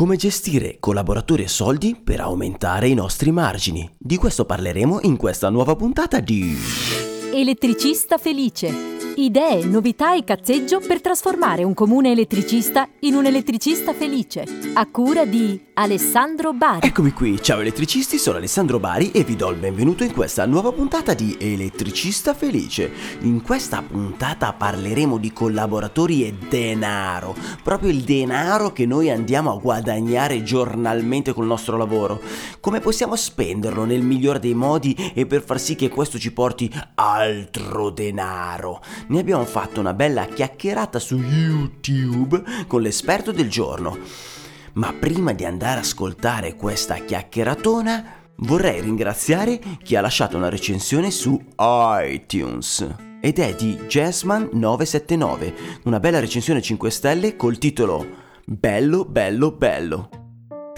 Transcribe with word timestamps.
Come 0.00 0.16
gestire 0.16 0.78
collaboratori 0.80 1.42
e 1.42 1.48
soldi 1.48 1.94
per 1.94 2.20
aumentare 2.20 2.88
i 2.88 2.94
nostri 2.94 3.30
margini. 3.32 3.86
Di 3.98 4.16
questo 4.16 4.46
parleremo 4.46 5.00
in 5.02 5.18
questa 5.18 5.50
nuova 5.50 5.76
puntata 5.76 6.20
di 6.20 6.56
Elettricista 7.34 8.16
felice. 8.16 8.99
Idee, 9.16 9.64
novità 9.64 10.14
e 10.14 10.22
cazzeggio 10.22 10.80
per 10.80 11.00
trasformare 11.00 11.64
un 11.64 11.74
comune 11.74 12.12
elettricista 12.12 12.88
in 13.00 13.14
un 13.14 13.26
elettricista 13.26 13.92
felice. 13.92 14.44
A 14.74 14.86
cura 14.86 15.24
di 15.24 15.60
Alessandro 15.74 16.52
Bari. 16.52 16.86
Eccomi 16.86 17.12
qui, 17.12 17.42
ciao 17.42 17.60
elettricisti, 17.60 18.18
sono 18.18 18.36
Alessandro 18.36 18.78
Bari 18.78 19.10
e 19.10 19.24
vi 19.24 19.34
do 19.34 19.50
il 19.50 19.56
benvenuto 19.56 20.04
in 20.04 20.12
questa 20.12 20.46
nuova 20.46 20.72
puntata 20.72 21.14
di 21.14 21.36
Elettricista 21.40 22.34
Felice. 22.34 22.90
In 23.20 23.42
questa 23.42 23.82
puntata 23.82 24.52
parleremo 24.52 25.18
di 25.18 25.32
collaboratori 25.32 26.24
e 26.24 26.34
denaro, 26.48 27.34
proprio 27.62 27.90
il 27.90 28.02
denaro 28.02 28.72
che 28.72 28.86
noi 28.86 29.10
andiamo 29.10 29.52
a 29.52 29.58
guadagnare 29.58 30.42
giornalmente 30.42 31.32
col 31.32 31.46
nostro 31.46 31.76
lavoro. 31.76 32.20
Come 32.60 32.80
possiamo 32.80 33.16
spenderlo 33.16 33.84
nel 33.84 34.02
migliore 34.02 34.38
dei 34.38 34.54
modi 34.54 34.94
e 35.14 35.26
per 35.26 35.42
far 35.42 35.58
sì 35.58 35.74
che 35.74 35.88
questo 35.88 36.18
ci 36.18 36.32
porti 36.32 36.70
altro 36.94 37.90
denaro 37.90 38.80
ne 39.10 39.18
abbiamo 39.18 39.44
fatto 39.44 39.80
una 39.80 39.92
bella 39.92 40.24
chiacchierata 40.26 40.98
su 40.98 41.18
YouTube 41.18 42.42
con 42.66 42.80
l'esperto 42.80 43.32
del 43.32 43.50
giorno. 43.50 43.98
Ma 44.74 44.92
prima 44.92 45.32
di 45.32 45.44
andare 45.44 45.78
ad 45.78 45.84
ascoltare 45.84 46.54
questa 46.54 46.94
chiacchieratona, 46.94 48.04
vorrei 48.36 48.80
ringraziare 48.80 49.60
chi 49.82 49.96
ha 49.96 50.00
lasciato 50.00 50.36
una 50.36 50.48
recensione 50.48 51.10
su 51.10 51.40
iTunes. 51.58 52.86
Ed 53.20 53.38
è 53.38 53.54
di 53.54 53.74
Jazzman979, 53.74 55.52
una 55.84 56.00
bella 56.00 56.20
recensione 56.20 56.62
5 56.62 56.90
stelle 56.90 57.36
col 57.36 57.58
titolo 57.58 58.28
Bello, 58.46 59.04
bello, 59.04 59.52
bello. 59.52 60.29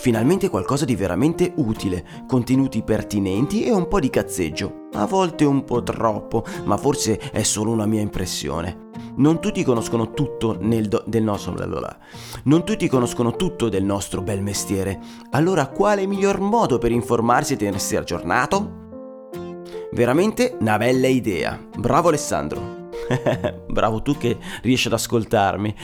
Finalmente 0.02 0.48
qualcosa 0.48 0.84
di 0.84 0.96
veramente 0.96 1.52
utile, 1.58 2.04
contenuti 2.26 2.82
pertinenti 2.82 3.62
e 3.62 3.70
un 3.70 3.86
po' 3.86 4.00
di 4.00 4.10
cazzeggio. 4.10 4.88
A 4.94 5.06
volte 5.06 5.44
un 5.44 5.62
po' 5.62 5.80
troppo, 5.80 6.42
ma 6.64 6.76
forse 6.76 7.20
è 7.30 7.44
solo 7.44 7.70
una 7.70 7.86
mia 7.86 8.00
impressione. 8.00 8.88
Non 9.18 9.40
tutti 9.40 9.62
conoscono 9.62 10.10
tutto 10.10 10.58
do- 10.58 11.04
del 11.06 11.22
nostro 11.22 11.52
bla 11.52 11.98
Non 12.42 12.64
tutti 12.64 12.88
conoscono 12.88 13.36
tutto 13.36 13.68
del 13.68 13.84
nostro 13.84 14.22
bel 14.22 14.42
mestiere. 14.42 14.98
Allora 15.30 15.68
quale 15.68 16.04
miglior 16.04 16.40
modo 16.40 16.78
per 16.78 16.90
informarsi 16.90 17.52
e 17.52 17.56
tenersi 17.58 17.94
aggiornato? 17.94 18.80
Veramente 19.92 20.56
una 20.58 20.78
bella 20.78 21.06
idea. 21.06 21.64
Bravo 21.78 22.08
Alessandro. 22.08 22.81
Bravo 23.68 24.02
tu 24.02 24.16
che 24.16 24.36
riesci 24.62 24.86
ad 24.86 24.94
ascoltarmi. 24.94 25.74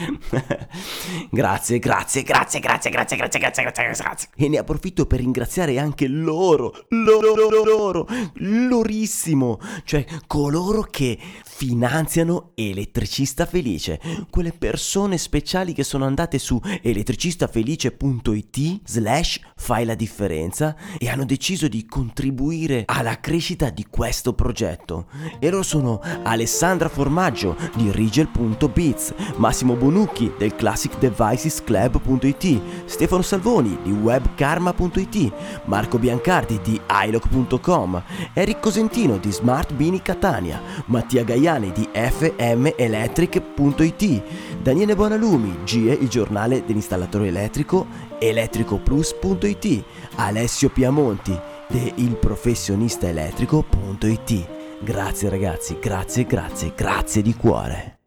grazie, 1.29 1.79
grazie, 1.79 2.23
grazie, 2.23 2.59
grazie, 2.59 2.89
grazie, 2.89 3.15
grazie, 3.17 3.39
grazie, 3.39 3.63
grazie, 3.63 4.03
grazie. 4.03 4.29
E 4.35 4.47
ne 4.47 4.57
approfitto 4.57 5.05
per 5.05 5.19
ringraziare 5.19 5.79
anche 5.79 6.07
loro, 6.07 6.73
loro, 6.89 7.35
loro, 7.35 7.63
loro, 7.63 8.07
lorissimo, 8.35 9.59
cioè 9.83 10.05
coloro 10.27 10.87
che 10.89 11.17
finanziano 11.59 12.51
Elettricista 12.55 13.45
Felice, 13.45 13.99
quelle 14.29 14.53
persone 14.53 15.17
speciali 15.17 15.73
che 15.73 15.83
sono 15.83 16.05
andate 16.05 16.39
su 16.39 16.57
elettricistafelice.it 16.81 18.79
slash 18.85 19.41
fai 19.57 19.83
la 19.83 19.95
differenza 19.95 20.73
e 20.97 21.09
hanno 21.09 21.25
deciso 21.25 21.67
di 21.67 21.85
contribuire 21.85 22.83
alla 22.85 23.19
crescita 23.19 23.71
di 23.71 23.85
questo 23.89 24.31
progetto. 24.31 25.07
E 25.37 25.49
loro 25.49 25.63
sono 25.63 25.99
Alessandra 26.23 26.87
Formaggio 26.87 27.57
di 27.75 27.91
Rigel.biz, 27.91 29.13
Massimo 29.35 29.75
Bonucchi 29.75 30.31
del 30.37 30.55
ClassicDevicesClub.it, 30.55 32.61
Stefano 32.85 33.21
Salvoni 33.21 33.79
di 33.83 33.91
WebKarma.it, 33.91 35.33
Marco 35.65 35.99
Biancardi 35.99 36.61
di 36.63 36.79
iLoc.com, 37.05 38.01
Eric 38.31 38.61
Cosentino 38.61 39.17
di 39.17 39.33
Smart 39.33 39.73
Bini 39.73 40.01
Catania, 40.01 40.61
Mattia 40.85 41.25
Gaiani 41.49 41.71
di 41.71 41.89
fmelectric.it, 41.91 44.61
Daniele 44.61 44.95
Bonalumi, 44.95 45.63
GE, 45.63 45.93
il 45.93 46.07
giornale 46.07 46.63
dell'installatore 46.63 47.29
elettrico, 47.29 47.87
elettricoplus.it, 48.19 49.83
Alessio 50.17 50.69
Piamonti, 50.69 51.35
de 51.67 51.93
ilprofessionistaelettrico.it. 51.95 54.83
Grazie 54.83 55.29
ragazzi, 55.29 55.79
grazie, 55.79 56.25
grazie, 56.25 56.75
grazie 56.75 57.23
di 57.23 57.33
cuore. 57.33 57.97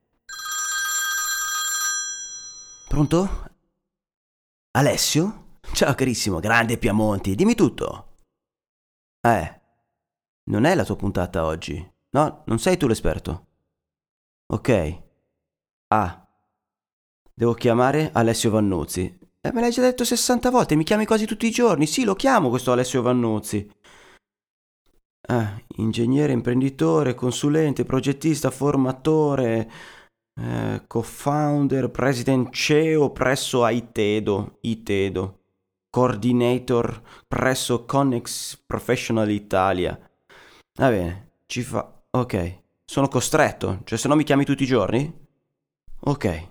Pronto? 2.86 3.50
Alessio? 4.70 5.56
Ciao 5.72 5.94
carissimo, 5.94 6.38
grande 6.38 6.78
Piamonti, 6.78 7.34
dimmi 7.34 7.56
tutto. 7.56 8.18
Eh, 9.20 9.60
non 10.44 10.64
è 10.64 10.76
la 10.76 10.84
tua 10.84 10.96
puntata 10.96 11.44
oggi. 11.44 11.91
No, 12.14 12.42
non 12.46 12.58
sei 12.58 12.76
tu 12.76 12.86
l'esperto. 12.86 13.46
Ok. 14.52 15.02
Ah. 15.88 16.26
Devo 17.34 17.54
chiamare 17.54 18.10
Alessio 18.12 18.50
Vannuzzi. 18.50 19.18
Eh, 19.40 19.52
me 19.52 19.60
l'hai 19.60 19.70
già 19.70 19.80
detto 19.80 20.04
60 20.04 20.50
volte, 20.50 20.76
mi 20.76 20.84
chiami 20.84 21.06
quasi 21.06 21.26
tutti 21.26 21.46
i 21.46 21.50
giorni. 21.50 21.86
Sì, 21.86 22.04
lo 22.04 22.14
chiamo 22.14 22.48
questo 22.50 22.70
Alessio 22.72 23.02
Vannuzzi. 23.02 23.68
Ah, 25.28 25.60
ingegnere, 25.76 26.32
imprenditore, 26.32 27.14
consulente, 27.14 27.84
progettista, 27.84 28.50
formatore, 28.50 29.70
eh, 30.40 30.82
co-founder, 30.86 31.90
president 31.90 32.50
CEO 32.50 33.10
presso 33.10 33.64
Aitedo, 33.64 34.58
Itedo, 34.62 35.40
coordinator 35.90 37.02
presso 37.26 37.84
Connex 37.84 38.56
Professional 38.66 39.30
Italia. 39.30 39.98
Va 40.74 40.88
bene, 40.88 41.32
ci 41.46 41.62
fa... 41.62 42.01
Ok, 42.14 42.60
sono 42.84 43.08
costretto, 43.08 43.80
cioè 43.84 43.96
se 43.98 44.06
no 44.06 44.14
mi 44.16 44.24
chiami 44.24 44.44
tutti 44.44 44.64
i 44.64 44.66
giorni? 44.66 45.10
Ok, 46.00 46.48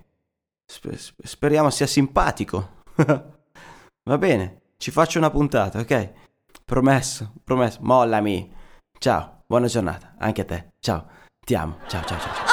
Sp- 0.66 1.22
speriamo 1.22 1.70
sia 1.70 1.86
simpatico. 1.86 2.82
Va 2.96 4.18
bene, 4.18 4.62
ci 4.78 4.90
faccio 4.90 5.18
una 5.18 5.30
puntata, 5.30 5.78
ok? 5.78 6.12
Promesso, 6.64 7.34
promesso, 7.44 7.78
mollami. 7.82 8.52
Ciao, 8.98 9.44
buona 9.46 9.66
giornata, 9.66 10.14
anche 10.18 10.40
a 10.40 10.44
te. 10.44 10.72
Ciao, 10.80 11.06
ti 11.38 11.54
amo. 11.54 11.78
Ciao, 11.86 12.02
ciao, 12.04 12.18
ciao. 12.18 12.34
ciao. 12.34 12.51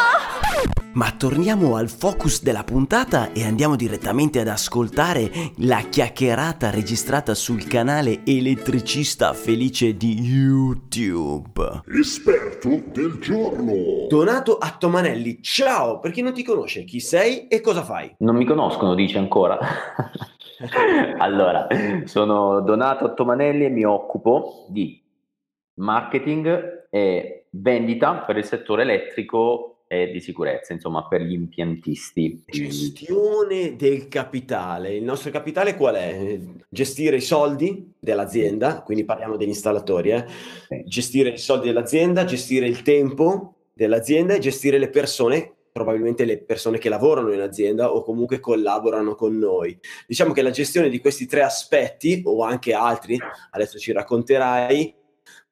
Ma 0.91 1.11
torniamo 1.15 1.75
al 1.75 1.87
focus 1.87 2.41
della 2.41 2.63
puntata 2.63 3.31
e 3.31 3.45
andiamo 3.45 3.75
direttamente 3.75 4.39
ad 4.39 4.47
ascoltare 4.47 5.29
la 5.57 5.81
chiacchierata 5.87 6.71
registrata 6.71 7.35
sul 7.35 7.67
canale 7.67 8.21
Elettricista 8.25 9.33
Felice 9.33 9.95
di 9.95 10.19
YouTube. 10.19 11.83
Esperto 11.85 12.69
del 12.91 13.19
giorno. 13.19 14.07
Donato 14.07 14.57
Attomanelli, 14.57 15.43
ciao! 15.43 15.99
Per 15.99 16.09
chi 16.09 16.23
non 16.23 16.33
ti 16.33 16.43
conosce, 16.43 16.85
chi 16.85 16.99
sei 16.99 17.47
e 17.47 17.61
cosa 17.61 17.83
fai? 17.83 18.15
Non 18.19 18.35
mi 18.35 18.45
conoscono, 18.45 18.95
dice 18.95 19.19
ancora. 19.19 19.59
allora, 21.19 21.67
sono 22.05 22.61
Donato 22.61 23.05
Attomanelli 23.05 23.65
e 23.65 23.69
mi 23.69 23.83
occupo 23.83 24.65
di 24.69 24.99
marketing 25.75 26.87
e 26.89 27.45
vendita 27.51 28.23
per 28.25 28.37
il 28.37 28.45
settore 28.45 28.81
elettrico 28.81 29.78
e 29.91 30.11
di 30.11 30.19
sicurezza, 30.19 30.71
insomma, 30.71 31.07
per 31.07 31.23
gli 31.23 31.33
impiantisti. 31.33 32.43
Gestione 32.45 33.75
del 33.75 34.07
capitale. 34.07 34.95
Il 34.95 35.03
nostro 35.03 35.31
capitale 35.31 35.75
qual 35.75 35.95
è? 35.95 36.39
Gestire 36.69 37.15
i 37.15 37.21
soldi 37.21 37.91
dell'azienda, 37.97 38.83
quindi 38.83 39.03
parliamo 39.03 39.35
degli 39.35 39.47
installatori, 39.47 40.11
eh? 40.11 40.25
sì. 40.67 40.83
gestire 40.85 41.29
i 41.29 41.37
soldi 41.39 41.65
dell'azienda, 41.65 42.23
gestire 42.23 42.67
il 42.67 42.83
tempo 42.83 43.55
dell'azienda 43.73 44.35
e 44.35 44.39
gestire 44.39 44.77
le 44.77 44.89
persone 44.89 45.55
probabilmente 45.71 46.25
le 46.25 46.39
persone 46.39 46.77
che 46.77 46.89
lavorano 46.89 47.31
in 47.31 47.39
azienda 47.39 47.93
o 47.93 48.03
comunque 48.03 48.39
collaborano 48.39 49.15
con 49.15 49.37
noi. 49.37 49.79
Diciamo 50.05 50.33
che 50.33 50.41
la 50.41 50.49
gestione 50.49 50.89
di 50.89 50.99
questi 50.99 51.25
tre 51.25 51.41
aspetti 51.41 52.21
o 52.25 52.43
anche 52.43 52.73
altri, 52.73 53.17
adesso 53.51 53.79
ci 53.79 53.91
racconterai, 53.91 54.98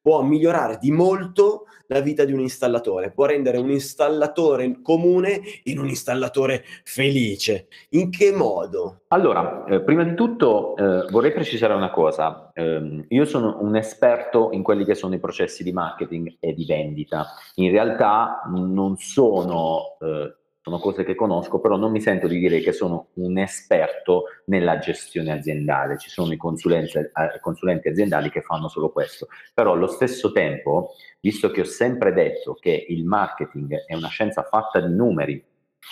può 0.08 0.22
migliorare 0.22 0.78
di 0.80 0.90
molto 0.90 1.66
la 1.88 2.00
vita 2.00 2.24
di 2.24 2.32
un 2.32 2.40
installatore, 2.40 3.10
può 3.10 3.26
rendere 3.26 3.58
un 3.58 3.70
installatore 3.70 4.80
comune 4.80 5.42
in 5.64 5.78
un 5.78 5.86
installatore 5.86 6.64
felice. 6.82 7.66
In 7.90 8.10
che 8.10 8.32
modo? 8.32 9.02
Allora, 9.08 9.66
eh, 9.66 9.82
prima 9.82 10.04
di 10.04 10.14
tutto 10.14 10.76
eh, 10.76 11.10
vorrei 11.10 11.32
precisare 11.32 11.74
una 11.74 11.90
cosa. 11.90 12.50
Eh, 12.54 13.04
io 13.06 13.24
sono 13.26 13.58
un 13.60 13.76
esperto 13.76 14.48
in 14.52 14.62
quelli 14.62 14.86
che 14.86 14.94
sono 14.94 15.14
i 15.14 15.18
processi 15.18 15.62
di 15.62 15.72
marketing 15.72 16.36
e 16.40 16.54
di 16.54 16.64
vendita. 16.64 17.26
In 17.56 17.70
realtà 17.70 18.40
non 18.46 18.96
sono 18.96 19.98
eh, 20.00 20.36
sono 20.68 20.78
cose 20.78 21.02
che 21.02 21.14
conosco, 21.14 21.60
però 21.60 21.76
non 21.76 21.90
mi 21.90 22.00
sento 22.00 22.28
di 22.28 22.38
dire 22.38 22.60
che 22.60 22.72
sono 22.72 23.08
un 23.14 23.38
esperto 23.38 24.24
nella 24.46 24.78
gestione 24.78 25.32
aziendale, 25.32 25.96
ci 25.96 26.10
sono 26.10 26.30
i 26.30 26.34
eh, 26.34 27.40
consulenti 27.40 27.88
aziendali 27.88 28.30
che 28.30 28.42
fanno 28.42 28.68
solo 28.68 28.90
questo, 28.90 29.28
però 29.54 29.72
allo 29.72 29.86
stesso 29.86 30.30
tempo, 30.30 30.90
visto 31.20 31.50
che 31.50 31.62
ho 31.62 31.64
sempre 31.64 32.12
detto 32.12 32.54
che 32.54 32.84
il 32.88 33.06
marketing 33.06 33.84
è 33.86 33.94
una 33.94 34.08
scienza 34.08 34.42
fatta 34.42 34.78
di 34.78 34.94
numeri 34.94 35.42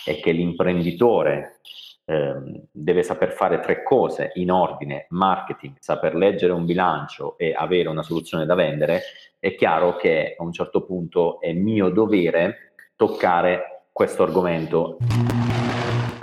e 0.04 0.20
che 0.20 0.32
l'imprenditore 0.32 1.60
ehm, 2.04 2.66
deve 2.70 3.02
saper 3.02 3.32
fare 3.32 3.60
tre 3.60 3.82
cose 3.82 4.32
in 4.34 4.50
ordine, 4.50 5.06
marketing, 5.08 5.76
saper 5.78 6.14
leggere 6.14 6.52
un 6.52 6.66
bilancio 6.66 7.38
e 7.38 7.54
avere 7.56 7.88
una 7.88 8.02
soluzione 8.02 8.44
da 8.44 8.54
vendere, 8.54 9.00
è 9.38 9.54
chiaro 9.54 9.96
che 9.96 10.34
a 10.38 10.42
un 10.42 10.52
certo 10.52 10.84
punto 10.84 11.40
è 11.40 11.54
mio 11.54 11.88
dovere 11.88 12.74
toccare 12.94 13.75
questo 13.96 14.24
argomento. 14.24 14.98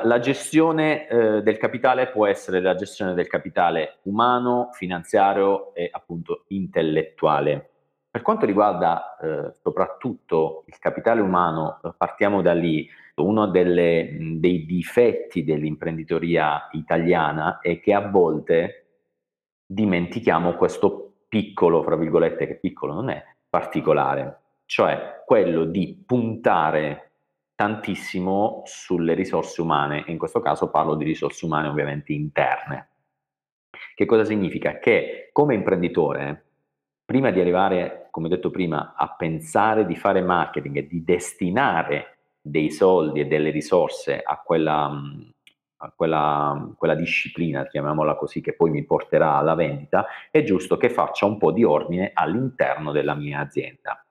La 0.03 0.19
gestione 0.19 1.07
eh, 1.07 1.41
del 1.41 1.57
capitale 1.57 2.11
può 2.11 2.27
essere 2.27 2.61
la 2.61 2.75
gestione 2.75 3.15
del 3.15 3.25
capitale 3.25 3.97
umano, 4.03 4.69
finanziario 4.73 5.73
e 5.73 5.89
appunto 5.91 6.43
intellettuale. 6.49 7.71
Per 8.11 8.21
quanto 8.21 8.45
riguarda 8.45 9.17
eh, 9.17 9.53
soprattutto 9.63 10.65
il 10.67 10.77
capitale 10.77 11.21
umano, 11.21 11.79
partiamo 11.97 12.43
da 12.43 12.53
lì. 12.53 12.87
Uno 13.15 13.47
delle, 13.47 14.17
dei 14.35 14.65
difetti 14.67 15.43
dell'imprenditoria 15.43 16.67
italiana 16.73 17.57
è 17.59 17.79
che 17.79 17.91
a 17.95 18.07
volte 18.07 18.97
dimentichiamo 19.65 20.53
questo 20.53 21.23
piccolo, 21.27 21.81
fra 21.81 21.95
virgolette, 21.95 22.45
che 22.45 22.55
piccolo 22.57 22.93
non 22.93 23.09
è, 23.09 23.23
particolare, 23.49 24.41
cioè 24.65 25.23
quello 25.25 25.65
di 25.65 26.03
puntare 26.05 27.12
tantissimo 27.55 28.63
sulle 28.65 29.13
risorse 29.13 29.61
umane, 29.61 30.03
in 30.07 30.17
questo 30.17 30.39
caso 30.39 30.69
parlo 30.69 30.95
di 30.95 31.05
risorse 31.05 31.45
umane 31.45 31.67
ovviamente 31.67 32.13
interne. 32.13 32.89
Che 33.95 34.05
cosa 34.05 34.25
significa? 34.25 34.79
Che 34.79 35.29
come 35.31 35.53
imprenditore, 35.53 36.45
prima 37.05 37.31
di 37.31 37.39
arrivare, 37.39 38.07
come 38.09 38.29
detto 38.29 38.49
prima, 38.49 38.93
a 38.95 39.13
pensare 39.15 39.85
di 39.85 39.95
fare 39.95 40.21
marketing 40.21 40.77
e 40.77 40.87
di 40.87 41.03
destinare 41.03 42.17
dei 42.41 42.71
soldi 42.71 43.21
e 43.21 43.25
delle 43.25 43.51
risorse 43.51 44.21
a 44.21 44.41
quella, 44.43 44.91
a 45.77 45.93
quella, 45.95 46.73
quella 46.77 46.95
disciplina, 46.95 47.67
chiamiamola 47.67 48.15
così, 48.15 48.41
che 48.41 48.55
poi 48.55 48.71
mi 48.71 48.83
porterà 48.83 49.35
alla 49.35 49.55
vendita, 49.55 50.05
è 50.31 50.43
giusto 50.43 50.77
che 50.77 50.89
faccia 50.89 51.25
un 51.25 51.37
po' 51.37 51.51
di 51.51 51.63
ordine 51.63 52.11
all'interno 52.13 52.91
della 52.91 53.15
mia 53.15 53.39
azienda. 53.39 54.02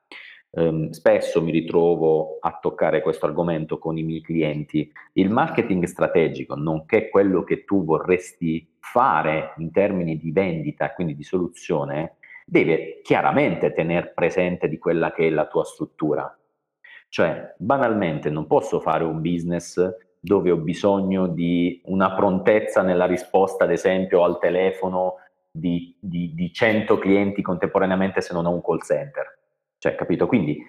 Um, 0.55 0.91
spesso 0.91 1.41
mi 1.41 1.51
ritrovo 1.51 2.37
a 2.39 2.59
toccare 2.61 3.01
questo 3.01 3.25
argomento 3.25 3.79
con 3.79 3.97
i 3.97 4.03
miei 4.03 4.21
clienti. 4.21 4.93
Il 5.15 5.31
marketing 5.31 5.85
strategico, 5.85 6.55
nonché 6.55 7.09
quello 7.09 7.43
che 7.43 7.65
tu 7.65 7.85
vorresti 7.85 8.77
fare 8.79 9.55
in 9.57 9.71
termini 9.71 10.19
di 10.19 10.31
vendita, 10.31 10.93
quindi 10.93 11.15
di 11.17 11.23
soluzione, 11.23 12.17
deve 12.45 13.01
chiaramente 13.03 13.73
tenere 13.73 14.09
presente 14.09 14.69
di 14.69 14.77
quella 14.77 15.13
che 15.13 15.27
è 15.29 15.31
la 15.31 15.47
tua 15.47 15.65
struttura. 15.65 16.39
Cioè, 17.09 17.55
banalmente 17.57 18.29
non 18.29 18.47
posso 18.47 18.79
fare 18.81 19.05
un 19.05 19.23
business 19.23 19.81
dove 20.21 20.51
ho 20.51 20.59
bisogno 20.59 21.29
di 21.29 21.81
una 21.87 22.13
prontezza 22.15 22.83
nella 22.83 23.07
risposta, 23.07 23.65
ad 23.65 23.73
esempio, 23.73 24.23
al 24.23 24.39
telefono 24.39 25.15
di, 25.51 25.97
di, 25.99 26.35
di 26.35 26.53
100 26.53 26.99
clienti 26.99 27.41
contemporaneamente 27.41 28.21
se 28.21 28.35
non 28.35 28.45
ho 28.45 28.51
un 28.51 28.63
call 28.63 28.81
center 28.81 29.41
cioè, 29.83 29.97
capito? 29.97 30.29
Quindi, 30.29 30.65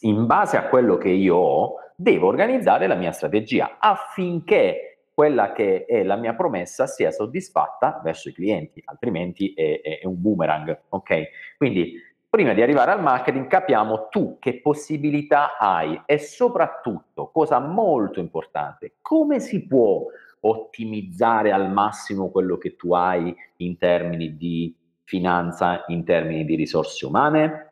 in 0.00 0.26
base 0.26 0.58
a 0.58 0.68
quello 0.68 0.98
che 0.98 1.08
io 1.08 1.36
ho, 1.36 1.74
devo 1.96 2.26
organizzare 2.26 2.86
la 2.86 2.96
mia 2.96 3.12
strategia 3.12 3.78
affinché 3.78 5.04
quella 5.14 5.52
che 5.52 5.86
è 5.86 6.02
la 6.02 6.16
mia 6.16 6.34
promessa 6.34 6.86
sia 6.86 7.10
soddisfatta 7.10 8.02
verso 8.04 8.28
i 8.28 8.34
clienti, 8.34 8.82
altrimenti 8.84 9.54
è, 9.54 9.80
è, 9.80 10.06
un 10.06 10.20
boomerang, 10.20 10.82
ok? 10.90 11.28
Quindi, 11.56 11.94
prima 12.28 12.52
di 12.52 12.60
arrivare 12.60 12.90
al 12.90 13.00
marketing, 13.00 13.46
capiamo 13.46 14.08
tu 14.10 14.36
che 14.38 14.60
possibilità 14.60 15.56
hai 15.56 16.02
e 16.04 16.18
soprattutto, 16.18 17.30
cosa 17.32 17.58
molto 17.60 18.20
importante, 18.20 18.96
come 19.00 19.40
si 19.40 19.66
può 19.66 20.04
ottimizzare 20.40 21.52
al 21.52 21.72
massimo 21.72 22.28
quello 22.28 22.58
che 22.58 22.76
tu 22.76 22.92
hai 22.92 23.34
in 23.56 23.78
termini 23.78 24.36
di 24.36 24.76
finanza, 25.04 25.84
in 25.86 26.04
termini 26.04 26.44
di 26.44 26.54
risorse 26.54 27.06
umane? 27.06 27.67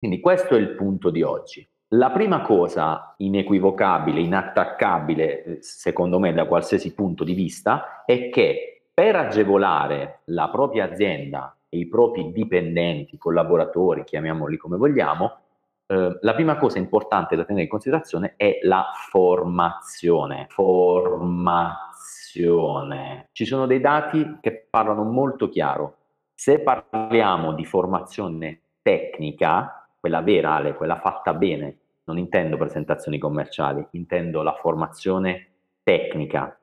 Quindi 0.00 0.20
questo 0.20 0.56
è 0.56 0.58
il 0.58 0.70
punto 0.70 1.10
di 1.10 1.22
oggi. 1.22 1.64
La 1.88 2.10
prima 2.10 2.40
cosa 2.40 3.14
inequivocabile, 3.18 4.20
inattaccabile, 4.20 5.44
eh, 5.44 5.58
secondo 5.60 6.18
me 6.18 6.32
da 6.32 6.46
qualsiasi 6.46 6.94
punto 6.94 7.22
di 7.22 7.34
vista, 7.34 8.02
è 8.06 8.30
che 8.30 8.84
per 8.94 9.16
agevolare 9.16 10.20
la 10.26 10.48
propria 10.48 10.90
azienda 10.90 11.54
e 11.68 11.76
i 11.76 11.86
propri 11.86 12.32
dipendenti, 12.32 13.18
collaboratori, 13.18 14.04
chiamiamoli 14.04 14.56
come 14.56 14.78
vogliamo, 14.78 15.36
eh, 15.86 16.16
la 16.18 16.34
prima 16.34 16.56
cosa 16.56 16.78
importante 16.78 17.36
da 17.36 17.44
tenere 17.44 17.64
in 17.64 17.70
considerazione 17.70 18.32
è 18.38 18.60
la 18.62 18.92
formazione. 19.10 20.46
Formazione. 20.48 23.28
Ci 23.32 23.44
sono 23.44 23.66
dei 23.66 23.80
dati 23.80 24.38
che 24.40 24.66
parlano 24.70 25.02
molto 25.02 25.50
chiaro. 25.50 25.96
Se 26.34 26.60
parliamo 26.60 27.52
di 27.52 27.66
formazione 27.66 28.62
tecnica, 28.80 29.74
quella 30.00 30.22
vera 30.22 30.54
Ale, 30.54 30.74
quella 30.74 30.98
fatta 30.98 31.34
bene, 31.34 31.76
non 32.04 32.16
intendo 32.16 32.56
presentazioni 32.56 33.18
commerciali, 33.18 33.86
intendo 33.92 34.42
la 34.42 34.54
formazione 34.54 35.48
tecnica. 35.82 36.58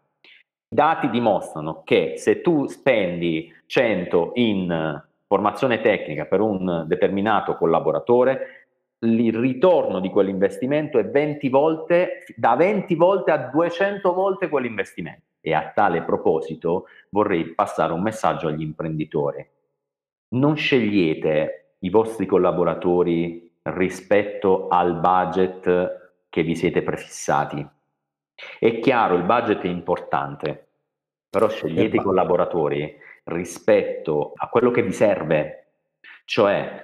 I 0.69 0.75
dati 0.75 1.10
dimostrano 1.10 1.84
che 1.84 2.16
se 2.18 2.42
tu 2.42 2.68
spendi 2.68 3.54
100 3.68 4.31
in 4.36 5.01
formazione 5.28 5.80
tecnica 5.81 6.25
per 6.25 6.42
un 6.42 6.86
determinato 6.88 7.56
collaboratore, 7.56 8.68
il 9.00 9.34
ritorno 9.34 10.00
di 10.00 10.10
quell'investimento 10.10 10.98
è 10.98 11.06
20 11.06 11.50
volte, 11.50 12.24
da 12.36 12.56
20 12.56 12.95
volte 12.95 13.31
a 13.31 13.38
200 13.38 14.13
volte 14.13 14.50
quell'investimento. 14.50 15.25
E 15.39 15.54
a 15.54 15.72
tale 15.74 16.01
proposito 16.01 16.88
vorrei 17.12 17.54
passare 17.54 17.94
un 17.94 18.01
messaggio 18.01 18.48
agli 18.48 18.63
imprenditori. 18.63 19.48
Non 20.30 20.56
scegliete 20.57 21.66
i 21.79 21.89
vostri 21.89 22.25
collaboratori 22.25 23.51
rispetto 23.63 24.68
al 24.68 25.00
budget 25.00 26.25
che 26.29 26.44
vi 26.44 26.56
siete 26.56 26.81
prefissati. 26.81 27.68
È 28.59 28.79
chiaro, 28.79 29.15
il 29.15 29.24
budget 29.24 29.63
è 29.63 29.68
importante, 29.68 30.68
però 31.29 31.50
scegliete 31.50 31.97
i 31.97 32.01
collaboratori 32.01 32.95
rispetto 33.25 34.33
a 34.35 34.47
quello 34.47 34.71
che 34.71 34.83
vi 34.83 34.91
serve. 34.91 35.65
Cioè, 36.25 36.83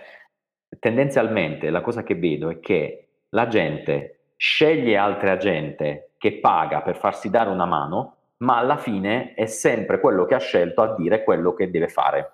tendenzialmente 0.79 1.69
la 1.69 1.81
cosa 1.81 2.03
che 2.03 2.15
vedo 2.15 2.49
è 2.49 2.59
che 2.59 3.07
la 3.29 3.47
gente 3.47 4.33
sceglie 4.35 4.97
altra 4.97 5.37
gente 5.37 6.11
che 6.17 6.39
paga 6.39 6.81
per 6.81 6.97
farsi 6.97 7.29
dare 7.29 7.49
una 7.49 7.65
mano, 7.65 8.15
ma 8.37 8.57
alla 8.57 8.77
fine 8.77 9.33
è 9.35 9.45
sempre 9.45 9.99
quello 9.99 10.25
che 10.25 10.35
ha 10.35 10.39
scelto 10.39 10.81
a 10.81 10.95
dire 10.95 11.23
quello 11.23 11.53
che 11.53 11.69
deve 11.69 11.87
fare. 11.87 12.31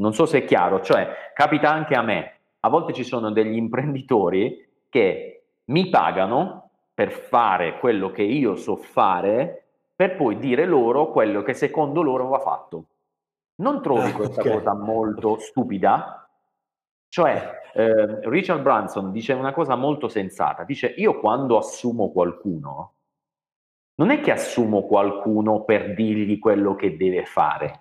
Non 0.00 0.14
so 0.14 0.26
se 0.26 0.38
è 0.38 0.44
chiaro, 0.44 0.80
cioè 0.80 1.30
capita 1.34 1.70
anche 1.70 1.94
a 1.94 2.02
me. 2.02 2.38
A 2.60 2.68
volte 2.68 2.92
ci 2.92 3.04
sono 3.04 3.30
degli 3.30 3.56
imprenditori 3.56 4.66
che 4.88 5.44
mi 5.66 5.88
pagano 5.88 6.70
per 6.92 7.12
fare 7.12 7.78
quello 7.78 8.10
che 8.10 8.22
io 8.22 8.56
so 8.56 8.76
fare 8.76 9.64
per 9.94 10.16
poi 10.16 10.38
dire 10.38 10.64
loro 10.64 11.10
quello 11.10 11.42
che 11.42 11.54
secondo 11.54 12.02
loro 12.02 12.28
va 12.28 12.38
fatto. 12.38 12.84
Non 13.56 13.82
trovi 13.82 14.10
ah, 14.10 14.14
questa 14.14 14.40
okay. 14.40 14.52
cosa 14.52 14.74
molto 14.74 15.38
stupida? 15.38 16.28
Cioè, 17.08 17.60
eh, 17.74 18.28
Richard 18.28 18.62
Branson 18.62 19.12
dice 19.12 19.34
una 19.34 19.52
cosa 19.52 19.76
molto 19.76 20.08
sensata, 20.08 20.64
dice 20.64 20.86
io 20.96 21.20
quando 21.20 21.58
assumo 21.58 22.10
qualcuno, 22.10 22.94
non 23.96 24.10
è 24.10 24.20
che 24.20 24.32
assumo 24.32 24.86
qualcuno 24.86 25.64
per 25.64 25.94
dirgli 25.94 26.38
quello 26.38 26.74
che 26.74 26.96
deve 26.96 27.26
fare, 27.26 27.80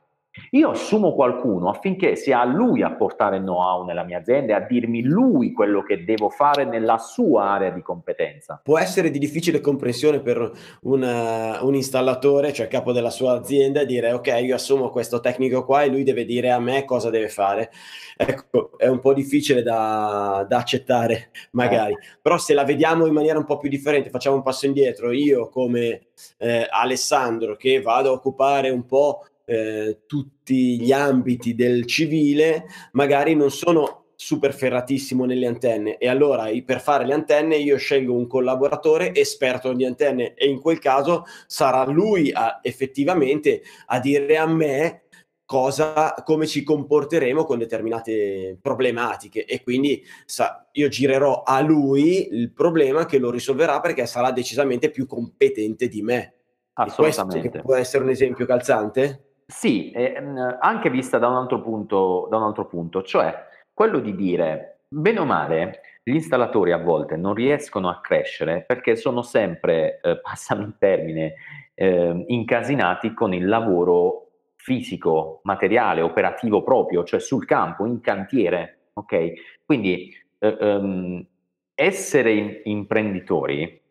io 0.51 0.69
assumo 0.71 1.13
qualcuno 1.13 1.69
affinché 1.69 2.15
sia 2.15 2.43
lui 2.45 2.81
a 2.81 2.91
portare 2.91 3.37
il 3.37 3.43
know-how 3.43 3.85
nella 3.85 4.03
mia 4.03 4.19
azienda 4.19 4.53
e 4.53 4.55
a 4.55 4.65
dirmi 4.65 5.01
lui 5.03 5.51
quello 5.51 5.83
che 5.83 6.03
devo 6.03 6.29
fare 6.29 6.65
nella 6.65 6.97
sua 6.97 7.51
area 7.51 7.69
di 7.69 7.81
competenza. 7.81 8.61
Può 8.63 8.77
essere 8.77 9.11
di 9.11 9.19
difficile 9.19 9.61
comprensione 9.61 10.19
per 10.21 10.51
una, 10.81 11.63
un 11.63 11.75
installatore, 11.75 12.53
cioè 12.53 12.67
capo 12.67 12.91
della 12.91 13.09
sua 13.09 13.33
azienda, 13.33 13.83
dire 13.83 14.11
ok, 14.11 14.39
io 14.43 14.55
assumo 14.55 14.89
questo 14.89 15.19
tecnico 15.19 15.65
qua 15.65 15.83
e 15.83 15.87
lui 15.87 16.03
deve 16.03 16.25
dire 16.25 16.51
a 16.51 16.59
me 16.59 16.85
cosa 16.85 17.09
deve 17.09 17.29
fare. 17.29 17.71
Ecco, 18.15 18.77
è 18.77 18.87
un 18.87 18.99
po' 18.99 19.13
difficile 19.13 19.63
da, 19.63 20.45
da 20.47 20.57
accettare 20.57 21.29
magari, 21.51 21.93
eh. 21.93 22.17
però 22.21 22.37
se 22.37 22.53
la 22.53 22.63
vediamo 22.63 23.05
in 23.05 23.13
maniera 23.13 23.37
un 23.37 23.45
po' 23.45 23.57
più 23.57 23.69
differente, 23.69 24.09
facciamo 24.09 24.35
un 24.35 24.43
passo 24.43 24.65
indietro, 24.65 25.11
io 25.11 25.47
come 25.49 26.07
eh, 26.37 26.67
Alessandro 26.69 27.55
che 27.55 27.81
vado 27.81 28.09
a 28.09 28.13
occupare 28.13 28.69
un 28.69 28.85
po' 28.85 29.25
eh, 29.49 30.01
tutti 30.05 30.79
gli 30.79 30.91
ambiti 30.91 31.55
del 31.55 31.85
civile, 31.85 32.65
magari 32.91 33.35
non 33.35 33.49
sono 33.49 34.05
super 34.15 34.53
ferratissimo 34.53 35.23
nelle 35.23 35.47
antenne 35.47 35.97
e 35.97 36.09
allora 36.09 36.49
per 36.65 36.81
fare 36.81 37.05
le 37.05 37.13
antenne 37.13 37.55
io 37.55 37.77
scelgo 37.77 38.13
un 38.13 38.27
collaboratore 38.27 39.15
esperto 39.15 39.71
di 39.71 39.85
antenne 39.85 40.33
e 40.33 40.49
in 40.49 40.59
quel 40.59 40.77
caso 40.77 41.23
sarà 41.47 41.85
lui 41.85 42.29
a, 42.31 42.59
effettivamente 42.61 43.61
a 43.85 43.99
dire 43.99 44.37
a 44.37 44.45
me 44.45 45.03
cosa, 45.45 46.13
come 46.25 46.45
ci 46.45 46.63
comporteremo 46.63 47.45
con 47.45 47.57
determinate 47.57 48.59
problematiche 48.61 49.45
e 49.45 49.63
quindi 49.63 50.03
sa, 50.25 50.67
io 50.73 50.89
girerò 50.89 51.41
a 51.43 51.61
lui 51.61 52.27
il 52.35 52.51
problema 52.51 53.05
che 53.05 53.17
lo 53.17 53.31
risolverà 53.31 53.79
perché 53.79 54.05
sarà 54.05 54.31
decisamente 54.31 54.91
più 54.91 55.07
competente 55.07 55.87
di 55.87 56.01
me. 56.03 56.33
Assolutamente. 56.73 57.61
può 57.61 57.75
essere 57.75 58.03
un 58.03 58.09
esempio 58.09 58.45
calzante? 58.45 59.28
Sì, 59.51 59.89
ehm, 59.89 60.57
anche 60.61 60.91
vista 60.91 61.17
da 61.17 61.27
un, 61.27 61.35
altro 61.35 61.59
punto, 61.59 62.27
da 62.29 62.37
un 62.37 62.43
altro 62.43 62.67
punto, 62.67 63.01
cioè 63.01 63.33
quello 63.73 63.99
di 63.99 64.13
dire, 64.15 64.81
bene 64.87 65.19
o 65.19 65.25
male, 65.25 65.81
gli 66.03 66.13
installatori 66.13 66.71
a 66.71 66.77
volte 66.77 67.17
non 67.17 67.33
riescono 67.33 67.89
a 67.89 67.99
crescere 67.99 68.63
perché 68.63 68.95
sono 68.95 69.23
sempre, 69.23 70.01
eh, 70.01 70.19
passano 70.21 70.61
il 70.61 70.75
termine, 70.77 71.33
eh, 71.73 72.25
incasinati 72.27 73.15
con 73.15 73.33
il 73.33 73.47
lavoro 73.47 74.27
fisico, 74.55 75.39
materiale, 75.45 76.01
operativo 76.01 76.61
proprio, 76.61 77.03
cioè 77.03 77.19
sul 77.19 77.45
campo, 77.45 77.87
in 77.87 78.01
cantiere. 78.01 78.89
Ok? 78.93 79.33
Quindi 79.65 80.13
eh, 80.37 80.57
um, 80.59 81.25
essere 81.73 82.61
imprenditori 82.65 83.81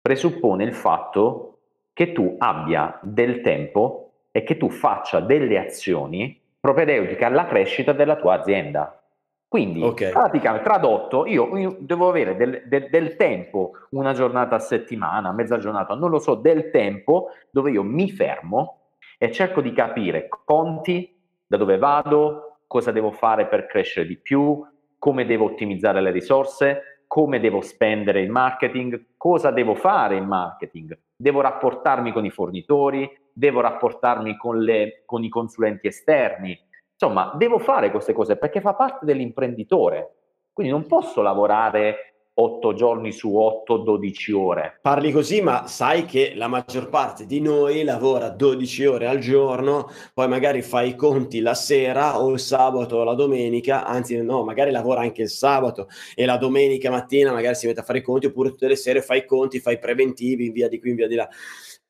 presuppone 0.00 0.64
il 0.64 0.72
fatto 0.72 1.58
che 1.92 2.12
tu 2.12 2.36
abbia 2.38 2.98
del 3.02 3.42
tempo 3.42 4.07
e 4.38 4.44
che 4.44 4.56
tu 4.56 4.70
faccia 4.70 5.18
delle 5.18 5.58
azioni 5.58 6.40
propedeutiche 6.60 7.24
alla 7.24 7.44
crescita 7.46 7.92
della 7.92 8.14
tua 8.14 8.34
azienda. 8.34 9.02
Quindi, 9.48 9.82
okay. 9.82 10.12
praticamente, 10.12 10.64
tradotto, 10.64 11.26
io, 11.26 11.56
io 11.56 11.76
devo 11.80 12.08
avere 12.08 12.36
del, 12.36 12.62
del, 12.66 12.88
del, 12.88 13.16
tempo, 13.16 13.72
una 13.90 14.12
giornata 14.12 14.54
a 14.54 14.60
settimana, 14.60 15.32
mezza 15.32 15.58
giornata, 15.58 15.96
non 15.96 16.10
lo 16.10 16.20
so, 16.20 16.36
del 16.36 16.70
tempo 16.70 17.30
dove 17.50 17.72
io 17.72 17.82
mi 17.82 18.10
fermo 18.12 18.90
e 19.18 19.32
cerco 19.32 19.60
di 19.60 19.72
capire 19.72 20.28
conti, 20.44 21.20
da 21.44 21.56
dove 21.56 21.76
vado, 21.76 22.58
cosa 22.68 22.92
devo 22.92 23.10
fare 23.10 23.46
per 23.46 23.66
crescere 23.66 24.06
di 24.06 24.18
più, 24.18 24.64
come 24.98 25.26
devo 25.26 25.46
ottimizzare 25.46 26.00
le 26.00 26.12
risorse, 26.12 27.02
come 27.08 27.40
devo 27.40 27.60
spendere 27.60 28.20
il 28.20 28.30
marketing, 28.30 29.14
cosa 29.16 29.50
devo 29.50 29.74
fare 29.74 30.14
in 30.14 30.26
marketing. 30.26 30.96
Devo 31.16 31.40
rapportarmi 31.40 32.12
con 32.12 32.24
i 32.24 32.30
fornitori, 32.30 33.10
devo 33.38 33.60
rapportarmi 33.60 34.36
con, 34.36 34.58
le, 34.58 35.02
con 35.06 35.22
i 35.22 35.28
consulenti 35.28 35.86
esterni, 35.86 36.58
Insomma, 37.00 37.32
devo 37.36 37.60
fare 37.60 37.92
queste 37.92 38.12
cose 38.12 38.36
perché 38.36 38.60
fa 38.60 38.74
parte 38.74 39.06
dell'imprenditore. 39.06 40.14
Quindi 40.52 40.72
non 40.72 40.84
posso 40.88 41.22
lavorare 41.22 42.08
8 42.34 42.72
giorni 42.72 43.12
su 43.12 43.36
8, 43.36 43.76
12 43.76 44.32
ore. 44.32 44.78
Parli 44.82 45.12
così, 45.12 45.40
ma 45.40 45.68
sai 45.68 46.04
che 46.04 46.32
la 46.34 46.48
maggior 46.48 46.88
parte 46.88 47.24
di 47.24 47.40
noi 47.40 47.84
lavora 47.84 48.30
12 48.30 48.86
ore 48.86 49.06
al 49.06 49.18
giorno, 49.18 49.88
poi 50.12 50.26
magari 50.26 50.62
fa 50.62 50.82
i 50.82 50.96
conti 50.96 51.38
la 51.38 51.54
sera 51.54 52.20
o 52.20 52.32
il 52.32 52.40
sabato 52.40 52.96
o 52.96 53.04
la 53.04 53.14
domenica, 53.14 53.84
anzi 53.84 54.20
no, 54.20 54.42
magari 54.42 54.72
lavora 54.72 55.02
anche 55.02 55.22
il 55.22 55.30
sabato 55.30 55.86
e 56.16 56.26
la 56.26 56.36
domenica 56.36 56.90
mattina 56.90 57.32
magari 57.32 57.54
si 57.54 57.68
mette 57.68 57.80
a 57.80 57.84
fare 57.84 57.98
i 57.98 58.02
conti, 58.02 58.26
oppure 58.26 58.50
tutte 58.50 58.66
le 58.66 58.76
sere 58.76 59.02
fa 59.02 59.14
i 59.14 59.24
conti, 59.24 59.60
fa 59.60 59.70
i 59.70 59.78
preventivi, 59.78 60.50
via 60.50 60.68
di 60.68 60.80
qui, 60.80 60.94
via 60.94 61.06
di 61.06 61.14
là. 61.14 61.28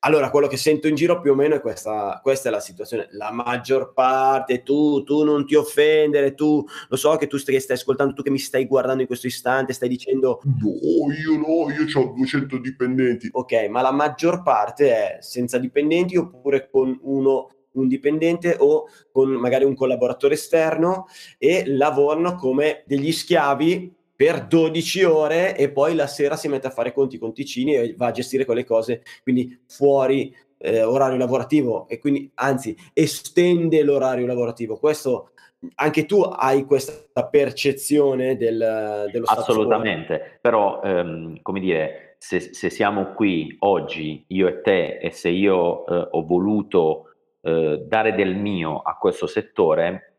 Allora, 0.01 0.31
quello 0.31 0.47
che 0.47 0.57
sento 0.57 0.87
in 0.87 0.95
giro 0.95 1.21
più 1.21 1.33
o 1.33 1.35
meno 1.35 1.57
è 1.57 1.61
questa, 1.61 2.21
questa 2.23 2.49
è 2.49 2.53
la 2.53 2.61
situazione. 2.61 3.09
La 3.11 3.33
maggior 3.33 3.93
parte, 3.93 4.63
tu, 4.63 5.03
tu 5.03 5.25
non 5.25 5.45
ti 5.45 5.57
offendere, 5.57 6.35
tu, 6.35 6.65
lo 6.89 6.97
so 6.97 7.17
che 7.17 7.27
tu 7.27 7.37
stai, 7.37 7.59
stai 7.59 7.75
ascoltando, 7.75 8.15
tu 8.15 8.23
che 8.23 8.31
mi 8.31 8.39
stai 8.39 8.67
guardando 8.67 9.01
in 9.01 9.09
questo 9.09 9.27
istante, 9.27 9.73
stai 9.73 9.89
dicendo... 9.89 10.41
No, 10.45 11.13
io 11.13 11.37
no, 11.37 11.71
io 11.73 11.99
ho 11.99 12.13
200 12.15 12.59
dipendenti. 12.59 13.29
Ok, 13.33 13.67
ma 13.69 13.83
la 13.83 13.91
maggior 13.91 14.43
parte 14.43 14.91
è 14.91 15.17
senza 15.21 15.59
dipendenti 15.59 16.17
oppure 16.17 16.69
con 16.71 16.97
uno 17.03 17.51
un 17.71 17.87
dipendente 17.87 18.57
o 18.59 18.87
con 19.13 19.31
magari 19.31 19.65
un 19.65 19.75
collaboratore 19.75 20.35
esterno 20.35 21.07
e 21.37 21.65
lavorano 21.67 22.35
come 22.35 22.83
degli 22.87 23.13
schiavi 23.13 23.95
per 24.19 24.49
12 24.49 25.05
ore 25.05 25.57
e 25.57 25.71
poi 25.71 25.95
la 25.95 26.09
sera 26.09 26.35
si 26.35 26.49
mette 26.49 26.67
a 26.67 26.71
fare 26.71 26.93
conti 26.93 27.19
conticini 27.19 27.77
e 27.77 27.95
va 27.97 28.09
a 28.09 28.11
gestire 28.11 28.45
quelle 28.45 28.65
cose, 28.65 29.03
quindi 29.23 29.63
fuori 29.69 30.35
eh, 30.59 30.83
orario 30.83 31.17
lavorativo 31.17 31.87
e 31.87 32.01
quindi 32.01 32.29
anzi 32.35 32.77
estende 32.93 33.81
l'orario 33.85 34.27
lavorativo. 34.27 34.77
Questo 34.77 35.31
anche 35.77 36.05
tu 36.05 36.23
hai 36.23 36.65
questa 36.65 37.29
percezione 37.29 38.37
del, 38.37 39.09
dello 39.13 39.25
stato 39.25 39.41
Assolutamente, 39.43 40.39
però 40.41 40.83
ehm, 40.83 41.41
come 41.41 41.61
dire, 41.61 42.17
se, 42.19 42.41
se, 42.41 42.71
siamo 42.71 43.13
qui 43.13 43.55
oggi, 43.61 44.25
io 44.27 44.49
e 44.49 44.63
te, 44.63 44.99
e 44.99 45.13
se 45.13 45.29
io 45.29 45.87
eh, 45.87 46.09
ho 46.11 46.27
voluto 46.27 47.13
eh, 47.41 47.85
dare 47.87 48.17
del 48.17 48.35
mio 48.35 48.83
a 48.83 48.97
questo 48.97 49.29
settore, 49.29 50.15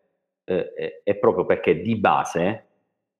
eh, 0.45 1.01
è 1.03 1.15
proprio 1.15 1.45
perché 1.45 1.81
di 1.81 1.97
base 1.97 2.63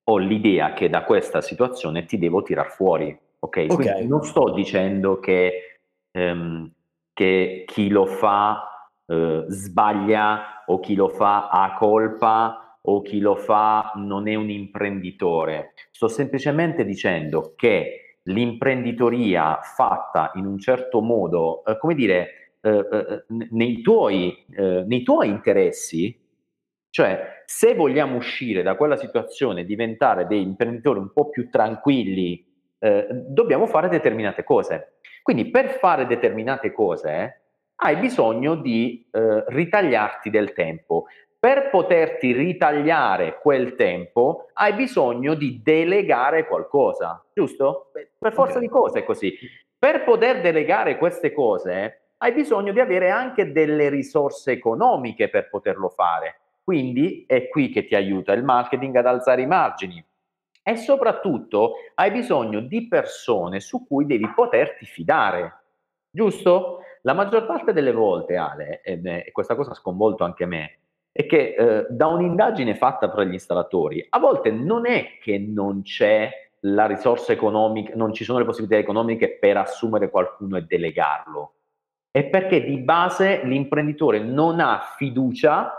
ho 0.09 0.17
l'idea 0.17 0.73
che 0.73 0.89
da 0.89 1.03
questa 1.03 1.41
situazione 1.41 2.05
ti 2.05 2.17
devo 2.17 2.41
tirar 2.41 2.71
fuori. 2.71 3.17
Ok? 3.41 3.67
okay. 3.69 4.05
non 4.05 4.23
sto 4.23 4.51
dicendo 4.51 5.19
che, 5.19 5.79
ehm, 6.11 6.71
che 7.13 7.63
chi 7.65 7.87
lo 7.89 8.05
fa 8.05 8.91
eh, 9.05 9.45
sbaglia 9.47 10.63
o 10.65 10.79
chi 10.79 10.95
lo 10.95 11.09
fa 11.09 11.49
ha 11.49 11.73
colpa 11.73 12.77
o 12.81 13.01
chi 13.01 13.19
lo 13.19 13.35
fa 13.35 13.93
non 13.95 14.27
è 14.27 14.35
un 14.35 14.49
imprenditore. 14.49 15.73
Sto 15.91 16.07
semplicemente 16.07 16.83
dicendo 16.83 17.53
che 17.55 18.17
l'imprenditoria 18.23 19.59
fatta 19.61 20.31
in 20.35 20.45
un 20.45 20.57
certo 20.57 21.01
modo, 21.01 21.63
eh, 21.65 21.77
come 21.77 21.93
dire, 21.93 22.55
eh, 22.61 22.87
eh 22.91 23.23
nei, 23.51 23.81
tuoi, 23.81 24.45
eh, 24.51 24.83
nei 24.85 25.03
tuoi 25.03 25.29
interessi, 25.29 26.17
cioè, 26.89 27.43
se 27.46 27.75
vogliamo 27.75 28.17
uscire 28.17 28.63
da 28.63 28.75
quella 28.75 28.96
situazione 28.96 29.62
e 29.62 29.65
diventare 29.65 30.25
dei 30.25 30.41
imprenditori 30.41 31.00
un 31.00 31.12
po' 31.13 31.29
più 31.29 31.50
tranquilli, 31.50 32.46
eh, 32.79 33.08
dobbiamo 33.10 33.67
fare 33.67 33.89
determinate 33.89 34.43
cose. 34.43 35.00
Quindi 35.22 35.50
per 35.50 35.77
fare 35.77 36.08
determinate 36.08 36.72
cose 36.72 37.41
hai 37.81 37.98
bisogno 37.98 38.55
di 38.55 39.08
eh, 39.12 39.43
ritagliarti 39.48 40.29
del 40.29 40.53
tempo. 40.53 41.05
Per 41.39 41.69
poterti 41.69 42.34
ritagliare 42.34 43.39
quel 43.39 43.75
tempo 43.75 44.48
hai 44.53 44.74
bisogno 44.74 45.36
di 45.36 45.62
delegare 45.63 46.46
qualcosa, 46.46 47.24
giusto? 47.34 47.91
Per 47.93 48.34
forza 48.34 48.58
okay. 48.58 48.67
di 48.67 48.67
cose 48.67 49.00
è 49.00 49.03
così. 49.03 49.34
Per 49.77 50.03
poter 50.03 50.41
delegare 50.41 50.98
queste 50.98 51.31
cose 51.31 52.13
hai 52.17 52.34
bisogno 52.34 52.74
di 52.74 52.81
avere 52.81 53.10
anche 53.10 53.53
delle 53.53 53.88
risorse 53.88 54.51
economiche 54.51 55.29
per 55.29 55.48
poterlo 55.50 55.88
fare. 55.88 56.39
Quindi 56.69 57.23
è 57.25 57.47
qui 57.47 57.71
che 57.71 57.83
ti 57.83 57.95
aiuta 57.95 58.31
il 58.33 58.43
marketing 58.43 58.95
ad 58.95 59.07
alzare 59.07 59.41
i 59.41 59.47
margini. 59.47 60.05
E 60.61 60.75
soprattutto 60.75 61.77
hai 61.95 62.11
bisogno 62.11 62.59
di 62.59 62.88
persone 62.88 63.59
su 63.59 63.88
cui 63.88 64.05
devi 64.05 64.31
poterti 64.35 64.85
fidare, 64.85 65.61
giusto? 66.11 66.81
La 67.01 67.13
maggior 67.13 67.47
parte 67.47 67.73
delle 67.73 67.91
volte, 67.91 68.35
Ale, 68.35 68.81
e 68.81 69.31
questa 69.31 69.55
cosa 69.55 69.71
ha 69.71 69.73
sconvolto 69.73 70.23
anche 70.23 70.45
me, 70.45 70.77
è 71.11 71.25
che 71.25 71.55
eh, 71.57 71.88
da 71.89 72.05
un'indagine 72.05 72.75
fatta 72.75 73.09
tra 73.09 73.23
gli 73.23 73.33
installatori, 73.33 74.05
a 74.07 74.19
volte 74.19 74.51
non 74.51 74.85
è 74.85 75.17
che 75.19 75.39
non 75.39 75.81
c'è 75.81 76.29
la 76.59 76.85
risorsa 76.85 77.31
economica, 77.31 77.95
non 77.95 78.13
ci 78.13 78.23
sono 78.23 78.38
le 78.38 78.45
possibilità 78.45 78.77
economiche 78.77 79.39
per 79.39 79.57
assumere 79.57 80.11
qualcuno 80.11 80.55
e 80.57 80.65
delegarlo, 80.67 81.53
è 82.11 82.25
perché 82.25 82.63
di 82.63 82.77
base 82.77 83.41
l'imprenditore 83.43 84.19
non 84.19 84.59
ha 84.59 84.81
fiducia 84.95 85.73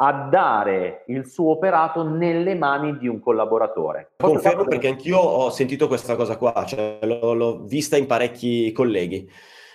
a 0.00 0.28
dare 0.30 1.04
il 1.08 1.26
suo 1.26 1.50
operato 1.50 2.04
nelle 2.08 2.54
mani 2.54 2.96
di 2.98 3.08
un 3.08 3.18
collaboratore. 3.18 4.12
Confermo 4.16 4.64
perché 4.64 4.88
anch'io 4.88 5.18
ho 5.18 5.50
sentito 5.50 5.88
questa 5.88 6.14
cosa 6.14 6.36
qua, 6.36 6.64
cioè 6.64 6.98
l'ho, 7.02 7.32
l'ho 7.32 7.64
vista 7.64 7.96
in 7.96 8.06
parecchi 8.06 8.70
colleghi. 8.70 9.28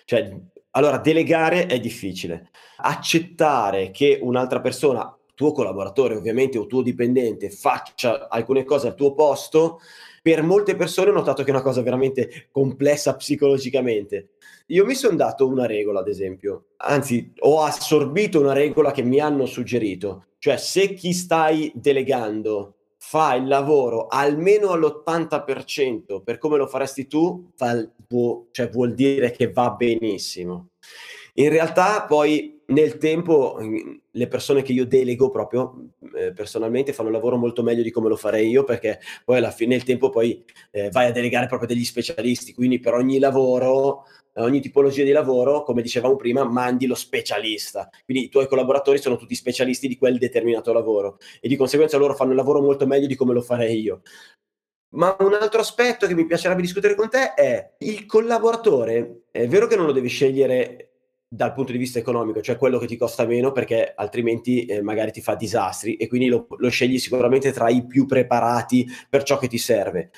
Cioè, 0.06 0.34
allora, 0.72 0.98
delegare 0.98 1.66
è 1.66 1.80
difficile. 1.80 2.50
Accettare 2.78 3.92
che 3.92 4.20
un'altra 4.22 4.62
persona, 4.62 5.14
tuo 5.36 5.52
collaboratore 5.52 6.16
ovviamente 6.16 6.58
o 6.58 6.68
tuo 6.68 6.82
dipendente, 6.82 7.50
faccia 7.50 8.30
alcune 8.30 8.64
cose 8.64 8.88
al 8.88 8.96
tuo 8.96 9.14
posto, 9.14 9.80
per 10.24 10.42
molte 10.42 10.78
persone 10.78 11.10
ho 11.10 11.14
notato 11.14 11.44
che 11.44 11.50
è 11.50 11.54
una 11.54 11.62
cosa 11.62 11.82
veramente 11.82 12.48
complessa 12.50 13.14
psicologicamente. 13.18 14.30
Io 14.68 14.86
mi 14.86 14.96
sono 14.96 15.18
dato 15.18 15.46
una 15.46 15.66
regola, 15.66 16.00
ad 16.00 16.08
esempio, 16.08 16.68
anzi 16.78 17.34
ho 17.40 17.62
assorbito 17.62 18.40
una 18.40 18.54
regola 18.54 18.92
che 18.92 19.04
mi 19.04 19.20
hanno 19.20 19.46
suggerito, 19.46 20.28
cioè 20.40 20.56
se 20.56 20.94
chi 20.94 21.12
stai 21.12 21.74
delegando 21.76 22.76
fa 22.98 23.34
il 23.36 23.48
lavoro 23.48 24.08
almeno 24.08 24.70
all'80% 24.70 26.24
per 26.24 26.38
come 26.38 26.56
lo 26.56 26.68
faresti 26.68 27.06
tu, 27.06 27.52
fa, 27.58 27.86
può, 28.08 28.46
cioè 28.52 28.70
vuol 28.70 28.94
dire 28.94 29.32
che 29.32 29.52
va 29.52 29.72
benissimo. 29.72 30.70
In 31.34 31.50
realtà 31.50 32.06
poi 32.06 32.53
nel 32.68 32.98
tempo 32.98 33.58
le 34.12 34.28
persone 34.28 34.62
che 34.62 34.72
io 34.72 34.86
delego 34.86 35.30
proprio 35.30 35.90
eh, 36.16 36.34
personalmente 36.34 36.94
fanno 36.94 37.10
un 37.10 37.16
lavoro 37.16 37.38
molto 37.38 37.64
meglio 37.64 37.84
di 37.84 37.92
come 37.92 38.10
lo 38.10 38.16
farei 38.16 38.50
io 38.50 38.64
perché 38.64 39.00
poi 39.26 39.38
alla 39.38 39.52
fine 39.52 39.76
del 39.76 39.86
tempo 39.86 40.10
poi 40.10 40.44
eh, 40.72 40.90
vai 40.90 41.08
a 41.08 41.12
delegare 41.12 41.48
proprio 41.48 41.68
degli 41.68 41.84
specialisti, 41.84 42.54
quindi 42.54 42.80
per 42.80 42.94
ogni 42.94 43.20
lavoro 43.20 44.06
ogni 44.36 44.62
tipologia 44.62 45.04
di 45.04 45.12
lavoro, 45.12 45.64
come 45.64 45.82
dicevamo 45.82 46.16
prima, 46.16 46.44
mandi 46.44 46.88
lo 46.88 46.96
specialista. 46.96 47.90
Quindi 48.06 48.26
i 48.26 48.30
tuoi 48.30 48.48
collaboratori 48.48 48.98
sono 48.98 49.16
tutti 49.16 49.36
specialisti 49.36 49.88
di 49.88 49.98
quel 49.98 50.18
determinato 50.18 50.74
lavoro 50.74 51.18
e 51.40 51.48
di 51.48 51.56
conseguenza 51.56 51.98
loro 51.98 52.16
fanno 52.16 52.32
il 52.32 52.38
lavoro 52.38 52.62
molto 52.62 52.88
meglio 52.88 53.08
di 53.08 53.16
come 53.16 53.34
lo 53.34 53.42
farei 53.42 53.80
io. 53.80 54.02
Ma 54.96 55.16
un 55.20 55.34
altro 55.34 55.60
aspetto 55.60 56.06
che 56.06 56.14
mi 56.14 56.26
piacerebbe 56.26 56.62
discutere 56.62 56.96
con 56.96 57.10
te 57.10 57.34
è 57.34 57.76
il 57.80 58.06
collaboratore, 58.06 59.24
è 59.32 59.48
vero 59.48 59.66
che 59.66 59.76
non 59.76 59.88
lo 59.88 59.92
devi 59.92 60.08
scegliere 60.08 60.93
dal 61.36 61.52
punto 61.52 61.72
di 61.72 61.80
vista 61.80 61.98
economico, 61.98 62.44
cioè 62.44 62.58
quello 62.58 62.78
che 62.78 62.86
ti 62.86 62.96
costa 62.96 63.26
meno 63.26 63.52
perché 63.52 63.94
altrimenti 63.96 64.66
eh, 64.66 64.84
magari 64.84 65.12
ti 65.12 65.20
fa 65.20 65.34
disastri 65.34 65.96
e 65.96 66.08
quindi 66.08 66.28
lo, 66.28 66.46
lo, 66.48 66.70
scegli 66.70 67.00
sicuramente 67.00 67.52
tra 67.52 67.70
i 67.70 67.88
più 67.88 68.06
preparati 68.06 68.88
per 69.10 69.24
ciò 69.24 69.40
che 69.40 69.48
ti 69.48 69.58
serve. 69.58 70.12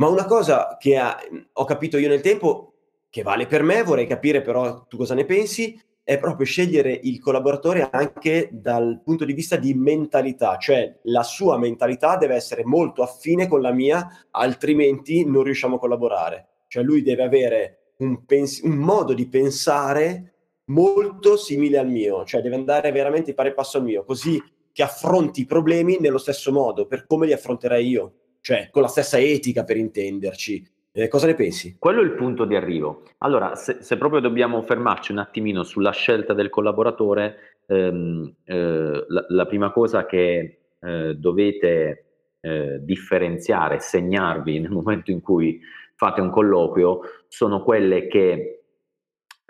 Ma 0.00 0.08
una 0.08 0.24
cosa 0.24 0.76
che 0.76 0.96
ha, 0.96 1.16
ho 1.52 1.64
capito 1.64 1.96
io 1.96 2.08
nel 2.08 2.22
tempo, 2.22 2.72
che 3.08 3.22
vale 3.22 3.46
per 3.46 3.62
me, 3.62 3.84
vorrei 3.84 4.08
capire 4.08 4.42
però 4.42 4.84
tu 4.88 4.96
cosa 4.96 5.14
ne 5.14 5.24
pensi, 5.24 5.80
è 6.02 6.18
proprio 6.18 6.44
scegliere 6.44 6.98
il 7.04 7.20
collaboratore 7.20 7.88
anche 7.92 8.48
dal 8.50 9.00
punto 9.04 9.24
di 9.24 9.34
vista 9.34 9.54
di 9.54 9.74
mentalità, 9.74 10.56
cioè 10.56 10.98
la 11.04 11.22
sua 11.22 11.56
mentalità 11.56 12.16
deve 12.16 12.34
essere 12.34 12.64
molto 12.64 13.04
affine 13.04 13.46
con 13.46 13.60
la 13.60 13.72
mia, 13.72 14.26
altrimenti 14.32 15.24
non 15.24 15.44
riusciamo 15.44 15.76
a 15.76 15.78
collaborare. 15.78 16.48
Cioè 16.66 16.82
lui 16.82 17.02
deve 17.02 17.22
avere 17.22 17.92
un, 17.98 18.24
pens- 18.24 18.62
un 18.62 18.76
modo 18.76 19.14
di 19.14 19.28
pensare 19.28 20.32
molto 20.68 21.36
simile 21.36 21.78
al 21.78 21.88
mio, 21.88 22.24
cioè 22.24 22.40
deve 22.40 22.56
andare 22.56 22.90
veramente 22.92 23.34
pari 23.34 23.52
passo 23.52 23.78
al 23.78 23.84
mio, 23.84 24.04
così 24.04 24.42
che 24.72 24.82
affronti 24.82 25.42
i 25.42 25.46
problemi 25.46 25.98
nello 26.00 26.18
stesso 26.18 26.52
modo, 26.52 26.86
per 26.86 27.06
come 27.06 27.26
li 27.26 27.32
affronterei 27.32 27.86
io, 27.86 28.12
cioè 28.40 28.68
con 28.70 28.82
la 28.82 28.88
stessa 28.88 29.18
etica 29.18 29.64
per 29.64 29.76
intenderci. 29.76 30.76
Eh, 30.92 31.08
cosa 31.08 31.26
ne 31.26 31.34
pensi? 31.34 31.76
Quello 31.78 32.00
è 32.00 32.04
il 32.04 32.14
punto 32.14 32.44
di 32.44 32.56
arrivo. 32.56 33.02
Allora, 33.18 33.54
se, 33.54 33.78
se 33.80 33.96
proprio 33.96 34.20
dobbiamo 34.20 34.62
fermarci 34.62 35.12
un 35.12 35.18
attimino 35.18 35.62
sulla 35.62 35.92
scelta 35.92 36.32
del 36.32 36.48
collaboratore, 36.48 37.58
ehm, 37.66 38.34
eh, 38.44 39.04
la, 39.06 39.24
la, 39.28 39.46
prima 39.46 39.70
cosa 39.70 40.06
che 40.06 40.58
eh, 40.80 41.14
dovete 41.14 42.04
eh, 42.40 42.78
differenziare, 42.82 43.80
segnarvi 43.80 44.60
nel 44.60 44.70
momento 44.70 45.10
in 45.10 45.20
cui 45.20 45.60
fate 45.94 46.20
un 46.20 46.30
colloquio, 46.30 47.00
sono 47.28 47.62
quelle 47.62 48.06
che 48.06 48.57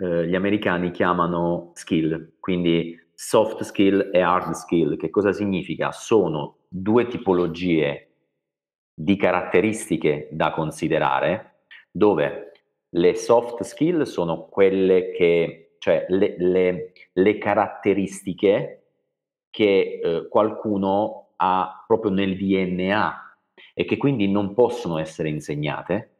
eh, 0.01 0.27
gli 0.27 0.35
americani 0.35 0.91
chiamano 0.91 1.71
skill, 1.73 2.35
quindi 2.39 2.97
soft 3.13 3.63
skill 3.63 4.11
e 4.13 4.21
hard 4.21 4.53
skill. 4.53 4.95
Che 4.95 5.09
cosa 5.09 5.33
significa? 5.33 5.91
Sono 5.91 6.59
due 6.69 7.07
tipologie 7.07 8.11
di 8.93 9.17
caratteristiche 9.17 10.29
da 10.31 10.51
considerare, 10.51 11.65
dove 11.91 12.51
le 12.91 13.15
soft 13.15 13.63
skill 13.63 14.03
sono 14.03 14.47
quelle 14.47 15.11
che, 15.11 15.75
cioè 15.79 16.05
le, 16.07 16.35
le, 16.37 16.93
le 17.11 17.37
caratteristiche 17.37 18.83
che 19.49 19.99
eh, 20.01 20.27
qualcuno 20.29 21.33
ha 21.37 21.83
proprio 21.85 22.11
nel 22.11 22.37
DNA 22.37 23.35
e 23.73 23.85
che 23.85 23.97
quindi 23.97 24.29
non 24.29 24.53
possono 24.53 24.97
essere 24.97 25.29
insegnate, 25.29 26.18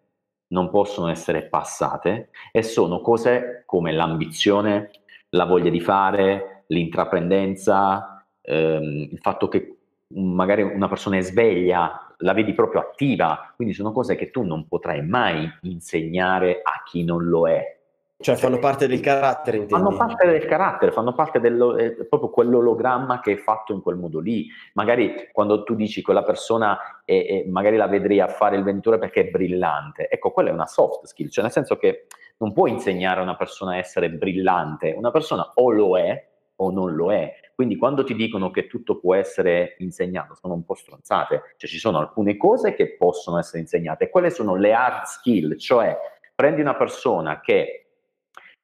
non 0.49 0.69
possono 0.69 1.09
essere 1.09 1.43
passate 1.43 2.29
e 2.51 2.61
sono 2.63 3.01
cose 3.01 3.63
come 3.65 3.91
l'ambizione, 3.91 4.91
la 5.29 5.45
voglia 5.45 5.69
di 5.69 5.79
fare, 5.79 6.63
l'intraprendenza, 6.67 8.25
ehm, 8.41 9.09
il 9.11 9.19
fatto 9.19 9.47
che 9.47 9.77
magari 10.15 10.63
una 10.63 10.87
persona 10.87 11.17
è 11.17 11.21
sveglia, 11.21 12.15
la 12.17 12.33
vedi 12.33 12.53
proprio 12.53 12.81
attiva, 12.81 13.53
quindi 13.55 13.73
sono 13.73 13.91
cose 13.91 14.15
che 14.15 14.31
tu 14.31 14.43
non 14.43 14.67
potrai 14.67 15.05
mai 15.05 15.49
insegnare 15.61 16.61
a 16.63 16.83
chi 16.83 17.03
non 17.03 17.23
lo 17.25 17.47
è. 17.47 17.78
Cioè 18.21 18.35
fanno 18.35 18.59
parte 18.59 18.85
del 18.85 18.99
carattere, 18.99 19.55
intendi? 19.55 19.81
Fanno 19.81 19.95
parte 19.95 20.27
del 20.27 20.45
carattere, 20.45 20.91
fanno 20.91 21.13
parte 21.13 21.39
dello, 21.39 21.77
eh, 21.77 21.93
proprio 22.05 22.29
quell'ologramma 22.29 23.21
che 23.21 23.31
è 23.31 23.37
fatto 23.37 23.71
in 23.71 23.81
quel 23.81 23.95
modo 23.95 24.19
lì. 24.19 24.45
Magari 24.73 25.29
quando 25.31 25.63
tu 25.63 25.73
dici 25.73 26.01
quella 26.01 26.23
persona, 26.23 27.01
è, 27.05 27.13
è, 27.13 27.49
magari 27.49 27.77
la 27.77 27.87
vedrei 27.87 28.19
a 28.19 28.27
fare 28.27 28.57
il 28.57 28.63
venditore 28.63 28.97
perché 28.97 29.21
è 29.21 29.29
brillante. 29.29 30.09
Ecco, 30.09 30.31
quella 30.31 30.49
è 30.49 30.51
una 30.51 30.65
soft 30.65 31.05
skill, 31.05 31.29
cioè 31.29 31.45
nel 31.45 31.53
senso 31.53 31.77
che 31.77 32.07
non 32.39 32.51
puoi 32.51 32.71
insegnare 32.71 33.21
a 33.21 33.23
una 33.23 33.37
persona 33.37 33.71
a 33.71 33.77
essere 33.77 34.09
brillante. 34.09 34.91
Una 34.91 35.11
persona 35.11 35.53
o 35.55 35.71
lo 35.71 35.97
è 35.97 36.27
o 36.57 36.71
non 36.71 36.95
lo 36.95 37.13
è. 37.13 37.33
Quindi 37.55 37.77
quando 37.77 38.03
ti 38.03 38.15
dicono 38.15 38.51
che 38.51 38.67
tutto 38.67 38.99
può 38.99 39.15
essere 39.15 39.75
insegnato, 39.77 40.35
sono 40.35 40.55
un 40.55 40.65
po' 40.65 40.75
stronzate. 40.75 41.53
Cioè 41.55 41.69
ci 41.69 41.79
sono 41.79 41.99
alcune 41.99 42.35
cose 42.35 42.73
che 42.73 42.97
possono 42.97 43.37
essere 43.37 43.59
insegnate 43.59 44.09
quelle 44.09 44.29
sono 44.29 44.55
le 44.55 44.73
hard 44.73 45.05
skill, 45.05 45.55
cioè 45.55 45.97
prendi 46.35 46.59
una 46.59 46.75
persona 46.75 47.39
che 47.39 47.85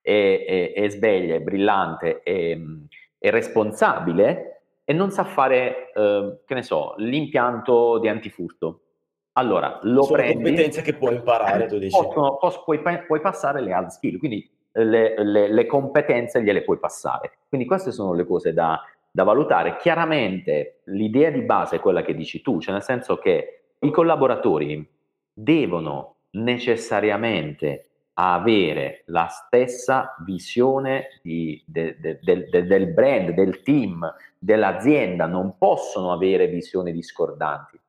è, 0.06 0.46
è, 0.46 0.74
è 0.84 0.90
sveglia, 0.90 1.34
è 1.34 1.42
brillante, 1.42 2.22
è, 2.22 2.56
è, 3.18 3.30
responsabile 3.32 4.62
e 4.84 4.94
non 4.94 5.10
sa 5.10 5.24
fare, 5.24 5.92
eh, 5.92 6.42
che 6.46 6.54
ne 6.54 6.62
so, 6.62 6.94
l'impianto 6.98 7.98
di 7.98 8.08
antifurto. 8.08 8.82
Allora, 9.34 9.80
lo 9.82 10.04
Sono 10.04 10.18
prendi... 10.18 10.44
competenze 10.44 10.84
che 10.84 10.94
puoi 10.94 11.16
imparare, 11.16 11.66
tu 11.66 11.80
dici. 11.80 11.98
Possono, 12.00 12.38
posso, 12.38 12.62
puoi, 12.64 12.80
puoi, 12.80 13.20
passare 13.20 13.62
le 13.62 13.74
hard 13.74 13.90
skill, 13.90 14.20
quindi 14.20 14.48
le, 14.74 15.16
le, 15.24 15.52
le, 15.52 15.66
competenze 15.66 16.44
gliele 16.44 16.62
puoi 16.62 16.78
passare. 16.78 17.40
Quindi 17.50 17.66
queste 17.66 17.92
sono 17.92 18.14
le 18.14 18.26
cose 18.28 18.54
da, 18.54 18.80
da 19.10 19.24
valutare. 19.24 19.76
Chiaramente 19.78 20.82
l'idea 20.86 21.32
di 21.32 21.42
base 21.42 21.78
è 21.78 21.80
quella 21.80 22.04
che 22.04 22.14
dici 22.14 22.42
tu, 22.42 22.62
cioè 22.62 22.74
nel 22.74 22.84
senso 22.84 23.18
che 23.18 23.64
i 23.80 23.90
collaboratori 23.90 24.88
devono 25.34 26.18
necessariamente 26.32 27.95
avere 28.18 29.04
la 29.08 29.28
stessa 29.28 30.16
visione 30.26 31.20
di, 31.22 31.62
de, 31.66 31.98
de, 32.00 32.20
de, 32.22 32.66
del 32.66 32.94
brand, 32.94 33.32
del 33.32 33.62
team, 33.62 34.14
dell'azienda, 34.38 35.26
non 35.26 35.58
possono 35.58 36.12
avere 36.12 36.48
visioni 36.48 36.92
discordanti. 36.92 37.80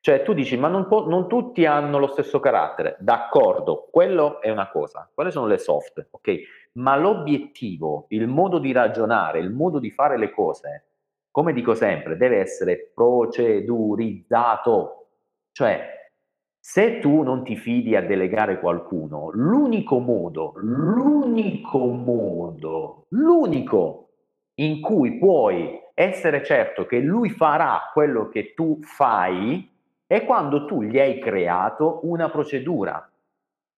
Cioè 0.00 0.22
tu 0.22 0.34
dici, 0.34 0.58
ma 0.58 0.68
non, 0.68 0.86
po- 0.86 1.08
non, 1.08 1.28
tutti 1.28 1.64
hanno 1.64 1.98
lo 1.98 2.08
stesso 2.08 2.38
carattere, 2.38 2.96
d'accordo, 3.00 3.88
quello 3.90 4.42
è 4.42 4.50
una 4.50 4.68
cosa, 4.68 5.08
quelle 5.12 5.30
sono 5.30 5.46
le 5.46 5.56
soft, 5.56 6.08
ok? 6.10 6.40
Ma 6.72 6.94
l'obiettivo, 6.96 8.04
il 8.08 8.28
modo 8.28 8.58
di 8.58 8.70
ragionare, 8.70 9.38
il 9.38 9.50
modo 9.50 9.78
di 9.78 9.90
fare 9.90 10.18
le 10.18 10.30
cose, 10.30 10.88
come 11.30 11.54
dico 11.54 11.74
sempre, 11.74 12.18
deve 12.18 12.38
essere 12.38 12.92
procedurizzato. 12.94 15.06
Cioè, 15.52 16.03
se 16.66 16.98
tu 16.98 17.20
non 17.20 17.44
ti 17.44 17.56
fidi 17.56 17.94
a 17.94 18.00
delegare 18.00 18.58
qualcuno, 18.58 19.28
l'unico 19.34 19.98
modo, 19.98 20.54
l'unico 20.56 21.78
modo, 21.88 23.04
l'unico 23.10 24.08
in 24.54 24.80
cui 24.80 25.18
puoi 25.18 25.78
essere 25.92 26.42
certo 26.42 26.86
che 26.86 27.00
lui 27.00 27.28
farà 27.28 27.90
quello 27.92 28.30
che 28.30 28.54
tu 28.54 28.78
fai 28.80 29.70
è 30.06 30.24
quando 30.24 30.64
tu 30.64 30.82
gli 30.82 30.98
hai 30.98 31.18
creato 31.18 32.00
una 32.04 32.30
procedura. 32.30 33.10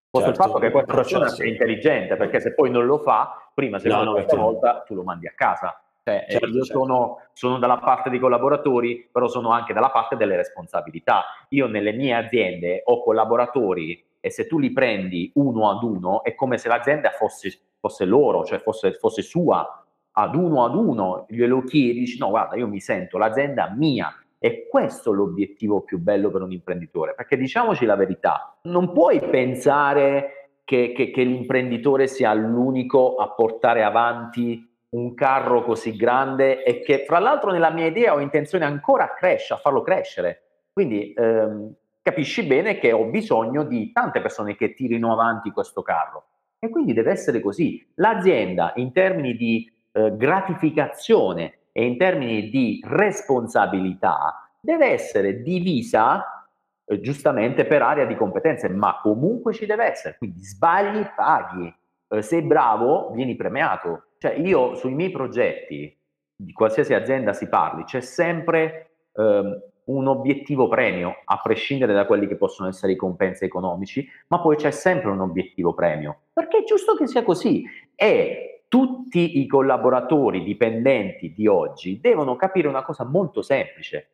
Certo, 0.09 0.31
il 0.31 0.37
fatto 0.37 0.59
che 0.61 0.71
questa 0.71 0.95
persona 0.95 1.27
sia 1.27 1.45
intelligente, 1.45 2.15
perché 2.15 2.39
se 2.39 2.55
poi 2.55 2.71
non 2.71 2.87
lo 2.87 2.99
fa, 2.99 3.51
prima, 3.53 3.81
seconda, 3.81 4.05
no, 4.05 4.25
no, 4.31 4.43
volta 4.43 4.85
tu 4.87 4.95
lo 4.95 5.03
mandi 5.03 5.27
a 5.27 5.33
casa. 5.35 5.77
Cioè, 6.07 6.25
eh, 6.29 6.33
certo, 6.35 6.47
io 6.47 6.63
certo. 6.63 6.85
sono, 6.85 7.19
sono, 7.33 7.59
dalla 7.59 7.79
parte 7.79 8.11
dei 8.11 8.21
collaboratori, 8.21 9.09
però 9.11 9.27
sono 9.27 9.51
anche 9.51 9.73
dalla 9.73 9.91
parte 9.91 10.15
delle 10.15 10.37
responsabilità. 10.37 11.25
Io 11.49 11.67
nelle 11.67 11.91
mie 11.91 12.15
aziende 12.15 12.83
ho 12.85 13.03
collaboratori 13.03 14.05
e 14.21 14.31
se 14.31 14.47
tu 14.47 14.61
li 14.61 14.71
prendi 14.71 15.33
uno 15.35 15.69
ad 15.69 15.83
uno 15.83 16.23
è 16.23 16.37
come 16.37 16.59
se 16.59 16.69
l'azienda 16.69 17.11
fosse, 17.11 17.59
fosse 17.81 18.05
loro, 18.05 18.45
cioè 18.45 18.61
fosse, 18.61 18.93
fosse, 18.93 19.23
sua, 19.23 19.85
ad 20.13 20.37
uno 20.37 20.65
ad 20.65 20.77
uno, 20.77 21.27
glielo 21.29 21.65
chiedi, 21.65 21.99
dici 21.99 22.19
no 22.19 22.29
guarda 22.29 22.55
io 22.55 22.69
mi 22.69 22.79
sento 22.79 23.19
l'azienda 23.19 23.75
mia. 23.77 24.15
E 24.39 24.69
questo 24.71 25.13
è 25.13 25.17
l'obiettivo 25.17 25.81
più 25.81 25.99
bello 25.99 26.31
per 26.31 26.43
un 26.43 26.53
imprenditore, 26.53 27.15
perché 27.15 27.37
diciamoci 27.37 27.85
la 27.85 27.97
verità, 27.97 28.57
non 28.65 28.93
puoi 28.93 29.19
pensare 29.19 30.53
che, 30.63 30.93
che, 30.95 31.11
che 31.11 31.25
l'imprenditore 31.25 32.07
sia 32.07 32.33
l'unico 32.33 33.17
a 33.17 33.31
portare 33.31 33.83
avanti 33.83 34.75
un 34.97 35.15
carro 35.15 35.63
così 35.63 35.95
grande 35.95 36.65
e 36.65 36.81
che 36.81 37.05
fra 37.07 37.19
l'altro 37.19 37.51
nella 37.51 37.71
mia 37.71 37.87
idea 37.87 38.15
ho 38.15 38.21
intenzione 38.21 38.65
ancora 38.65 39.05
a 39.05 39.15
crescere, 39.15 39.59
a 39.59 39.63
farlo 39.63 39.83
crescere. 39.83 40.43
Quindi 40.73 41.13
ehm, 41.13 41.75
capisci 42.01 42.45
bene 42.45 42.79
che 42.79 42.93
ho 42.93 43.05
bisogno 43.05 43.63
di 43.65 43.93
tante 43.93 44.21
persone 44.21 44.57
che 44.57 44.75
tirino 44.75 45.13
avanti 45.13 45.51
questo 45.51 45.83
carro. 45.83 46.25
E 46.59 46.71
quindi 46.71 46.95
deve 46.95 47.11
essere 47.11 47.41
così. 47.41 47.87
L'azienda 47.97 48.73
in 48.77 48.93
termini 48.93 49.37
di 49.37 49.71
eh, 49.93 50.17
gratificazione 50.17 51.59
e 51.73 51.85
in 51.85 51.99
termini 51.99 52.49
di 52.49 52.83
responsabilità 52.87 54.51
deve 54.59 54.87
essere 54.87 55.43
divisa 55.43 56.49
eh, 56.87 57.01
giustamente 57.01 57.67
per 57.67 57.83
area 57.83 58.07
di 58.07 58.17
competenze, 58.17 58.71
ma 58.71 58.99
comunque 59.03 59.53
ci 59.53 59.67
deve 59.67 59.85
essere. 59.85 60.17
Quindi 60.17 60.43
sbagli, 60.43 61.07
paghi. 61.15 61.75
Eh, 62.09 62.23
sei 62.23 62.41
bravo, 62.43 63.11
vieni 63.11 63.37
premiato 63.37 64.06
cioè 64.19 64.35
io 64.35 64.75
sui 64.75 64.95
miei 64.95 65.11
progetti, 65.11 65.95
di 66.39 66.53
qualsiasi 66.53 66.93
azienda 66.93 67.33
si 67.33 67.49
parli, 67.49 67.85
c'è 67.85 68.01
sempre 68.01 68.91
ehm, 69.15 69.63
un 69.85 70.07
obiettivo 70.07 70.69
premio, 70.69 71.23
a 71.25 71.41
prescindere 71.41 71.93
da 71.93 72.07
quelli 72.07 72.27
che 72.27 72.37
possono 72.37 72.69
essere 72.69 72.93
i 72.93 72.97
compensi 72.97 73.45
economici, 73.45 74.07
ma 74.29 74.41
poi 74.41 74.57
c'è 74.57 74.71
sempre 74.71 75.11
un 75.11 75.21
obiettivo 75.21 75.75
premio, 75.75 76.23
perché 76.33 76.59
è 76.59 76.65
giusto 76.65 76.95
che 76.97 77.07
sia 77.07 77.23
così. 77.23 77.65
E 77.95 78.65
tutti 78.69 79.39
i 79.41 79.47
collaboratori 79.47 80.43
dipendenti 80.43 81.33
di 81.33 81.47
oggi 81.47 82.01
devono 82.01 82.37
capire 82.37 82.69
una 82.69 82.83
cosa 82.83 83.05
molto 83.05 83.43
semplice, 83.43 84.09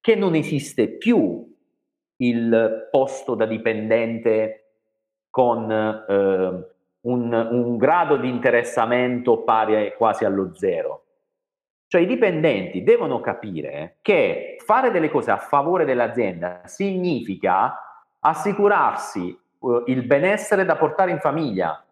che 0.00 0.14
non 0.14 0.34
esiste 0.34 0.88
più 0.88 1.46
il 2.16 2.88
posto 2.90 3.34
da 3.34 3.46
dipendente 3.46 4.64
con 5.28 5.70
eh, 5.70 6.74
un, 7.02 7.32
un 7.32 7.76
grado 7.76 8.16
di 8.16 8.28
interessamento 8.28 9.42
pari 9.42 9.94
quasi 9.96 10.24
allo 10.24 10.54
zero. 10.54 11.04
Cioè 11.86 12.02
i 12.02 12.06
dipendenti 12.06 12.84
devono 12.84 13.20
capire 13.20 13.96
che 14.00 14.56
fare 14.60 14.90
delle 14.90 15.10
cose 15.10 15.30
a 15.30 15.38
favore 15.38 15.84
dell'azienda 15.84 16.62
significa 16.66 18.04
assicurarsi 18.20 19.36
uh, 19.58 19.82
il 19.86 20.02
benessere 20.04 20.64
da 20.64 20.76
portare 20.76 21.10
in 21.10 21.18
famiglia. 21.18 21.84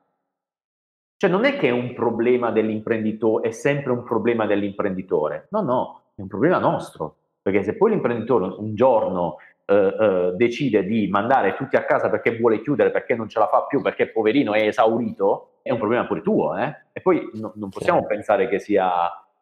Cioè 1.17 1.29
non 1.29 1.45
è 1.45 1.57
che 1.57 1.67
è 1.67 1.73
un 1.73 1.95
problema 1.95 2.53
dell'imprenditore, 2.53 3.49
è 3.49 3.51
sempre 3.51 3.91
un 3.91 4.05
problema 4.05 4.47
dell'imprenditore. 4.47 5.49
No, 5.51 5.63
no, 5.63 6.03
è 6.15 6.21
un 6.21 6.29
problema 6.29 6.59
nostro. 6.59 7.17
Perché 7.43 7.65
se 7.65 7.77
poi 7.77 7.91
l'imprenditore 7.91 8.55
un 8.57 8.75
giorno 8.77 9.39
eh, 9.71 9.75
eh, 10.01 10.33
decide 10.35 10.83
di 10.85 11.09
mandare 11.09 11.55
tutti 11.55 11.77
a 11.77 11.85
casa 11.85 12.09
perché 12.09 12.39
vuole 12.39 12.63
chiudere, 12.63 12.91
perché 12.91 13.15
non 13.15 13.29
ce 13.29 13.39
la 13.39 13.49
fa 13.49 13.65
più, 13.65 13.83
perché 13.83 14.09
poverino 14.09 14.55
è 14.55 14.63
esaurito, 14.63 15.59
è 15.61 15.71
un 15.71 15.77
problema 15.77 16.07
pure 16.07 16.23
tuo. 16.23 16.57
Eh? 16.57 16.75
E 16.91 17.03
poi 17.03 17.29
no, 17.35 17.53
non 17.57 17.69
possiamo 17.69 18.01
certo. 18.01 18.15
pensare 18.15 18.49
che 18.49 18.59
sia 18.59 18.89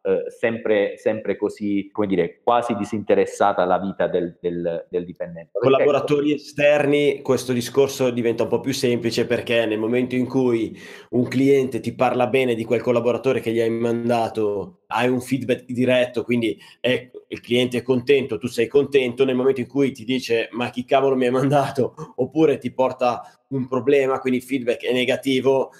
eh, 0.06 0.30
sempre, 0.30 0.96
sempre, 0.98 1.36
così, 1.36 1.88
come 1.90 2.06
dire, 2.06 2.38
quasi 2.44 2.76
disinteressata 2.76 3.62
alla 3.62 3.80
vita 3.80 4.06
del, 4.06 4.38
del, 4.40 4.86
del 4.88 5.04
dipendente. 5.04 5.58
Collaboratori 5.58 6.34
esterni, 6.34 7.22
questo 7.22 7.52
discorso 7.52 8.10
diventa 8.10 8.44
un 8.44 8.48
po' 8.48 8.60
più 8.60 8.72
semplice 8.72 9.26
perché 9.26 9.66
nel 9.66 9.80
momento 9.80 10.14
in 10.14 10.28
cui 10.28 10.78
un 11.10 11.26
cliente 11.26 11.80
ti 11.80 11.92
parla 11.92 12.28
bene 12.28 12.54
di 12.54 12.64
quel 12.64 12.82
collaboratore 12.82 13.40
che 13.40 13.50
gli 13.50 13.58
hai 13.58 13.68
mandato, 13.68 14.82
hai 14.86 15.08
un 15.08 15.20
feedback 15.20 15.64
diretto, 15.64 16.22
quindi 16.22 16.56
è, 16.78 17.10
il 17.26 17.40
cliente 17.40 17.78
è 17.78 17.82
contento, 17.82 18.38
tu 18.38 18.46
sei 18.46 18.68
contento, 18.68 19.24
nel 19.24 19.34
momento 19.34 19.60
in 19.60 19.66
cui 19.66 19.90
ti 19.90 20.04
dice 20.04 20.48
ma 20.52 20.70
chi 20.70 20.84
cavolo 20.84 21.16
mi 21.16 21.24
hai 21.24 21.32
mandato, 21.32 21.94
oppure 22.14 22.58
ti 22.58 22.72
porta 22.72 23.22
un 23.48 23.66
problema, 23.66 24.20
quindi 24.20 24.38
il 24.38 24.44
feedback 24.44 24.84
è 24.84 24.92
negativo, 24.92 25.72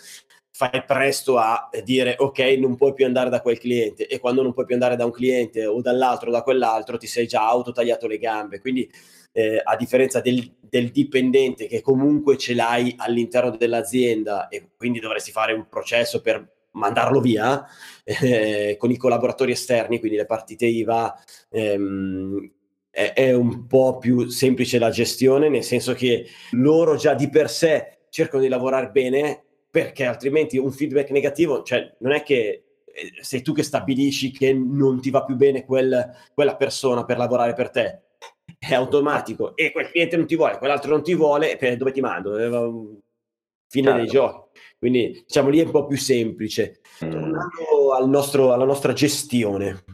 fai 0.57 0.85
presto 0.87 1.37
a 1.37 1.69
dire 1.85 2.15
ok 2.19 2.39
non 2.59 2.77
puoi 2.77 2.95
più 2.95 3.05
andare 3.05 3.29
da 3.29 3.43
quel 3.43 3.59
cliente. 3.59 4.07
E 4.07 4.19
quando 4.19 4.43
non 4.43 4.55
puoi 4.55 4.65
più 4.65 4.75
andare 4.75 4.97
da 4.97 5.05
un 5.05 5.11
cliente 5.11 5.67
o 5.67 5.83
dall'altro 5.83 6.31
o 6.31 6.33
da 6.33 6.41
quell'altro 6.43 6.97
ti 6.97 7.07
sei 7.07 7.27
già 7.27 7.47
autotagliato 7.47 8.07
le 8.07 8.17
gambe. 8.17 8.59
Quindi 8.59 8.91
eh, 9.33 9.61
a 9.63 9.77
differenza 9.77 10.21
del, 10.23 10.51
del, 10.59 10.91
dipendente 10.93 11.67
che 11.67 11.83
comunque 11.83 12.39
ce 12.39 12.55
l'hai 12.55 12.95
all'interno 12.97 13.55
dell'azienda 13.55 14.49
e 14.49 14.71
quindi 14.79 14.99
dovresti 14.99 15.31
fare 15.31 15.53
un 15.53 15.69
processo 15.69 16.23
per 16.23 16.55
mandarlo 16.71 17.21
via 17.21 17.63
eh, 18.03 18.77
con 18.79 18.91
i 18.91 18.97
collaboratori 18.97 19.53
esterni 19.53 19.99
quindi 19.99 20.17
le 20.17 20.25
partite 20.25 20.65
IVA 20.65 21.23
ehm, 21.51 22.51
è, 22.89 23.13
è 23.15 23.35
un 23.35 23.67
po' 23.67 23.99
più 23.99 24.29
semplice 24.29 24.79
la 24.79 24.91
gestione 24.91 25.51
nel 25.51 25.65
senso 25.65 25.93
che 25.93 26.27
loro 26.53 26.97
già 26.97 27.13
di 27.13 27.29
per 27.29 27.51
sé 27.51 27.99
cercano 28.09 28.43
di 28.43 28.49
lavorare 28.49 28.91
bene 28.91 29.46
perché 29.77 30.07
altrimenti 30.07 30.57
un 30.57 30.73
feedback 30.73 31.11
negativo, 31.11 31.63
cioè 31.63 31.95
non 31.99 32.13
è 32.13 32.23
che 32.23 32.65
eh, 32.87 33.13
sei 33.21 33.43
tu 33.43 33.53
che 33.53 33.63
stabilisci 33.63 34.31
che 34.31 34.55
non 34.55 35.03
ti 35.03 35.11
va 35.11 35.23
più 35.23 35.35
bene 35.37 35.67
quel, 35.67 36.17
quella 36.33 36.57
persona 36.57 37.05
per 37.05 37.19
lavorare 37.19 37.53
per 37.53 37.69
te, 37.69 38.05
è 38.59 38.73
automatico 38.73 39.55
e 39.55 39.73
quel 39.73 39.91
cliente 39.91 40.17
non 40.17 40.27
ti 40.27 40.35
vuole, 40.35 40.57
quell'altro 40.57 40.93
non 40.93 41.03
ti 41.03 41.15
vuole, 41.15 41.59
per 41.59 41.77
dove 41.77 41.93
ti 41.93 42.01
mando? 42.01 42.39
Eh, 42.39 42.49
fine 43.69 43.87
certo. 43.87 44.01
dei 44.01 44.07
giochi. 44.07 44.59
Quindi 44.79 45.25
diciamo 45.27 45.51
lì 45.51 45.61
è 45.61 45.65
un 45.65 45.71
po' 45.73 45.85
più 45.85 45.99
semplice. 45.99 46.81
Mm. 47.05 47.11
Tornando 47.11 47.93
al 47.95 48.09
nostro, 48.09 48.55
alla 48.55 48.65
nostra 48.65 48.95
gestione. 48.95 49.85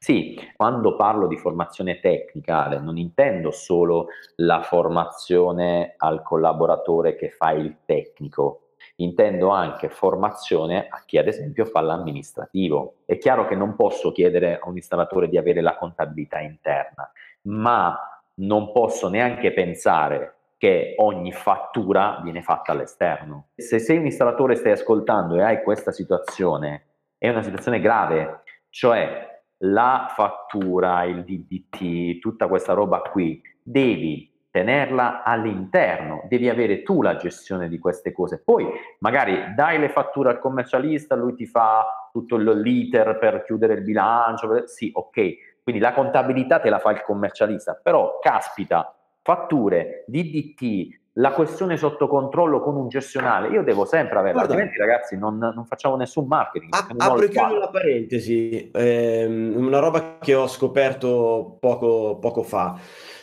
Sì, 0.00 0.36
quando 0.56 0.96
parlo 0.96 1.28
di 1.28 1.36
formazione 1.36 2.00
tecnica 2.00 2.66
non 2.80 2.96
intendo 2.96 3.52
solo 3.52 4.08
la 4.38 4.62
formazione 4.62 5.94
al 5.98 6.20
collaboratore 6.24 7.14
che 7.14 7.30
fa 7.30 7.52
il 7.52 7.76
tecnico, 7.84 8.69
intendo 9.02 9.48
anche 9.48 9.88
formazione 9.88 10.86
a 10.88 11.02
chi 11.04 11.18
ad 11.18 11.26
esempio 11.26 11.64
fa 11.64 11.80
l'amministrativo. 11.80 12.96
È 13.04 13.18
chiaro 13.18 13.46
che 13.46 13.54
non 13.54 13.74
posso 13.74 14.12
chiedere 14.12 14.58
a 14.58 14.68
un 14.68 14.76
installatore 14.76 15.28
di 15.28 15.38
avere 15.38 15.60
la 15.60 15.76
contabilità 15.76 16.40
interna, 16.40 17.10
ma 17.42 17.98
non 18.36 18.72
posso 18.72 19.08
neanche 19.08 19.52
pensare 19.52 20.34
che 20.56 20.94
ogni 20.98 21.32
fattura 21.32 22.20
viene 22.22 22.42
fatta 22.42 22.72
all'esterno. 22.72 23.48
Se 23.56 23.78
sei 23.78 23.96
un 23.96 24.04
installatore 24.04 24.56
stai 24.56 24.72
ascoltando 24.72 25.36
e 25.36 25.42
hai 25.42 25.62
questa 25.62 25.90
situazione, 25.90 26.84
è 27.16 27.28
una 27.28 27.42
situazione 27.42 27.80
grave, 27.80 28.42
cioè 28.68 29.42
la 29.62 30.06
fattura, 30.14 31.04
il 31.04 31.24
DDT, 31.24 32.18
tutta 32.18 32.46
questa 32.46 32.74
roba 32.74 33.00
qui, 33.00 33.40
devi 33.62 34.29
tenerla 34.50 35.22
all'interno, 35.22 36.24
devi 36.28 36.48
avere 36.48 36.82
tu 36.82 37.02
la 37.02 37.16
gestione 37.16 37.68
di 37.68 37.78
queste 37.78 38.12
cose. 38.12 38.42
Poi 38.42 38.66
magari 38.98 39.54
dai 39.54 39.78
le 39.78 39.88
fatture 39.88 40.30
al 40.30 40.40
commercialista, 40.40 41.14
lui 41.14 41.34
ti 41.34 41.46
fa 41.46 42.08
tutto 42.12 42.36
l'iter 42.36 43.18
per 43.18 43.44
chiudere 43.44 43.74
il 43.74 43.82
bilancio, 43.82 44.66
sì, 44.66 44.90
ok. 44.92 45.62
Quindi 45.62 45.80
la 45.80 45.92
contabilità 45.92 46.58
te 46.58 46.68
la 46.68 46.80
fa 46.80 46.90
il 46.90 47.02
commercialista, 47.02 47.78
però 47.80 48.18
caspita, 48.20 48.92
fatture, 49.22 50.04
DDT, 50.08 50.98
la 51.14 51.32
questione 51.32 51.76
sotto 51.76 52.08
controllo 52.08 52.60
con 52.60 52.76
un 52.76 52.88
gestionale, 52.88 53.48
io 53.48 53.62
devo 53.62 53.84
sempre 53.84 54.18
averla, 54.18 54.44
Guarda, 54.44 54.52
altrimenti 54.54 54.78
ragazzi 54.78 55.18
non, 55.18 55.38
non, 55.38 55.64
facciamo 55.66 55.96
nessun 55.96 56.26
marketing. 56.26 56.72
A, 56.72 56.86
apro 56.96 57.22
e 57.22 57.58
la 57.58 57.68
parentesi, 57.68 58.70
ehm, 58.72 59.54
una 59.56 59.80
roba 59.80 60.18
che 60.20 60.34
ho 60.34 60.46
scoperto 60.46 61.56
poco, 61.60 62.18
poco 62.20 62.42
fa. 62.42 62.78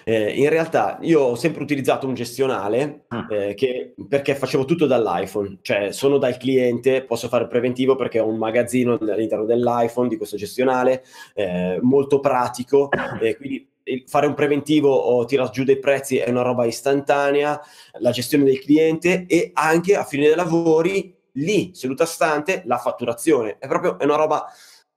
Eh, 0.08 0.40
in 0.40 0.48
realtà 0.48 1.00
io 1.02 1.20
ho 1.20 1.36
sempre 1.36 1.62
utilizzato 1.62 2.08
un 2.08 2.14
gestionale 2.14 3.04
ah. 3.10 3.28
eh, 3.30 3.54
che, 3.56 3.94
perché 4.08 4.36
facevo 4.36 4.64
tutto 4.64 4.86
dall'iPhone, 4.86 5.58
cioè 5.62 5.92
sono 5.92 6.18
dal 6.18 6.38
cliente, 6.38 7.04
posso 7.04 7.28
fare 7.28 7.46
preventivo 7.46 7.98
perché 7.98 8.22
ho 8.22 8.28
un 8.28 8.38
magazzino 8.38 8.98
all'interno 9.02 9.44
dell'iPhone 9.44 10.08
di 10.08 10.16
questo 10.16 10.38
gestionale, 10.38 11.04
eh, 11.34 11.78
molto 11.82 12.22
pratico, 12.22 12.88
quindi 13.38 13.70
fare 14.06 14.28
un 14.28 14.34
preventivo 14.34 14.94
o 14.94 15.26
tirare 15.26 15.50
giù 15.52 15.66
dei 15.66 15.78
prezzi 15.78 16.20
è 16.20 16.30
una 16.30 16.42
roba 16.42 16.64
istantanea, 16.64 17.60
la 18.00 18.12
gestione 18.12 18.46
del 18.46 18.62
cliente 18.62 19.26
e 19.28 19.52
anche 19.54 19.98
a 19.98 20.06
fine 20.06 20.28
dei 20.28 20.38
lavori 20.38 21.14
lì, 21.34 21.72
seduta 21.74 22.06
stante, 22.06 22.62
la 22.66 22.78
fatturazione. 22.78 23.58
È 23.60 23.68
proprio 23.68 24.00
è 24.00 24.06
una 24.06 24.16
roba 24.16 24.46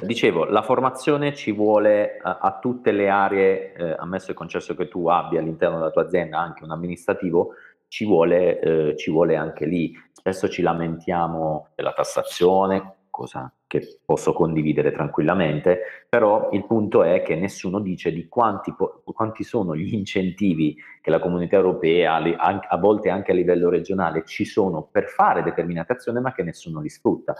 Dicevo, 0.00 0.44
la 0.44 0.62
formazione 0.62 1.34
ci 1.34 1.50
vuole 1.50 2.18
a, 2.22 2.38
a 2.40 2.58
tutte 2.60 2.92
le 2.92 3.08
aree, 3.08 3.72
eh, 3.72 3.96
ammesso 3.98 4.30
e 4.30 4.34
concesso 4.34 4.74
che 4.74 4.88
tu 4.88 5.08
abbia 5.08 5.40
all'interno 5.40 5.78
della 5.78 5.90
tua 5.90 6.02
azienda 6.02 6.38
anche 6.38 6.62
un 6.62 6.72
amministrativo, 6.72 7.54
ci 7.94 8.04
vuole, 8.04 8.58
eh, 8.58 8.96
ci 8.96 9.12
vuole 9.12 9.36
anche 9.36 9.66
lì. 9.66 9.94
Spesso 10.10 10.48
ci 10.48 10.62
lamentiamo 10.62 11.68
della 11.76 11.92
tassazione, 11.92 12.94
cosa 13.08 13.52
che 13.68 14.00
posso 14.04 14.32
condividere 14.32 14.90
tranquillamente, 14.90 16.06
però 16.08 16.48
il 16.50 16.66
punto 16.66 17.04
è 17.04 17.22
che 17.22 17.36
nessuno 17.36 17.78
dice 17.78 18.10
di 18.10 18.26
quanti, 18.26 18.74
quanti 19.04 19.44
sono 19.44 19.76
gli 19.76 19.94
incentivi 19.94 20.76
che 21.00 21.10
la 21.10 21.20
comunità 21.20 21.54
europea, 21.54 22.16
a 22.16 22.76
volte 22.78 23.10
anche 23.10 23.30
a 23.30 23.34
livello 23.34 23.68
regionale, 23.68 24.24
ci 24.24 24.44
sono 24.44 24.88
per 24.90 25.06
fare 25.06 25.44
determinate 25.44 25.92
azioni, 25.92 26.20
ma 26.20 26.32
che 26.32 26.42
nessuno 26.42 26.80
li 26.80 26.88
sfrutta. 26.88 27.36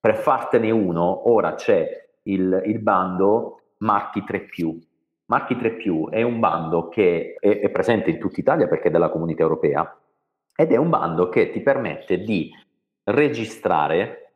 Per 0.00 0.16
fartene 0.16 0.70
uno, 0.70 1.30
ora 1.30 1.54
c'è 1.54 2.08
il, 2.22 2.62
il 2.64 2.78
bando 2.78 3.60
Marchi 3.78 4.24
3 4.24 4.40
Marchi 5.32 5.56
3 5.56 5.78
è 6.10 6.20
un 6.20 6.40
bando 6.40 6.90
che 6.90 7.36
è, 7.40 7.60
è 7.60 7.70
presente 7.70 8.10
in 8.10 8.18
tutta 8.18 8.38
Italia 8.38 8.68
perché 8.68 8.88
è 8.88 8.90
della 8.90 9.08
comunità 9.08 9.40
europea 9.40 9.98
ed 10.54 10.72
è 10.72 10.76
un 10.76 10.90
bando 10.90 11.30
che 11.30 11.50
ti 11.50 11.60
permette 11.60 12.18
di 12.18 12.50
registrare 13.04 14.34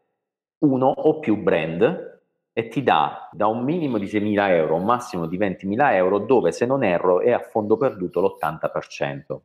uno 0.61 0.87
o 0.87 1.19
più 1.19 1.37
brand 1.37 2.23
e 2.51 2.69
ti 2.69 2.83
dà 2.83 3.29
da 3.31 3.47
un 3.47 3.63
minimo 3.63 3.99
di 3.99 4.07
6.000 4.07 4.49
euro 4.49 4.77
a 4.77 4.79
un 4.79 4.87
massimo 4.87 5.27
di 5.27 5.37
20.000 5.37 5.93
euro 5.93 6.21
dove 6.21 6.51
se 6.51 6.65
non 6.65 6.83
erro 6.83 7.21
è 7.21 7.31
a 7.31 7.41
fondo 7.41 7.77
perduto 7.77 8.23
l'80%. 8.23 9.39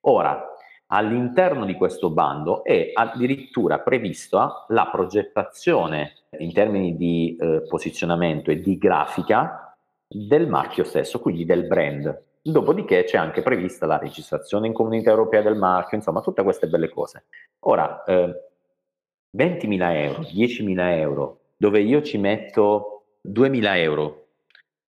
Ora, 0.00 0.52
all'interno 0.86 1.64
di 1.64 1.74
questo 1.74 2.10
bando 2.10 2.64
è 2.64 2.90
addirittura 2.92 3.78
prevista 3.78 4.64
la 4.70 4.88
progettazione 4.90 6.14
in 6.38 6.52
termini 6.52 6.96
di 6.96 7.36
eh, 7.38 7.62
posizionamento 7.68 8.50
e 8.50 8.60
di 8.60 8.76
grafica 8.78 9.62
del 10.08 10.48
marchio 10.48 10.84
stesso, 10.84 11.20
quindi 11.20 11.44
del 11.44 11.66
brand. 11.66 12.22
Dopodiché 12.40 13.04
c'è 13.04 13.18
anche 13.18 13.42
prevista 13.42 13.84
la 13.84 13.98
registrazione 13.98 14.66
in 14.66 14.72
comunità 14.72 15.10
europea 15.10 15.42
del 15.42 15.56
marchio, 15.56 15.98
insomma, 15.98 16.22
tutte 16.22 16.42
queste 16.42 16.66
belle 16.66 16.88
cose. 16.88 17.26
Ora, 17.60 18.02
eh, 18.04 18.48
20.000 19.36 20.02
euro, 20.02 20.22
10.000 20.22 20.96
euro, 20.96 21.40
dove 21.56 21.80
io 21.80 22.00
ci 22.02 22.16
metto 22.16 23.18
2.000 23.28 23.76
euro 23.76 24.28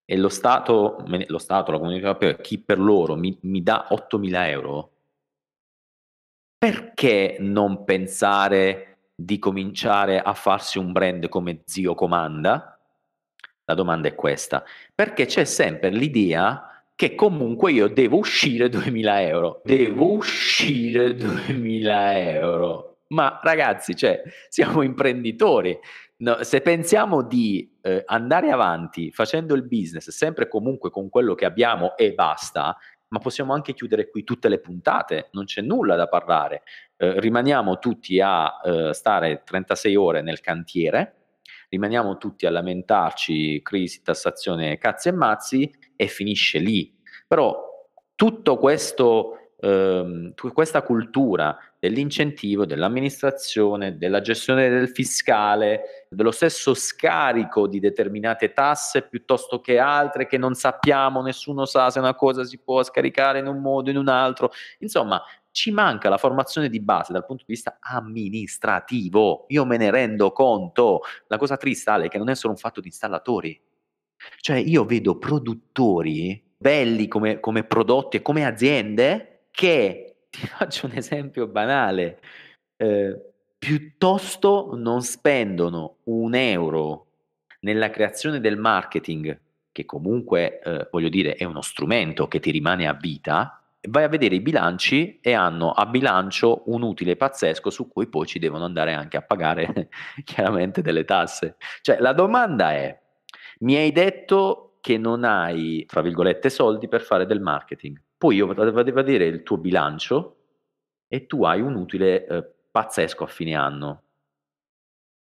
e 0.06 0.16
lo 0.16 0.28
Stato, 0.28 1.04
lo 1.06 1.38
Stato, 1.38 1.70
la 1.70 1.78
comunità 1.78 2.06
europea, 2.06 2.36
chi 2.36 2.58
per 2.58 2.78
loro 2.78 3.16
mi, 3.16 3.38
mi 3.42 3.62
dà 3.62 3.86
8.000 3.90 4.48
euro, 4.48 4.92
perché 6.56 7.36
non 7.40 7.84
pensare 7.84 8.98
di 9.14 9.38
cominciare 9.38 10.20
a 10.20 10.32
farsi 10.32 10.78
un 10.78 10.92
brand 10.92 11.28
come 11.28 11.62
Zio 11.64 11.94
Comanda? 11.94 12.79
La 13.70 13.76
domanda 13.76 14.08
è 14.08 14.16
questa, 14.16 14.64
perché 14.92 15.26
c'è 15.26 15.44
sempre 15.44 15.90
l'idea 15.90 16.82
che 16.96 17.14
comunque 17.14 17.70
io 17.70 17.86
devo 17.86 18.16
uscire 18.16 18.68
2000 18.68 19.22
euro, 19.22 19.60
devo 19.64 20.14
uscire 20.14 21.14
2000 21.14 22.18
euro. 22.18 22.96
Ma 23.10 23.38
ragazzi, 23.40 23.94
cioè, 23.94 24.22
siamo 24.48 24.82
imprenditori. 24.82 25.78
No, 26.16 26.42
se 26.42 26.62
pensiamo 26.62 27.22
di 27.22 27.78
eh, 27.80 28.02
andare 28.06 28.50
avanti 28.50 29.12
facendo 29.12 29.54
il 29.54 29.62
business 29.62 30.10
sempre 30.10 30.48
comunque 30.48 30.90
con 30.90 31.08
quello 31.08 31.36
che 31.36 31.44
abbiamo 31.44 31.96
e 31.96 32.12
basta, 32.12 32.76
ma 33.10 33.18
possiamo 33.20 33.54
anche 33.54 33.72
chiudere 33.72 34.10
qui 34.10 34.24
tutte 34.24 34.48
le 34.48 34.58
puntate, 34.58 35.28
non 35.30 35.44
c'è 35.44 35.62
nulla 35.62 35.94
da 35.94 36.08
parlare. 36.08 36.62
Eh, 36.96 37.20
rimaniamo 37.20 37.78
tutti 37.78 38.20
a 38.20 38.60
eh, 38.64 38.92
stare 38.94 39.42
36 39.44 39.94
ore 39.94 40.22
nel 40.22 40.40
cantiere, 40.40 41.19
rimaniamo 41.70 42.18
tutti 42.18 42.44
a 42.44 42.50
lamentarci 42.50 43.62
crisi, 43.62 44.02
tassazione, 44.02 44.76
cazzi 44.76 45.08
e 45.08 45.12
mazzi 45.12 45.70
e 45.96 46.06
finisce 46.08 46.58
lì. 46.58 46.94
Però 47.26 47.68
tutto 48.14 48.58
questo 48.58 49.40
ehm, 49.60 50.32
questa 50.52 50.82
cultura 50.82 51.56
dell'incentivo, 51.78 52.66
dell'amministrazione, 52.66 53.96
della 53.96 54.20
gestione 54.20 54.68
del 54.68 54.88
fiscale, 54.88 56.06
dello 56.08 56.30
stesso 56.30 56.74
scarico 56.74 57.66
di 57.66 57.80
determinate 57.80 58.52
tasse 58.52 59.02
piuttosto 59.02 59.60
che 59.60 59.78
altre 59.78 60.26
che 60.26 60.38
non 60.38 60.54
sappiamo, 60.54 61.22
nessuno 61.22 61.64
sa 61.64 61.90
se 61.90 61.98
una 61.98 62.14
cosa 62.14 62.44
si 62.44 62.58
può 62.58 62.82
scaricare 62.82 63.38
in 63.38 63.46
un 63.46 63.60
modo 63.60 63.88
o 63.88 63.92
in 63.92 63.98
un 63.98 64.08
altro. 64.08 64.50
Insomma, 64.78 65.22
ci 65.52 65.70
manca 65.70 66.08
la 66.08 66.18
formazione 66.18 66.68
di 66.68 66.80
base 66.80 67.12
dal 67.12 67.26
punto 67.26 67.44
di 67.46 67.52
vista 67.52 67.78
amministrativo. 67.80 69.46
Io 69.48 69.64
me 69.64 69.76
ne 69.76 69.90
rendo 69.90 70.32
conto. 70.32 71.00
La 71.26 71.38
cosa 71.38 71.56
triste 71.56 71.92
è 71.92 72.08
che 72.08 72.18
non 72.18 72.28
è 72.28 72.34
solo 72.34 72.52
un 72.52 72.58
fatto 72.58 72.80
di 72.80 72.88
installatori. 72.88 73.60
Cioè 74.40 74.56
io 74.56 74.84
vedo 74.84 75.18
produttori 75.18 76.42
belli 76.56 77.08
come, 77.08 77.40
come 77.40 77.64
prodotti 77.64 78.18
e 78.18 78.22
come 78.22 78.44
aziende 78.44 79.46
che, 79.50 80.24
ti 80.30 80.46
faccio 80.46 80.86
un 80.86 80.92
esempio 80.94 81.46
banale, 81.46 82.20
eh, 82.76 83.18
piuttosto 83.58 84.72
non 84.74 85.02
spendono 85.02 85.96
un 86.04 86.34
euro 86.34 87.06
nella 87.60 87.90
creazione 87.90 88.40
del 88.40 88.56
marketing, 88.56 89.38
che 89.72 89.84
comunque, 89.84 90.60
eh, 90.60 90.88
voglio 90.90 91.08
dire, 91.08 91.34
è 91.34 91.44
uno 91.44 91.62
strumento 91.62 92.28
che 92.28 92.40
ti 92.40 92.50
rimane 92.50 92.86
a 92.86 92.94
vita, 92.94 93.59
vai 93.88 94.04
a 94.04 94.08
vedere 94.08 94.34
i 94.34 94.40
bilanci 94.40 95.20
e 95.20 95.32
hanno 95.32 95.70
a 95.70 95.86
bilancio 95.86 96.64
un 96.66 96.82
utile 96.82 97.16
pazzesco 97.16 97.70
su 97.70 97.88
cui 97.88 98.08
poi 98.08 98.26
ci 98.26 98.38
devono 98.38 98.64
andare 98.64 98.92
anche 98.92 99.16
a 99.16 99.22
pagare 99.22 99.88
chiaramente 100.24 100.82
delle 100.82 101.04
tasse. 101.04 101.56
Cioè 101.80 101.98
la 101.98 102.12
domanda 102.12 102.72
è, 102.72 102.98
mi 103.60 103.76
hai 103.76 103.92
detto 103.92 104.78
che 104.80 104.98
non 104.98 105.24
hai, 105.24 105.84
tra 105.86 106.00
virgolette, 106.00 106.50
soldi 106.50 106.88
per 106.88 107.02
fare 107.02 107.26
del 107.26 107.40
marketing. 107.40 108.00
Poi 108.16 108.36
io 108.36 108.46
vado 108.46 108.62
a 108.62 108.82
vedere 108.92 109.26
il 109.26 109.42
tuo 109.42 109.56
bilancio 109.58 110.36
e 111.08 111.26
tu 111.26 111.44
hai 111.44 111.60
un 111.60 111.74
utile 111.74 112.26
eh, 112.26 112.52
pazzesco 112.70 113.24
a 113.24 113.26
fine 113.26 113.54
anno. 113.54 114.02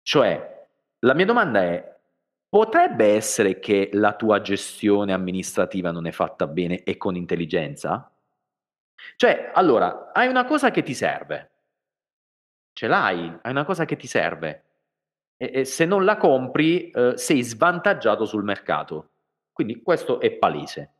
Cioè, 0.02 0.68
la 1.00 1.14
mia 1.14 1.24
domanda 1.24 1.62
è, 1.62 1.96
potrebbe 2.48 3.14
essere 3.14 3.58
che 3.58 3.90
la 3.92 4.14
tua 4.14 4.40
gestione 4.40 5.12
amministrativa 5.12 5.90
non 5.90 6.06
è 6.06 6.10
fatta 6.10 6.46
bene 6.46 6.82
e 6.82 6.96
con 6.96 7.16
intelligenza? 7.16 8.13
Cioè, 9.16 9.50
allora, 9.54 10.12
hai 10.12 10.28
una 10.28 10.44
cosa 10.44 10.70
che 10.70 10.82
ti 10.82 10.94
serve, 10.94 11.50
ce 12.72 12.86
l'hai, 12.86 13.38
hai 13.42 13.50
una 13.50 13.64
cosa 13.64 13.84
che 13.84 13.96
ti 13.96 14.06
serve, 14.06 14.64
e, 15.36 15.50
e 15.54 15.64
se 15.64 15.84
non 15.84 16.04
la 16.04 16.16
compri 16.16 16.90
eh, 16.90 17.16
sei 17.16 17.42
svantaggiato 17.42 18.24
sul 18.24 18.44
mercato. 18.44 19.10
Quindi 19.52 19.82
questo 19.82 20.20
è 20.20 20.32
palese 20.32 20.94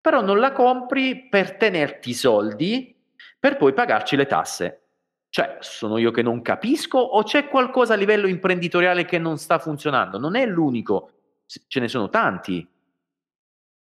però 0.00 0.22
non 0.22 0.38
la 0.38 0.52
compri 0.52 1.28
per 1.28 1.56
tenerti 1.56 2.10
i 2.10 2.14
soldi 2.14 2.96
per 3.38 3.56
poi 3.58 3.72
pagarci 3.72 4.16
le 4.16 4.26
tasse. 4.26 4.82
Cioè, 5.28 5.58
sono 5.60 5.98
io 5.98 6.10
che 6.10 6.22
non 6.22 6.40
capisco 6.40 6.98
o 6.98 7.22
c'è 7.22 7.48
qualcosa 7.48 7.92
a 7.92 7.96
livello 7.96 8.26
imprenditoriale 8.26 9.04
che 9.04 9.18
non 9.18 9.36
sta 9.36 9.58
funzionando? 9.58 10.18
Non 10.18 10.36
è 10.36 10.46
l'unico, 10.46 11.10
ce 11.44 11.80
ne 11.80 11.88
sono 11.88 12.08
tanti. 12.08 12.66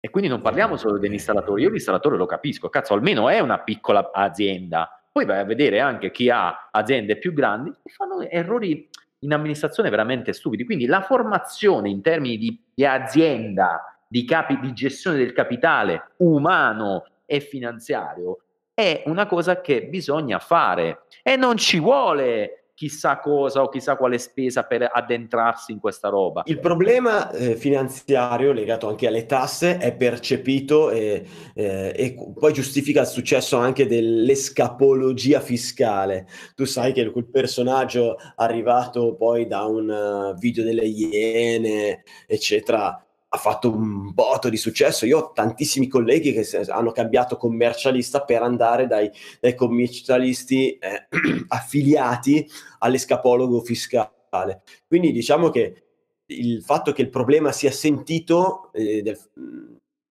E 0.05 0.11
quindi 0.11 0.29
non 0.29 0.39
parliamo 0.39 0.77
solo 0.77 0.99
degli 0.99 1.13
installatori, 1.13 1.63
io 1.63 1.71
l'installatore 1.71 2.15
lo 2.15 2.27
capisco, 2.27 2.69
cazzo, 2.69 2.93
almeno 2.93 3.27
è 3.27 3.39
una 3.39 3.57
piccola 3.57 4.11
azienda. 4.13 5.03
Poi 5.11 5.25
vai 5.25 5.39
a 5.39 5.43
vedere 5.45 5.79
anche 5.79 6.11
chi 6.11 6.29
ha 6.29 6.69
aziende 6.69 7.17
più 7.17 7.33
grandi 7.33 7.71
e 7.71 7.89
fanno 7.89 8.21
errori 8.21 8.87
in 9.21 9.33
amministrazione 9.33 9.89
veramente 9.89 10.31
stupidi. 10.31 10.63
Quindi 10.63 10.85
la 10.85 11.01
formazione 11.01 11.89
in 11.89 12.03
termini 12.03 12.37
di, 12.37 12.63
di 12.71 12.85
azienda 12.85 13.97
di, 14.07 14.25
capi, 14.25 14.59
di 14.59 14.73
gestione 14.73 15.17
del 15.17 15.33
capitale 15.33 16.11
umano 16.17 17.05
e 17.25 17.39
finanziario 17.39 18.41
è 18.75 19.01
una 19.07 19.25
cosa 19.25 19.59
che 19.59 19.87
bisogna 19.87 20.37
fare 20.37 21.05
e 21.23 21.35
non 21.35 21.57
ci 21.57 21.79
vuole 21.79 22.64
chissà 22.75 23.19
cosa 23.19 23.63
o 23.63 23.69
chissà 23.69 23.95
quale 23.95 24.17
spesa 24.17 24.63
per 24.63 24.89
addentrarsi 24.91 25.71
in 25.71 25.79
questa 25.79 26.09
roba. 26.09 26.43
Il 26.45 26.59
problema 26.59 27.31
eh, 27.31 27.55
finanziario 27.55 28.51
legato 28.51 28.89
anche 28.89 29.07
alle 29.07 29.25
tasse 29.25 29.77
è 29.77 29.95
percepito 29.95 30.91
e, 30.91 31.25
eh, 31.55 31.93
e, 31.95 32.15
poi 32.37 32.53
giustifica 32.53 33.01
il 33.01 33.07
successo 33.07 33.57
anche 33.57 33.87
dell'escapologia 33.87 35.39
fiscale. 35.39 36.27
Tu 36.53 36.65
sai 36.65 36.91
che 36.91 37.09
quel 37.09 37.29
personaggio 37.29 38.17
arrivato 38.35 39.15
poi 39.15 39.47
da 39.47 39.63
un 39.63 39.89
uh, 39.89 40.37
video 40.37 40.63
delle 40.63 40.83
Iene, 40.83 42.03
eccetera, 42.27 43.04
ha 43.35 43.37
fatto 43.37 43.69
un 43.69 44.13
botto 44.13 44.49
di 44.49 44.57
successo. 44.57 45.05
Io 45.05 45.19
ho 45.19 45.31
tantissimi 45.31 45.87
colleghi 45.87 46.33
che 46.33 46.47
hanno 46.67 46.91
cambiato 46.91 47.37
commercialista 47.37 48.23
per 48.23 48.41
andare 48.41 48.87
dai, 48.87 49.11
dai 49.39 49.53
commercialisti 49.55 50.77
eh, 50.77 51.07
affiliati 51.49 52.47
all'escapologo 52.79 53.61
fiscale. 53.61 54.61
Quindi 54.87 55.11
diciamo 55.11 55.49
che 55.49 55.83
il 56.27 56.63
fatto 56.63 56.91
che 56.91 57.01
il 57.01 57.09
problema 57.09 57.51
sia 57.51 57.71
sentito 57.71 58.71
eh, 58.73 59.01
del, 59.01 59.19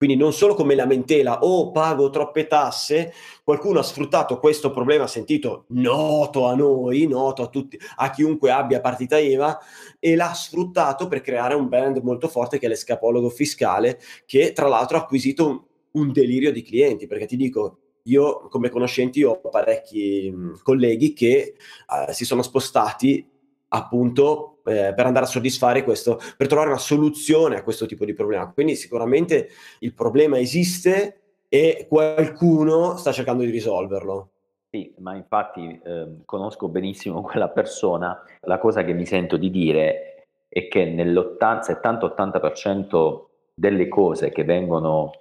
quindi 0.05 0.21
non 0.21 0.33
solo 0.33 0.53
come 0.53 0.75
lamentela, 0.75 1.39
oh 1.41 1.71
pago 1.71 2.11
troppe 2.11 2.45
tasse, 2.45 3.11
qualcuno 3.43 3.79
ha 3.79 3.83
sfruttato 3.83 4.37
questo 4.37 4.69
problema 4.71 5.07
sentito 5.07 5.65
noto 5.69 6.45
a 6.45 6.53
noi, 6.53 7.07
noto 7.07 7.41
a 7.41 7.47
tutti, 7.47 7.79
a 7.95 8.11
chiunque 8.11 8.51
abbia 8.51 8.81
partita 8.81 9.17
IVA, 9.17 9.59
e 9.99 10.15
l'ha 10.15 10.31
sfruttato 10.35 11.07
per 11.07 11.21
creare 11.21 11.55
un 11.55 11.67
brand 11.67 11.97
molto 12.03 12.27
forte 12.27 12.59
che 12.59 12.67
è 12.67 12.69
l'escapologo 12.69 13.29
fiscale, 13.29 13.99
che 14.27 14.53
tra 14.53 14.67
l'altro 14.67 14.97
ha 14.97 15.01
acquisito 15.01 15.47
un, 15.47 15.59
un 15.93 16.11
delirio 16.11 16.51
di 16.51 16.61
clienti, 16.61 17.07
perché 17.07 17.25
ti 17.25 17.35
dico, 17.35 17.79
io 18.03 18.47
come 18.47 18.69
conoscenti 18.69 19.23
ho 19.23 19.39
parecchi 19.39 20.29
mh, 20.31 20.59
colleghi 20.61 21.13
che 21.13 21.55
uh, 21.87 22.11
si 22.11 22.25
sono 22.25 22.43
spostati 22.43 23.27
appunto 23.69 24.54
eh, 24.65 24.93
per 24.95 25.05
andare 25.05 25.25
a 25.25 25.27
soddisfare 25.27 25.83
questo, 25.83 26.19
per 26.35 26.47
trovare 26.47 26.69
una 26.69 26.79
soluzione 26.79 27.57
a 27.57 27.63
questo 27.63 27.85
tipo 27.85 28.05
di 28.05 28.13
problema. 28.13 28.51
Quindi 28.51 28.75
sicuramente 28.75 29.49
il 29.79 29.93
problema 29.93 30.39
esiste 30.39 31.19
e 31.47 31.85
qualcuno 31.87 32.97
sta 32.97 33.11
cercando 33.11 33.43
di 33.43 33.51
risolverlo. 33.51 34.29
Sì, 34.69 34.91
ma 34.97 35.15
infatti 35.15 35.79
eh, 35.83 36.21
conosco 36.25 36.67
benissimo 36.67 37.21
quella 37.21 37.49
persona, 37.49 38.19
la 38.41 38.57
cosa 38.57 38.83
che 38.83 38.93
mi 38.93 39.05
sento 39.05 39.37
di 39.37 39.49
dire 39.49 40.27
è 40.49 40.67
che 40.67 40.83
nell'70-80% 40.85 43.23
delle 43.53 43.87
cose 43.87 44.31
che 44.31 44.43
vengono, 44.43 45.11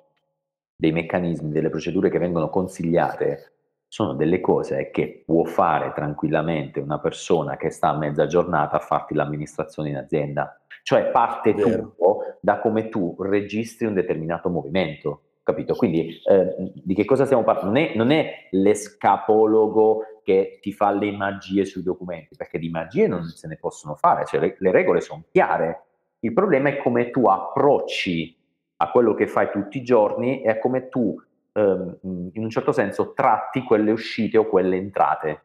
dei 0.77 0.91
meccanismi, 0.91 1.53
delle 1.53 1.71
procedure 1.71 2.11
che 2.11 2.19
vengono 2.19 2.51
consigliate, 2.51 3.53
sono 3.95 4.15
delle 4.15 4.41
cose 4.41 4.91
che 4.91 5.23
può 5.25 5.45
fare 5.45 5.93
tranquillamente 5.95 6.81
una 6.81 6.99
persona 6.99 7.57
che 7.57 7.71
sta 7.71 7.91
a 7.91 7.97
mezza 7.97 8.27
giornata 8.27 8.79
a 8.79 8.81
farti 8.81 9.15
l'amministrazione 9.15 9.91
in 9.91 9.97
azienda. 9.97 10.61
Cioè 10.83 11.13
parte 11.13 11.55
tutto 11.55 12.39
da 12.41 12.59
come 12.59 12.89
tu 12.89 13.15
registri 13.21 13.87
un 13.87 13.95
determinato 13.95 14.49
movimento 14.49 15.21
capito? 15.45 15.77
Quindi 15.77 16.21
eh, 16.25 16.73
di 16.75 16.93
che 16.93 17.05
cosa 17.05 17.25
stiamo 17.25 17.45
parlando? 17.45 17.71
Non 17.71 17.81
è, 17.81 17.93
non 17.95 18.11
è, 18.11 18.49
l'escapologo 18.51 20.01
che 20.25 20.59
ti 20.61 20.73
fa 20.73 20.91
le 20.91 21.13
magie 21.13 21.65
sui 21.65 21.85
documenti, 21.85 22.35
perché 22.35 22.59
di 22.59 22.71
magie 22.71 23.07
non 23.07 23.29
se 23.29 23.47
ne 23.47 23.59
possono 23.59 23.95
fare, 23.95 24.25
cioè 24.25 24.41
le, 24.41 24.57
le 24.59 24.73
regole 24.73 25.03
sono 25.03 25.23
chiare. 25.31 25.85
Il 26.19 26.33
problema 26.33 26.71
è 26.71 26.79
come 26.79 27.11
tu 27.11 27.27
approcci 27.27 28.37
a 28.79 28.91
quello 28.91 29.15
che 29.15 29.29
fai 29.29 29.51
tutti 29.53 29.79
i 29.79 29.85
giorni 29.85 30.43
e 30.43 30.49
a 30.49 30.59
come 30.59 30.89
tu, 30.89 31.17
ehm, 31.55 31.99
in 32.33 32.43
un 32.43 32.51
certo 32.51 32.73
senso, 32.73 33.13
tratti 33.15 33.63
quelle 33.63 33.91
uscite 33.91 34.37
o 34.37 34.47
quelle 34.47 34.77
entrate. 34.77 35.43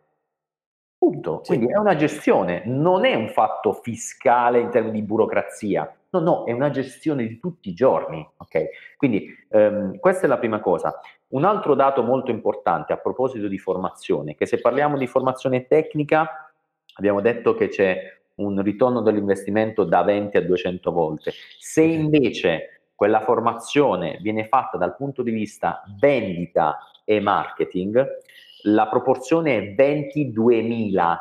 Punto. 0.98 1.42
Quindi 1.46 1.68
sì. 1.68 1.72
è 1.72 1.78
una 1.78 1.96
gestione, 1.96 2.64
non 2.66 3.06
è 3.06 3.16
un 3.16 3.30
fatto 3.30 3.72
fiscale 3.72 4.60
in 4.60 4.70
termini 4.70 5.00
di 5.00 5.06
burocrazia, 5.06 5.90
No, 6.12 6.20
no, 6.20 6.44
è 6.46 6.52
una 6.54 6.72
gestione 6.72 7.28
di 7.28 7.38
tutti 7.38 7.70
i 7.70 7.74
giorni, 7.74 8.28
ok? 8.38 8.70
Quindi 8.98 9.28
ehm, 9.50 10.00
questa 10.00 10.26
è 10.26 10.28
la 10.28 10.40
prima 10.40 10.60
cosa. 10.60 11.00
Un 11.30 11.44
altro 11.44 11.76
dato 11.76 12.02
molto 12.02 12.32
importante 12.32 12.94
a 12.94 12.98
proposito 12.98 13.48
di 13.48 13.60
formazione, 13.60 14.34
che 14.34 14.48
se 14.48 14.60
parliamo 14.60 14.98
di 14.98 15.06
formazione 15.06 15.68
tecnica, 15.68 16.52
abbiamo 16.96 17.22
detto 17.22 17.54
che 17.54 17.68
c'è 17.68 18.18
un 18.36 18.60
ritorno 18.64 19.02
dell'investimento 19.02 19.84
da 19.84 20.02
20 20.02 20.38
a 20.38 20.42
200 20.42 20.92
volte. 20.92 21.32
Se 21.60 21.84
invece 21.84 22.79
quella 23.00 23.22
formazione 23.22 24.18
viene 24.22 24.46
fatta 24.46 24.76
dal 24.76 24.98
punto 24.98 25.24
di 25.24 25.32
vista 25.32 25.82
vendita 26.02 26.80
e 27.06 27.22
marketing, 27.22 28.06
la 28.64 28.90
proporzione 28.90 29.56
è 29.56 29.74
22.000 29.74 31.18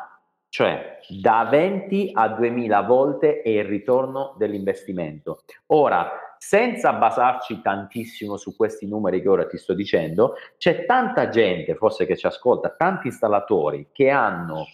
cioè 0.49 0.97
da 1.21 1.47
20 1.49 2.11
a 2.15 2.27
2000 2.27 2.81
volte 2.81 3.41
è 3.41 3.47
il 3.47 3.63
ritorno 3.63 4.35
dell'investimento. 4.37 5.43
Ora, 5.67 6.35
senza 6.37 6.91
basarci 6.91 7.61
tantissimo 7.61 8.35
su 8.35 8.57
questi 8.57 8.85
numeri 8.85 9.21
che 9.21 9.29
ora 9.29 9.47
ti 9.47 9.57
sto 9.57 9.73
dicendo, 9.73 10.33
c'è 10.57 10.85
tanta 10.85 11.29
gente, 11.29 11.75
forse 11.75 12.05
che 12.05 12.17
ci 12.17 12.25
ascolta, 12.25 12.71
tanti 12.71 13.07
installatori 13.07 13.87
che 13.93 14.09
hanno 14.09 14.65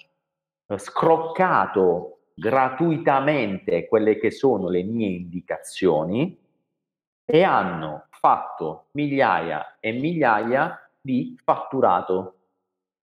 scroccato 0.76 2.22
gratuitamente 2.34 3.88
quelle 3.88 4.18
che 4.18 4.32
sono 4.32 4.70
le 4.70 4.82
mie 4.82 5.10
indicazioni 5.10 6.44
e 7.26 7.44
hanno 7.44 8.06
fatto 8.10 8.86
migliaia 8.92 9.78
e 9.80 9.92
migliaia 9.92 10.80
di 11.02 11.36
fatturato. 11.44 12.36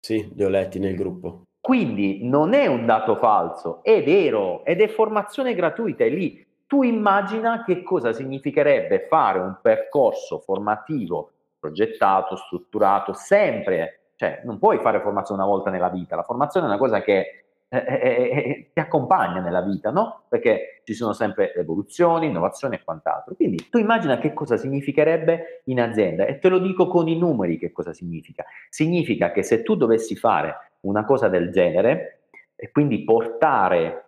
Sì, 0.00 0.30
li 0.34 0.44
ho 0.44 0.48
letti 0.48 0.78
nel 0.78 0.96
gruppo. 0.96 1.42
Quindi 1.60 2.20
non 2.26 2.52
è 2.52 2.66
un 2.66 2.86
dato 2.86 3.16
falso, 3.16 3.82
è 3.82 4.02
vero 4.02 4.64
ed 4.64 4.80
è 4.80 4.88
formazione 4.88 5.54
gratuita, 5.54 6.04
è 6.04 6.08
lì. 6.08 6.46
Tu 6.66 6.82
immagina 6.82 7.64
che 7.64 7.82
cosa 7.82 8.12
significherebbe 8.12 9.06
fare 9.08 9.38
un 9.38 9.58
percorso 9.60 10.38
formativo 10.38 11.32
progettato, 11.58 12.36
strutturato, 12.36 13.12
sempre, 13.12 14.12
cioè 14.16 14.42
non 14.44 14.58
puoi 14.58 14.78
fare 14.78 15.00
formazione 15.00 15.42
una 15.42 15.50
volta 15.50 15.70
nella 15.70 15.88
vita, 15.88 16.16
la 16.16 16.22
formazione 16.22 16.66
è 16.66 16.68
una 16.68 16.78
cosa 16.78 17.02
che 17.02 17.47
eh, 17.68 17.78
eh 17.78 18.70
ti 18.72 18.80
accompagna 18.80 19.40
nella 19.40 19.62
vita, 19.62 19.90
no? 19.90 20.22
Perché 20.28 20.80
ci 20.84 20.94
sono 20.94 21.12
sempre 21.12 21.54
evoluzioni, 21.54 22.26
innovazioni 22.26 22.76
e 22.76 22.82
quant'altro. 22.84 23.34
Quindi 23.34 23.68
tu 23.68 23.78
immagina 23.78 24.18
che 24.18 24.32
cosa 24.32 24.56
significherebbe 24.56 25.62
in 25.64 25.80
azienda 25.80 26.26
e 26.26 26.38
te 26.38 26.48
lo 26.48 26.58
dico 26.58 26.86
con 26.86 27.08
i 27.08 27.18
numeri 27.18 27.58
che 27.58 27.72
cosa 27.72 27.92
significa. 27.92 28.44
Significa 28.70 29.32
che 29.32 29.42
se 29.42 29.62
tu 29.62 29.74
dovessi 29.74 30.16
fare 30.16 30.76
una 30.80 31.04
cosa 31.04 31.28
del 31.28 31.50
genere 31.50 32.22
e 32.54 32.70
quindi 32.70 33.04
portare, 33.04 34.06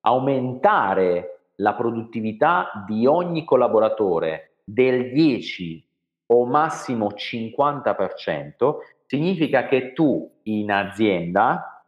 aumentare 0.00 1.52
la 1.56 1.74
produttività 1.74 2.84
di 2.86 3.06
ogni 3.06 3.44
collaboratore 3.44 4.56
del 4.64 5.12
10 5.12 5.86
o 6.26 6.46
massimo 6.46 7.08
50%, 7.08 8.76
significa 9.06 9.66
che 9.66 9.92
tu 9.92 10.30
in 10.44 10.70
azienda 10.70 11.79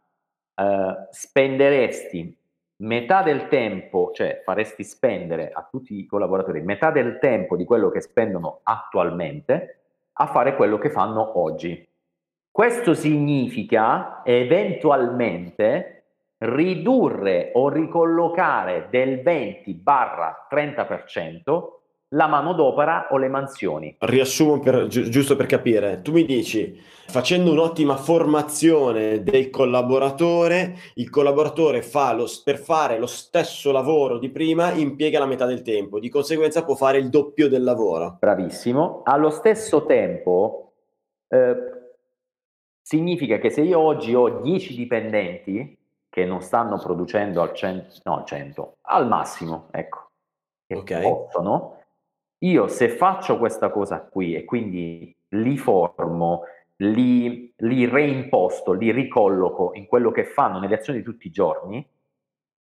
eh, 0.55 1.07
spenderesti 1.09 2.37
metà 2.77 3.21
del 3.23 3.47
tempo, 3.47 4.11
cioè 4.13 4.41
faresti 4.43 4.83
spendere 4.83 5.49
a 5.51 5.67
tutti 5.69 5.97
i 5.97 6.05
collaboratori 6.05 6.61
metà 6.61 6.91
del 6.91 7.17
tempo 7.19 7.55
di 7.55 7.65
quello 7.65 7.89
che 7.89 8.01
spendono 8.01 8.59
attualmente 8.63 9.79
a 10.13 10.27
fare 10.27 10.55
quello 10.55 10.77
che 10.77 10.89
fanno 10.89 11.39
oggi. 11.39 11.87
Questo 12.51 12.93
significa 12.93 14.21
eventualmente 14.23 16.03
ridurre 16.37 17.49
o 17.53 17.69
ricollocare 17.69 18.87
del 18.91 19.23
20-30% 19.23 21.81
la 22.13 22.27
manodopera 22.27 23.07
o 23.11 23.17
le 23.17 23.27
mansioni. 23.27 23.95
Riassumo 23.99 24.59
per, 24.59 24.87
gi- 24.87 25.09
giusto 25.09 25.35
per 25.35 25.45
capire, 25.45 26.01
tu 26.01 26.11
mi 26.11 26.25
dici 26.25 26.79
facendo 27.05 27.51
un'ottima 27.51 27.97
formazione 27.97 29.23
del 29.23 29.49
collaboratore, 29.49 30.75
il 30.95 31.09
collaboratore 31.09 31.81
fa 31.81 32.13
lo, 32.13 32.25
per 32.43 32.57
fare 32.57 32.97
lo 32.97 33.07
stesso 33.07 33.71
lavoro 33.71 34.17
di 34.17 34.29
prima 34.29 34.71
impiega 34.71 35.19
la 35.19 35.25
metà 35.25 35.45
del 35.45 35.61
tempo, 35.61 35.99
di 35.99 36.09
conseguenza 36.09 36.63
può 36.63 36.75
fare 36.75 36.97
il 36.97 37.09
doppio 37.09 37.49
del 37.49 37.63
lavoro. 37.63 38.17
Bravissimo, 38.19 39.01
allo 39.03 39.29
stesso 39.29 39.85
tempo 39.85 40.71
eh, 41.27 41.73
Significa 42.85 43.37
che 43.37 43.49
se 43.49 43.61
io 43.61 43.79
oggi 43.79 44.13
ho 44.13 44.41
10 44.41 44.75
dipendenti 44.75 45.77
che 46.09 46.25
non 46.25 46.41
stanno 46.41 46.77
producendo 46.77 47.41
al 47.41 47.53
100, 47.53 48.01
no, 48.03 48.17
al 48.17 48.25
100, 48.25 48.77
al 48.81 49.07
massimo, 49.07 49.69
ecco, 49.71 50.09
che 50.67 50.75
okay. 50.75 51.01
possono, 51.01 51.82
io 52.43 52.67
se 52.67 52.89
faccio 52.89 53.37
questa 53.37 53.69
cosa 53.69 54.01
qui 54.01 54.35
e 54.35 54.43
quindi 54.43 55.15
li 55.29 55.57
formo, 55.57 56.43
li, 56.77 57.53
li 57.57 57.85
reimposto, 57.87 58.73
li 58.73 58.91
ricolloco 58.91 59.71
in 59.73 59.85
quello 59.85 60.11
che 60.11 60.25
fanno 60.25 60.59
nelle 60.59 60.75
azioni 60.75 60.99
di 60.99 61.05
tutti 61.05 61.27
i 61.27 61.31
giorni, 61.31 61.85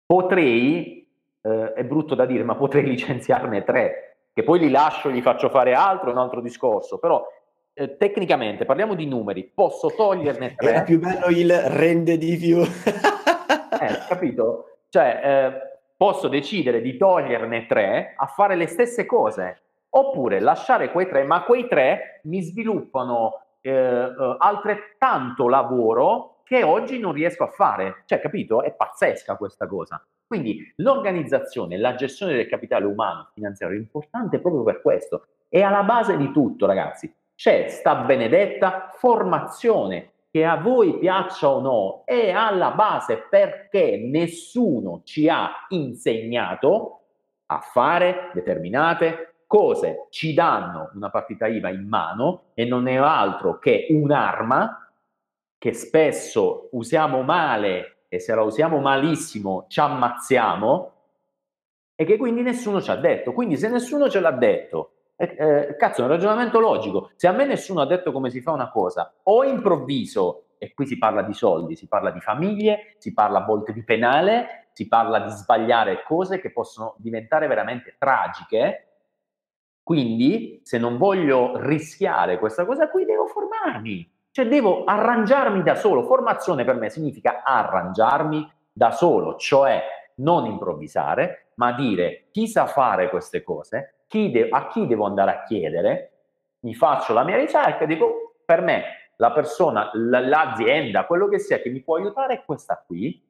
potrei, 0.05 1.07
eh, 1.41 1.73
è 1.73 1.83
brutto 1.83 2.15
da 2.15 2.25
dire, 2.25 2.43
ma 2.43 2.55
potrei 2.55 2.83
licenziarne 2.87 3.63
tre, 3.63 4.17
che 4.33 4.43
poi 4.43 4.59
li 4.59 4.69
lascio, 4.69 5.09
gli 5.09 5.21
faccio 5.21 5.49
fare 5.49 5.73
altro, 5.73 6.09
è 6.09 6.13
un 6.13 6.19
altro 6.19 6.41
discorso, 6.41 6.99
però 6.99 7.25
eh, 7.73 7.95
tecnicamente, 7.95 8.65
parliamo 8.65 8.93
di 8.93 9.05
numeri, 9.05 9.49
posso 9.53 9.93
toglierne 9.95 10.55
tre. 10.55 10.69
Era 10.69 10.81
più 10.83 10.99
bello 10.99 11.27
il 11.27 11.51
rende 11.51 12.17
di 12.17 12.35
più. 12.37 12.59
eh, 12.59 14.05
capito? 14.07 14.65
Cioè, 14.89 15.21
eh, 15.23 15.70
posso 16.01 16.29
decidere 16.29 16.81
di 16.81 16.97
toglierne 16.97 17.67
tre 17.67 18.15
a 18.17 18.25
fare 18.25 18.55
le 18.55 18.65
stesse 18.65 19.05
cose, 19.05 19.61
oppure 19.89 20.39
lasciare 20.39 20.89
quei 20.89 21.07
tre, 21.07 21.23
ma 21.23 21.43
quei 21.43 21.67
tre 21.67 22.21
mi 22.23 22.41
sviluppano 22.41 23.43
eh, 23.61 23.69
eh, 23.71 24.35
altrettanto 24.39 25.47
lavoro 25.47 26.37
che 26.43 26.63
oggi 26.63 26.97
non 26.97 27.11
riesco 27.13 27.43
a 27.43 27.49
fare. 27.49 28.01
Cioè, 28.05 28.19
capito? 28.19 28.63
È 28.63 28.73
pazzesca 28.73 29.35
questa 29.35 29.67
cosa. 29.67 30.03
Quindi 30.25 30.73
l'organizzazione, 30.77 31.77
la 31.77 31.93
gestione 31.93 32.33
del 32.33 32.49
capitale 32.49 32.85
umano 32.85 33.29
finanziario 33.35 33.77
è 33.77 33.79
importante 33.79 34.39
proprio 34.39 34.63
per 34.63 34.81
questo. 34.81 35.27
È 35.47 35.61
alla 35.61 35.83
base 35.83 36.17
di 36.17 36.31
tutto, 36.31 36.65
ragazzi 36.65 37.13
c'è 37.41 37.69
sta 37.69 37.95
benedetta 37.95 38.91
formazione 38.99 40.10
che 40.31 40.45
a 40.45 40.55
voi 40.55 40.97
piaccia 40.97 41.49
o 41.49 41.59
no 41.59 42.03
è 42.05 42.31
alla 42.31 42.71
base 42.71 43.27
perché 43.29 43.97
nessuno 43.97 45.01
ci 45.03 45.27
ha 45.27 45.65
insegnato 45.67 46.99
a 47.47 47.59
fare 47.59 48.31
determinate 48.33 49.43
cose, 49.45 50.07
ci 50.09 50.33
danno 50.33 50.91
una 50.93 51.09
partita 51.09 51.47
IVA 51.47 51.69
in 51.69 51.85
mano 51.85 52.51
e 52.53 52.63
non 52.63 52.87
è 52.87 52.95
altro 52.95 53.59
che 53.59 53.87
un'arma 53.89 54.89
che 55.57 55.73
spesso 55.73 56.69
usiamo 56.71 57.21
male 57.23 58.05
e 58.07 58.19
se 58.19 58.33
la 58.33 58.41
usiamo 58.41 58.79
malissimo 58.79 59.65
ci 59.67 59.81
ammazziamo 59.81 60.93
e 61.93 62.05
che 62.05 62.15
quindi 62.15 62.41
nessuno 62.41 62.81
ci 62.81 62.89
ha 62.89 62.95
detto. 62.95 63.33
Quindi 63.33 63.57
se 63.57 63.67
nessuno 63.67 64.09
ce 64.09 64.21
l'ha 64.21 64.31
detto 64.31 64.90
eh, 65.29 65.75
cazzo, 65.77 66.01
è 66.01 66.03
un 66.03 66.11
ragionamento 66.11 66.59
logico. 66.59 67.11
Se 67.15 67.27
a 67.27 67.31
me 67.31 67.45
nessuno 67.45 67.81
ha 67.81 67.85
detto 67.85 68.11
come 68.11 68.29
si 68.29 68.41
fa 68.41 68.51
una 68.51 68.69
cosa, 68.69 69.13
o 69.23 69.43
improvviso, 69.43 70.45
e 70.57 70.73
qui 70.73 70.85
si 70.85 70.97
parla 70.97 71.23
di 71.23 71.33
soldi, 71.33 71.75
si 71.75 71.87
parla 71.87 72.11
di 72.11 72.19
famiglie, 72.19 72.95
si 72.97 73.13
parla 73.13 73.39
a 73.39 73.45
volte 73.45 73.73
di 73.73 73.83
penale, 73.83 74.67
si 74.73 74.87
parla 74.87 75.19
di 75.19 75.29
sbagliare 75.31 76.03
cose 76.03 76.39
che 76.39 76.51
possono 76.51 76.95
diventare 76.97 77.47
veramente 77.47 77.95
tragiche. 77.97 78.87
Quindi, 79.83 80.61
se 80.63 80.77
non 80.77 80.97
voglio 80.97 81.53
rischiare 81.55 82.37
questa 82.37 82.65
cosa 82.65 82.89
qui, 82.89 83.05
devo 83.05 83.25
formarmi, 83.25 84.09
cioè 84.31 84.47
devo 84.47 84.83
arrangiarmi 84.83 85.63
da 85.63 85.75
solo. 85.75 86.03
Formazione 86.03 86.63
per 86.63 86.75
me 86.75 86.89
significa 86.89 87.41
arrangiarmi 87.43 88.49
da 88.71 88.91
solo, 88.91 89.35
cioè 89.35 89.81
non 90.17 90.45
improvvisare, 90.45 91.51
ma 91.55 91.73
dire 91.73 92.27
chi 92.31 92.47
sa 92.47 92.67
fare 92.67 93.09
queste 93.09 93.43
cose, 93.43 94.00
chi 94.11 94.29
de- 94.29 94.49
a 94.49 94.67
chi 94.67 94.87
devo 94.87 95.05
andare 95.05 95.31
a 95.31 95.43
chiedere, 95.43 96.11
mi 96.63 96.75
faccio 96.75 97.13
la 97.13 97.23
mia 97.23 97.37
ricerca 97.37 97.85
e 97.85 97.87
dico 97.87 98.33
per 98.43 98.59
me 98.59 98.83
la 99.15 99.31
persona, 99.31 99.89
l- 99.93 100.27
l'azienda, 100.27 101.05
quello 101.05 101.29
che 101.29 101.39
sia 101.39 101.61
che 101.61 101.69
mi 101.69 101.79
può 101.79 101.95
aiutare 101.95 102.33
è 102.33 102.43
questa 102.43 102.83
qui. 102.85 103.23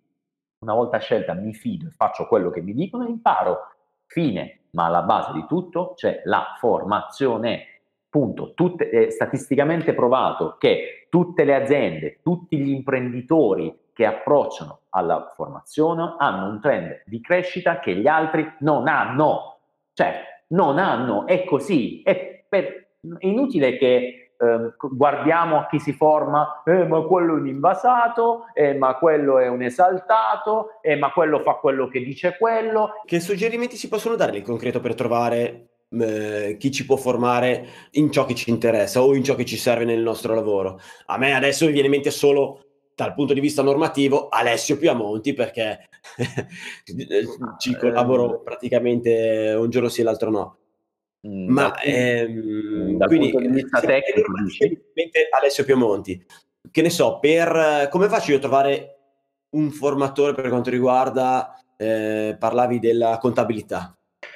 Una 0.61 0.73
volta 0.73 0.97
scelta 0.97 1.33
mi 1.33 1.53
fido 1.53 1.87
e 1.87 1.91
faccio 1.91 2.25
quello 2.25 2.49
che 2.49 2.61
mi 2.61 2.73
dicono 2.73 3.05
e 3.05 3.09
imparo. 3.09 3.59
Fine. 4.07 4.61
Ma 4.71 4.85
alla 4.85 5.03
base 5.03 5.33
di 5.33 5.45
tutto 5.45 5.93
c'è 5.95 6.23
la 6.25 6.55
formazione. 6.57 7.81
Punto. 8.09 8.55
Tutte, 8.55 8.89
è 8.89 9.09
statisticamente 9.11 9.93
provato 9.93 10.55
che 10.57 11.05
tutte 11.11 11.43
le 11.43 11.53
aziende, 11.53 12.21
tutti 12.23 12.57
gli 12.57 12.71
imprenditori 12.71 13.89
che 13.93 14.05
approcciano 14.07 14.79
alla 14.89 15.31
formazione 15.35 16.15
hanno 16.17 16.49
un 16.49 16.59
trend 16.59 17.03
di 17.05 17.21
crescita 17.21 17.79
che 17.79 17.93
gli 17.95 18.07
altri 18.07 18.51
non 18.59 18.87
hanno. 18.87 19.59
Cioè, 19.93 20.31
non 20.51 20.77
hanno, 20.77 21.25
è 21.27 21.43
così. 21.43 22.01
È, 22.03 22.43
per, 22.47 22.87
è 23.17 23.25
inutile 23.25 23.77
che 23.77 24.31
eh, 24.41 24.73
guardiamo 24.77 25.57
a 25.57 25.67
chi 25.67 25.79
si 25.79 25.93
forma, 25.93 26.63
eh, 26.65 26.85
ma 26.85 27.01
quello 27.01 27.35
è 27.35 27.39
un 27.39 27.47
invasato, 27.47 28.45
eh, 28.53 28.73
ma 28.73 28.95
quello 28.95 29.37
è 29.37 29.47
un 29.47 29.61
esaltato, 29.61 30.79
eh, 30.81 30.95
ma 30.95 31.11
quello 31.11 31.39
fa 31.41 31.53
quello 31.53 31.87
che 31.87 32.03
dice 32.03 32.35
quello. 32.37 32.91
Che 33.05 33.19
suggerimenti 33.19 33.75
si 33.75 33.87
possono 33.87 34.15
dare 34.15 34.37
in 34.37 34.43
concreto 34.43 34.79
per 34.79 34.95
trovare 34.95 35.67
eh, 35.89 36.55
chi 36.57 36.71
ci 36.71 36.85
può 36.85 36.95
formare 36.95 37.67
in 37.91 38.11
ciò 38.11 38.25
che 38.25 38.35
ci 38.35 38.49
interessa 38.49 39.03
o 39.03 39.13
in 39.13 39.23
ciò 39.23 39.35
che 39.35 39.45
ci 39.45 39.57
serve 39.57 39.85
nel 39.85 40.01
nostro 40.01 40.33
lavoro? 40.33 40.79
A 41.07 41.17
me 41.17 41.33
adesso 41.35 41.65
mi 41.65 41.71
viene 41.71 41.87
in 41.87 41.93
mente 41.93 42.11
solo 42.11 42.70
dal 43.01 43.15
punto 43.15 43.33
di 43.33 43.39
vista 43.39 43.63
normativo 43.63 44.29
Alessio 44.29 44.77
Piamonti 44.77 45.33
perché 45.33 45.89
ci 47.57 47.75
collaboro 47.75 48.41
praticamente 48.41 49.55
un 49.57 49.69
giorno 49.71 49.89
sì 49.89 50.01
e 50.01 50.03
l'altro 50.03 50.29
no. 50.29 50.57
Mm, 51.27 51.49
Ma 51.49 51.69
dal, 51.69 51.79
ehm, 51.83 52.97
dal 52.97 53.07
quindi 53.07 53.31
punto 53.31 53.47
di 53.47 53.53
vista 53.53 53.79
tecnico, 53.79 54.31
Alessio 55.39 55.63
Piemonti, 55.65 56.23
che 56.69 56.81
ne 56.81 56.89
so, 56.89 57.19
per 57.19 57.87
come 57.91 58.07
faccio 58.07 58.31
io 58.31 58.37
a 58.37 58.41
trovare 58.41 58.97
un 59.51 59.71
formatore 59.71 60.33
per 60.33 60.49
quanto 60.49 60.69
riguarda, 60.69 61.55
eh, 61.77 62.35
parlavi 62.39 62.79
della 62.79 63.17
contabilità? 63.19 63.95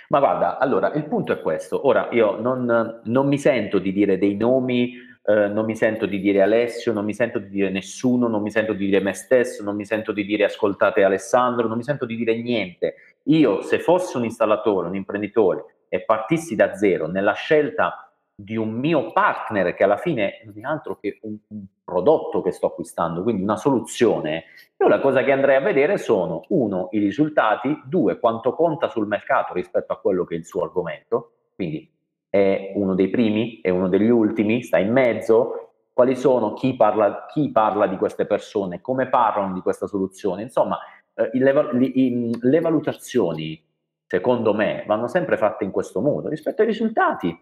Ma 0.09 0.19
guarda, 0.19 0.57
allora 0.57 0.91
il 0.93 1.05
punto 1.05 1.33
è 1.33 1.41
questo. 1.41 1.87
Ora 1.87 2.09
io 2.11 2.39
non, 2.39 3.01
non 3.03 3.27
mi 3.27 3.37
sento 3.37 3.79
di 3.79 3.91
dire 3.91 4.17
dei 4.17 4.35
nomi, 4.35 4.93
eh, 5.27 5.47
non 5.47 5.65
mi 5.65 5.75
sento 5.75 6.05
di 6.05 6.19
dire 6.19 6.41
Alessio, 6.41 6.93
non 6.93 7.03
mi 7.03 7.13
sento 7.13 7.39
di 7.39 7.49
dire 7.49 7.69
nessuno, 7.71 8.27
non 8.27 8.43
mi 8.43 8.51
sento 8.51 8.73
di 8.73 8.85
dire 8.85 8.99
me 8.99 9.13
stesso, 9.13 9.63
non 9.63 9.75
mi 9.75 9.85
sento 9.85 10.11
di 10.11 10.23
dire 10.23 10.43
ascoltate 10.43 11.03
Alessandro, 11.03 11.67
non 11.67 11.77
mi 11.77 11.83
sento 11.83 12.05
di 12.05 12.15
dire 12.15 12.39
niente. 12.39 12.95
Io, 13.23 13.61
se 13.63 13.79
fossi 13.79 14.17
un 14.17 14.23
installatore, 14.23 14.87
un 14.87 14.95
imprenditore 14.95 15.85
e 15.89 16.01
partissi 16.01 16.55
da 16.55 16.75
zero 16.75 17.07
nella 17.07 17.33
scelta 17.33 18.13
di 18.37 18.55
un 18.55 18.71
mio 18.71 19.13
partner 19.13 19.73
che 19.73 19.83
alla 19.83 19.97
fine 19.97 20.41
non 20.43 20.53
è 20.57 20.61
altro 20.61 20.99
che 20.99 21.19
un, 21.21 21.37
un, 21.47 21.65
prodotto 21.85 22.41
che 22.41 22.51
sto 22.51 22.65
acquistando, 22.65 23.21
quindi 23.21 23.43
una 23.43 23.57
soluzione, 23.57 24.45
io 24.77 24.87
la 24.87 24.99
cosa 24.99 25.23
che 25.23 25.31
andrei 25.31 25.55
a 25.55 25.61
vedere 25.61 25.99
sono 25.99 26.43
uno, 26.49 26.89
i 26.91 26.99
risultati, 26.99 27.79
due, 27.85 28.19
quanto 28.19 28.53
conta 28.53 28.89
sul 28.89 29.05
mercato 29.05 29.53
rispetto 29.53 29.93
a 29.93 29.99
quello 29.99 30.25
che 30.25 30.33
è 30.33 30.37
il 30.39 30.45
suo 30.45 30.63
argomento, 30.63 31.33
quindi 31.55 31.87
è 32.35 32.71
uno 32.75 32.95
dei 32.95 33.09
primi, 33.09 33.59
è 33.61 33.69
uno 33.69 33.87
degli 33.87 34.09
ultimi, 34.09 34.63
sta 34.63 34.77
in 34.77 34.91
mezzo, 34.91 35.71
quali 35.93 36.15
sono, 36.15 36.53
chi 36.53 36.75
parla, 36.75 37.25
chi 37.27 37.51
parla 37.51 37.87
di 37.87 37.95
queste 37.97 38.25
persone, 38.25 38.81
come 38.81 39.07
parlano 39.07 39.53
di 39.53 39.61
questa 39.61 39.87
soluzione, 39.87 40.41
insomma, 40.41 40.77
eh, 41.13 41.29
le, 41.33 41.53
le, 41.73 42.29
le 42.41 42.59
valutazioni 42.59 43.63
secondo 44.07 44.53
me, 44.53 44.83
vanno 44.85 45.07
sempre 45.07 45.37
fatte 45.37 45.63
in 45.63 45.71
questo 45.71 45.99
modo, 46.01 46.29
rispetto 46.29 46.61
ai 46.61 46.67
risultati 46.67 47.37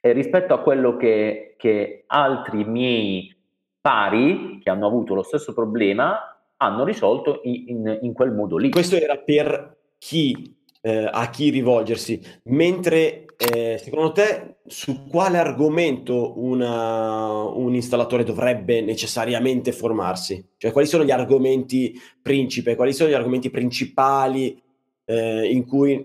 e 0.00 0.12
rispetto 0.12 0.54
a 0.54 0.60
quello 0.60 0.96
che, 0.96 1.54
che 1.56 2.04
altri 2.06 2.64
miei 2.64 3.34
pari 3.80 4.60
che 4.62 4.70
hanno 4.70 4.86
avuto 4.86 5.14
lo 5.14 5.22
stesso 5.22 5.54
problema 5.54 6.18
hanno 6.56 6.84
risolto 6.84 7.40
in, 7.44 7.64
in, 7.68 7.98
in 8.02 8.12
quel 8.12 8.32
modo 8.32 8.56
lì. 8.56 8.70
Questo 8.70 8.96
era 8.96 9.16
per 9.16 9.76
chi, 9.96 10.56
eh, 10.82 11.08
a 11.10 11.30
chi 11.30 11.50
rivolgersi, 11.50 12.20
mentre 12.44 13.24
eh, 13.40 13.78
secondo 13.78 14.10
te 14.10 14.56
su 14.66 15.06
quale 15.06 15.38
argomento 15.38 16.40
una, 16.40 17.44
un 17.44 17.72
installatore 17.72 18.24
dovrebbe 18.24 18.80
necessariamente 18.80 19.70
formarsi? 19.70 20.54
Cioè 20.56 20.72
quali 20.72 20.88
sono 20.88 21.04
gli 21.04 21.12
argomenti 21.12 21.94
principe, 22.20 22.74
quali 22.74 22.92
sono 22.92 23.10
gli 23.10 23.14
argomenti 23.14 23.48
principali 23.48 24.60
eh, 25.04 25.48
in 25.52 25.64
cui 25.66 26.04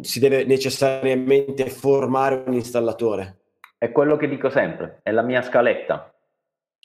si 0.00 0.20
deve 0.20 0.44
necessariamente 0.44 1.66
formare 1.66 2.44
un 2.46 2.54
installatore? 2.54 3.38
È 3.76 3.90
quello 3.90 4.16
che 4.16 4.28
dico 4.28 4.48
sempre, 4.48 5.00
è 5.02 5.10
la 5.10 5.22
mia 5.22 5.42
scaletta. 5.42 6.14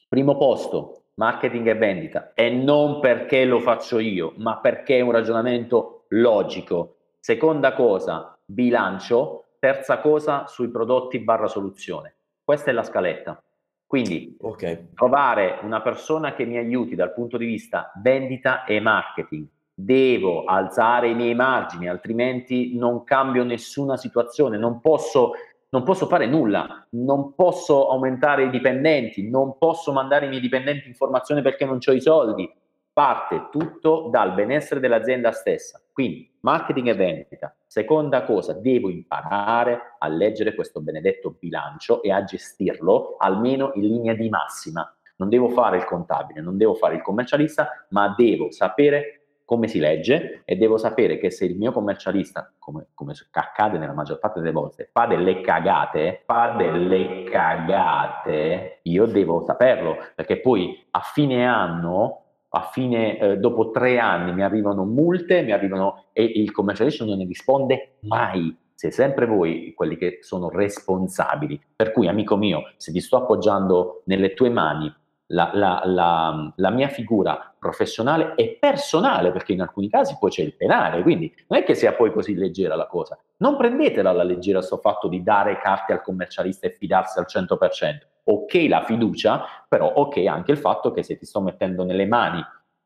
Primo 0.07 0.36
posto, 0.36 1.03
marketing 1.13 1.67
e 1.67 1.76
vendita, 1.76 2.32
e 2.34 2.49
non 2.49 2.99
perché 2.99 3.45
lo 3.45 3.59
faccio 3.59 3.99
io, 3.99 4.34
ma 4.38 4.57
perché 4.57 4.97
è 4.97 5.01
un 5.01 5.11
ragionamento 5.11 6.05
logico. 6.09 6.95
Seconda 7.20 7.74
cosa, 7.74 8.36
bilancio. 8.43 9.43
Terza 9.60 9.99
cosa, 9.99 10.47
sui 10.47 10.70
prodotti 10.70 11.20
barra 11.20 11.47
soluzione. 11.47 12.16
Questa 12.43 12.72
è 12.72 12.74
la 12.74 12.84
scaletta. 12.84 13.43
Quindi 13.86 14.38
okay. 14.39 14.89
trovare 14.93 15.60
una 15.64 15.82
persona 15.82 16.34
che 16.34 16.45
mi 16.45 16.57
aiuti 16.57 16.95
dal 16.95 17.12
punto 17.12 17.38
di 17.38 17.45
vista 17.45 17.91
vendita 18.01 18.64
e 18.64 18.80
marketing, 18.80 19.47
devo 19.74 20.43
alzare 20.43 21.10
i 21.10 21.16
miei 21.16 21.34
margini, 21.34 21.89
altrimenti 21.89 22.78
non 22.78 23.03
cambio 23.03 23.43
nessuna 23.43 23.97
situazione, 23.97 24.57
non 24.57 24.80
posso, 24.80 25.32
non 25.70 25.84
posso 25.84 26.05
fare 26.05 26.28
nulla, 26.28 26.86
non 26.91 27.34
posso 27.34 27.89
aumentare 27.89 28.43
i 28.43 28.49
dipendenti, 28.49 29.28
non 29.28 29.57
posso 29.57 29.91
mandare 29.91 30.28
i 30.28 30.30
miei 30.30 30.41
dipendenti 30.41 30.88
in 30.88 30.93
formazione 30.93 31.41
perché 31.41 31.66
non 31.66 31.80
ho 31.84 31.91
i 31.91 32.01
soldi. 32.01 32.47
Parte 32.93 33.47
tutto 33.49 34.10
dal 34.12 34.34
benessere 34.34 34.80
dell'azienda 34.80 35.32
stessa. 35.32 35.82
Quindi 35.91 36.32
marketing 36.41 36.89
e 36.89 36.93
vendita. 36.93 37.55
Seconda 37.72 38.24
cosa, 38.24 38.53
devo 38.53 38.89
imparare 38.89 39.97
a 39.99 40.07
leggere 40.07 40.55
questo 40.55 40.82
benedetto 40.82 41.36
bilancio 41.39 42.01
e 42.01 42.11
a 42.11 42.24
gestirlo 42.24 43.15
almeno 43.20 43.70
in 43.76 43.84
linea 43.84 44.15
di 44.15 44.28
massima. 44.28 44.91
Non 45.17 45.30
devo 45.30 45.49
fare 45.49 45.78
il 45.78 45.86
contabile, 45.86 46.41
non 46.41 46.57
devo 46.57 46.74
fare 46.74 46.95
il 46.95 47.03
commercialista, 47.03 47.86
ma 47.89 48.15
devo 48.17 48.49
sapere 48.49 49.36
come 49.45 49.67
si 49.67 49.78
legge 49.78 50.41
e 50.45 50.55
devo 50.55 50.78
sapere 50.78 51.20
che 51.20 51.30
se 51.30 51.45
il 51.45 51.57
mio 51.57 51.72
commercialista, 51.72 52.51
come, 52.57 52.88
come 52.95 53.13
accade 53.34 53.78
nella 53.78 53.93
maggior 53.93 54.17
parte 54.17 54.39
delle 54.39 54.51
volte, 54.51 54.89
fa 54.91 55.05
delle 55.05 55.41
cagate, 55.41 56.24
fa 56.26 56.55
delle 56.57 57.24
cagate, 57.26 58.80
io 58.82 59.05
devo 59.05 59.45
saperlo, 59.45 59.95
perché 60.15 60.39
poi 60.39 60.88
a 60.89 61.01
fine 61.01 61.45
anno 61.45 62.28
a 62.50 62.70
fine, 62.72 63.20
eh, 63.20 63.38
dopo 63.38 63.72
tre 63.72 64.00
anni 64.00 64.34
mi 64.34 64.43
arrivano 64.43 64.86
multe, 64.86 65.41
mi 65.41 65.52
arrivano 65.52 66.06
e 66.14 66.24
il 66.24 66.52
commercialista 66.52 67.06
non 67.06 67.18
ne 67.18 67.26
risponde 67.26 67.97
mai. 68.02 68.56
Siete 68.74 68.95
sempre 68.95 69.26
voi 69.26 69.74
quelli 69.76 69.97
che 69.97 70.20
sono 70.22 70.50
responsabili. 70.50 71.62
Per 71.76 71.91
cui, 71.91 72.08
amico 72.08 72.38
mio, 72.38 72.72
se 72.78 72.91
ti 72.91 73.02
sto 73.02 73.18
appoggiando 73.18 74.04
nelle 74.06 74.34
tue 74.34 74.50
mani 74.50 74.91
la, 75.32 75.52
la, 75.54 75.82
la, 75.86 76.54
la, 76.56 76.70
mia 76.72 76.88
figura 76.88 77.54
professionale 77.60 78.34
e 78.36 78.58
personale, 78.60 79.32
perché 79.32 79.54
in 79.54 79.62
alcuni 79.62 79.89
casi 79.89 80.16
poi 80.20 80.32
c'è 80.32 80.41
il 80.41 80.56
penale, 80.56 81.02
quindi 81.02 81.32
non 81.47 81.60
è 81.60 81.64
che 81.64 81.76
sia 81.76 81.93
poi 81.93 82.12
così 82.12 82.36
leggera 82.36 82.76
la 82.76 82.88
cosa. 82.88 83.18
Non 83.38 83.58
prendetela 83.58 84.10
alla 84.10 84.24
leggera 84.24 84.60
questo 84.60 84.78
fatto 84.78 85.08
di 85.08 85.22
dare 85.22 85.60
carte 85.60 85.93
al 85.93 86.02
commercialista 86.02 86.66
e 86.68 86.72
fidarsi 86.72 87.20
al 87.20 87.26
100%. 87.28 88.09
Ok 88.32 88.65
la 88.67 88.84
fiducia, 88.84 89.43
però 89.67 89.88
ok 89.88 90.25
anche 90.25 90.51
il 90.51 90.57
fatto 90.57 90.91
che 90.91 91.03
se 91.03 91.17
ti 91.17 91.25
sto 91.25 91.41
mettendo 91.41 91.84
nelle 91.84 92.05
mani 92.05 92.43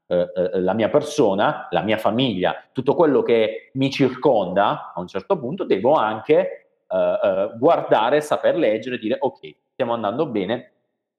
eh, 0.08 0.32
eh, 0.36 0.60
la 0.62 0.74
mia 0.74 0.90
persona, 0.90 1.68
la 1.72 1.82
mia 1.82 1.98
famiglia, 1.98 2.68
tutto 2.72 2.96
quello 2.96 3.22
che 3.22 3.72
mi 3.74 3.90
circonda, 3.90 4.92
a 4.94 5.00
un 5.00 5.08
certo 5.08 5.38
punto 5.38 5.64
devo 5.66 5.94
anche 5.94 6.68
eh, 6.88 7.20
eh 7.24 7.52
guardare, 7.58 8.22
saper 8.22 8.56
leggere 8.56 8.96
e 8.96 9.00
dire 9.00 9.18
ok, 9.20 9.56
stiamo 9.74 9.94
andando 9.94 10.28
bene, 10.28 10.74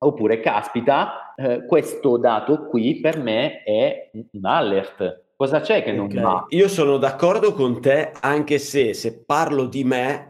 Oppure, 0.05 0.41
caspita, 0.41 1.35
eh, 1.35 1.65
questo 1.65 2.19
dato 2.19 2.67
qui 2.67 3.01
per 3.01 3.19
me 3.19 3.63
è 3.63 4.11
un 4.13 4.45
alert. 4.45 5.23
Cosa 5.35 5.61
c'è 5.61 5.83
che 5.83 5.93
non 5.93 6.07
okay. 6.07 6.21
va? 6.23 6.45
Io 6.51 6.69
sono 6.69 6.99
d'accordo 6.99 7.55
con 7.55 7.81
te, 7.81 8.13
anche 8.21 8.59
se 8.59 8.93
se 8.93 9.25
parlo 9.25 9.65
di 9.65 9.83
me, 9.83 10.29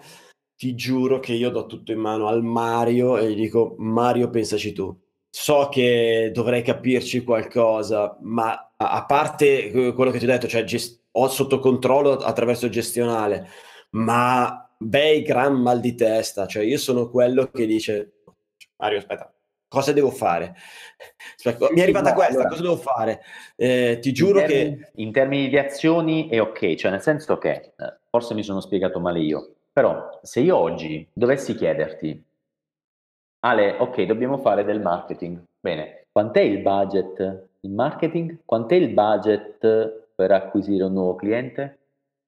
ti 0.57 0.74
giuro 0.74 1.18
che 1.20 1.32
io 1.32 1.50
do 1.50 1.66
tutto 1.66 1.92
in 1.92 1.98
mano 1.98 2.26
al 2.28 2.42
Mario 2.42 3.16
e 3.18 3.30
gli 3.32 3.42
dico 3.42 3.74
Mario 3.78 4.30
pensaci 4.30 4.72
tu. 4.72 4.96
So 5.28 5.68
che 5.70 6.30
dovrei 6.32 6.62
capirci 6.62 7.24
qualcosa, 7.24 8.16
ma 8.22 8.72
a 8.76 9.05
parte 9.05 9.70
quello 9.92 10.11
che 10.11 10.18
ti 10.18 10.24
ho 10.24 10.28
detto, 10.28 10.46
cioè 10.46 10.64
gest- 10.64 11.02
ho 11.12 11.28
sotto 11.28 11.59
controllo 11.59 12.12
attraverso 12.12 12.66
il 12.66 12.72
gestionale, 12.72 13.48
ma 13.90 14.68
bei 14.76 15.22
gran 15.22 15.55
mal 15.55 15.80
di 15.80 15.94
testa, 15.94 16.46
cioè 16.46 16.62
io 16.64 16.78
sono 16.78 17.09
quello 17.11 17.50
che 17.50 17.66
dice 17.66 18.12
Mario 18.76 18.98
aspetta, 18.98 19.32
cosa 19.66 19.92
devo 19.92 20.11
fare? 20.11 20.55
Aspetta, 21.36 21.68
mi 21.72 21.80
è 21.80 21.82
arrivata 21.82 22.11
no, 22.11 22.14
questa, 22.14 22.34
allora, 22.34 22.48
cosa 22.48 22.62
devo 22.62 22.76
fare? 22.76 23.22
Eh, 23.57 23.98
ti 24.00 24.12
giuro 24.12 24.40
in 24.40 24.46
termini, 24.46 24.76
che... 24.76 24.90
In 24.96 25.12
termini 25.12 25.48
di 25.48 25.59
azioni 25.59 26.28
è 26.28 26.40
ok, 26.40 26.74
cioè 26.74 26.90
nel 26.90 27.02
senso 27.02 27.38
che, 27.38 27.50
eh, 27.50 27.98
forse 28.09 28.34
mi 28.34 28.42
sono 28.42 28.61
spiegato 28.61 29.00
male 29.00 29.20
io, 29.20 29.55
però 29.75 30.20
se 30.22 30.39
io 30.39 30.57
oggi 30.57 31.05
dovessi 31.12 31.57
chiederti, 31.57 32.25
Ale, 33.41 33.77
ok, 33.77 34.03
dobbiamo 34.03 34.39
fare 34.39 34.62
del 34.62 34.81
marketing, 34.81 35.43
bene, 35.61 36.07
quant'è 36.12 36.41
il 36.41 36.61
budget 36.61 37.49
in 37.62 37.75
marketing? 37.75 38.39
Quant'è 38.45 38.77
il 38.77 38.91
budget 38.91 40.12
per 40.14 40.31
acquisire 40.31 40.85
un 40.85 40.93
nuovo 40.93 41.16
cliente? 41.16 41.79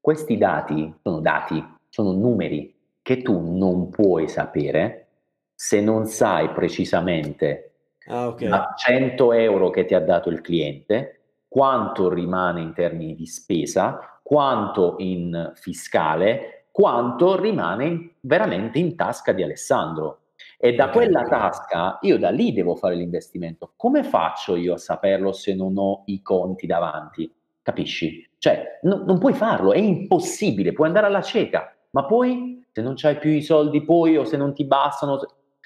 Questi 0.01 0.36
dati 0.36 0.92
sono 1.03 1.20
dati, 1.20 1.64
sono 1.88 2.11
numeri 2.11 2.74
che 3.01 3.22
tu 3.22 3.57
non 3.57 3.90
puoi 3.90 4.28
sapere 4.28 5.07
se 5.55 5.80
non 5.80 6.07
sai 6.07 6.51
precisamente 6.51 7.74
ah, 8.09 8.26
okay. 8.26 8.49
a 8.51 8.74
100 8.76 9.32
euro 9.34 9.70
che 9.70 9.84
ti 9.84 9.94
ha 9.94 10.01
dato 10.01 10.30
il 10.30 10.40
cliente, 10.40 11.20
quanto 11.47 12.12
rimane 12.12 12.61
in 12.61 12.74
termini 12.74 13.14
di 13.14 13.26
spesa, 13.26 14.20
quanto 14.20 14.97
in 14.99 15.53
fiscale, 15.55 16.55
quanto 16.76 17.40
rimane 17.40 18.16
veramente 18.20 18.78
in 18.78 18.96
tasca 18.96 19.32
di 19.32 19.42
Alessandro. 19.42 20.24
E 20.58 20.74
da 20.74 20.90
quella 20.90 21.22
tasca 21.22 21.96
io 22.02 22.18
da 22.18 22.28
lì 22.28 22.52
devo 22.52 22.76
fare 22.76 22.96
l'investimento. 22.96 23.72
Come 23.76 24.02
faccio 24.02 24.56
io 24.56 24.74
a 24.74 24.76
saperlo 24.76 25.32
se 25.32 25.54
non 25.54 25.78
ho 25.78 26.02
i 26.04 26.20
conti 26.20 26.66
davanti? 26.66 27.34
Capisci? 27.62 28.28
Cioè, 28.36 28.80
no, 28.82 29.04
non 29.06 29.18
puoi 29.18 29.32
farlo, 29.32 29.72
è 29.72 29.78
impossibile, 29.78 30.74
puoi 30.74 30.88
andare 30.88 31.06
alla 31.06 31.22
cieca, 31.22 31.74
ma 31.92 32.04
poi 32.04 32.62
se 32.70 32.82
non 32.82 32.94
hai 33.00 33.16
più 33.16 33.30
i 33.30 33.40
soldi 33.40 33.82
poi 33.82 34.18
o 34.18 34.24
se 34.24 34.36
non 34.36 34.52
ti 34.52 34.66
bastano, 34.66 35.18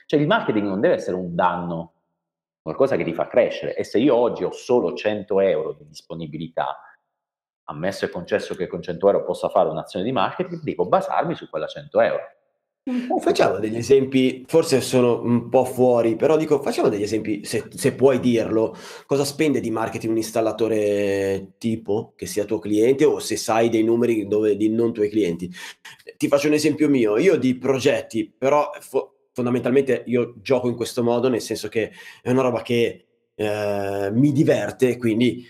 cioè 0.06 0.20
il 0.20 0.28
marketing 0.28 0.68
non 0.68 0.80
deve 0.80 0.94
essere 0.94 1.16
un 1.16 1.34
danno, 1.34 1.94
qualcosa 2.62 2.94
che 2.94 3.02
ti 3.02 3.14
fa 3.14 3.26
crescere. 3.26 3.74
E 3.74 3.82
se 3.82 3.98
io 3.98 4.14
oggi 4.14 4.44
ho 4.44 4.52
solo 4.52 4.94
100 4.94 5.40
euro 5.40 5.72
di 5.72 5.88
disponibilità, 5.88 6.78
ammesso 7.70 8.04
e 8.04 8.10
concesso 8.10 8.54
che 8.54 8.66
con 8.66 8.82
100 8.82 9.06
euro 9.06 9.24
possa 9.24 9.48
fare 9.48 9.68
un'azione 9.68 10.04
di 10.04 10.12
marketing, 10.12 10.62
devo 10.62 10.86
basarmi 10.86 11.34
su 11.34 11.48
quella 11.48 11.66
100 11.66 12.00
euro. 12.00 12.22
Facciamo 13.20 13.58
degli 13.58 13.76
esempi, 13.76 14.44
forse 14.48 14.80
sono 14.80 15.22
un 15.22 15.48
po' 15.48 15.64
fuori, 15.64 16.16
però 16.16 16.36
dico, 16.36 16.60
facciamo 16.62 16.88
degli 16.88 17.02
esempi, 17.02 17.44
se, 17.44 17.68
se, 17.72 17.92
puoi 17.92 18.18
dirlo, 18.18 18.74
cosa 19.06 19.24
spende 19.24 19.60
di 19.60 19.70
marketing 19.70 20.12
un 20.12 20.16
installatore 20.16 21.52
tipo, 21.58 22.14
che 22.16 22.26
sia 22.26 22.46
tuo 22.46 22.58
cliente 22.58 23.04
o 23.04 23.18
se 23.18 23.36
sai 23.36 23.68
dei 23.68 23.84
numeri 23.84 24.26
dove, 24.26 24.56
di 24.56 24.70
non 24.70 24.92
tuoi 24.92 25.10
clienti. 25.10 25.48
Ti 26.16 26.28
faccio 26.28 26.48
un 26.48 26.54
esempio 26.54 26.88
mio, 26.88 27.18
io 27.18 27.36
di 27.36 27.56
progetti, 27.56 28.32
però 28.36 28.70
fo- 28.80 29.26
fondamentalmente 29.32 30.02
io 30.06 30.34
gioco 30.40 30.68
in 30.68 30.74
questo 30.74 31.02
modo, 31.02 31.28
nel 31.28 31.42
senso 31.42 31.68
che 31.68 31.92
è 32.22 32.30
una 32.30 32.42
roba 32.42 32.62
che 32.62 33.04
eh, 33.34 34.10
mi 34.12 34.32
diverte, 34.32 34.96
quindi 34.96 35.46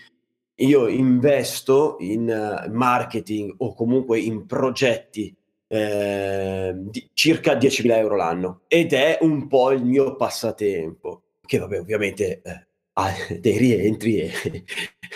io 0.55 0.87
investo 0.87 1.97
in 1.99 2.27
uh, 2.27 2.71
marketing 2.71 3.53
o 3.57 3.73
comunque 3.73 4.19
in 4.19 4.45
progetti 4.45 5.35
eh, 5.73 6.73
di 6.75 7.09
circa 7.13 7.53
10.000 7.53 7.91
euro 7.95 8.15
l'anno. 8.17 8.61
Ed 8.67 8.91
è 8.91 9.19
un 9.21 9.47
po' 9.47 9.71
il 9.71 9.85
mio 9.85 10.15
passatempo, 10.17 11.23
che 11.45 11.57
vabbè 11.59 11.79
ovviamente 11.79 12.41
eh, 12.41 12.67
ha 12.93 13.13
dei 13.39 13.57
rientri 13.57 14.19
e 14.19 14.31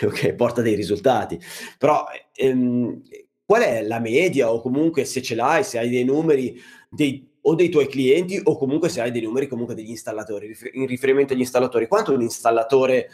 okay, 0.02 0.34
porta 0.34 0.62
dei 0.62 0.74
risultati, 0.74 1.38
però 1.78 2.06
ehm, 2.34 3.02
qual 3.44 3.62
è 3.62 3.82
la 3.82 4.00
media? 4.00 4.50
O 4.50 4.60
comunque 4.60 5.04
se 5.04 5.20
ce 5.20 5.34
l'hai, 5.34 5.62
se 5.62 5.78
hai 5.78 5.90
dei 5.90 6.04
numeri 6.04 6.58
dei 6.88 7.34
o 7.48 7.54
dei 7.54 7.68
tuoi 7.68 7.86
clienti 7.86 8.40
o 8.42 8.56
comunque 8.56 8.88
se 8.88 9.00
hai 9.00 9.12
dei 9.12 9.22
numeri 9.22 9.46
comunque 9.46 9.74
degli 9.74 9.90
installatori, 9.90 10.56
in 10.72 10.86
riferimento 10.86 11.32
agli 11.32 11.40
installatori, 11.40 11.86
quanto 11.86 12.12
un 12.12 12.22
installatore 12.22 13.08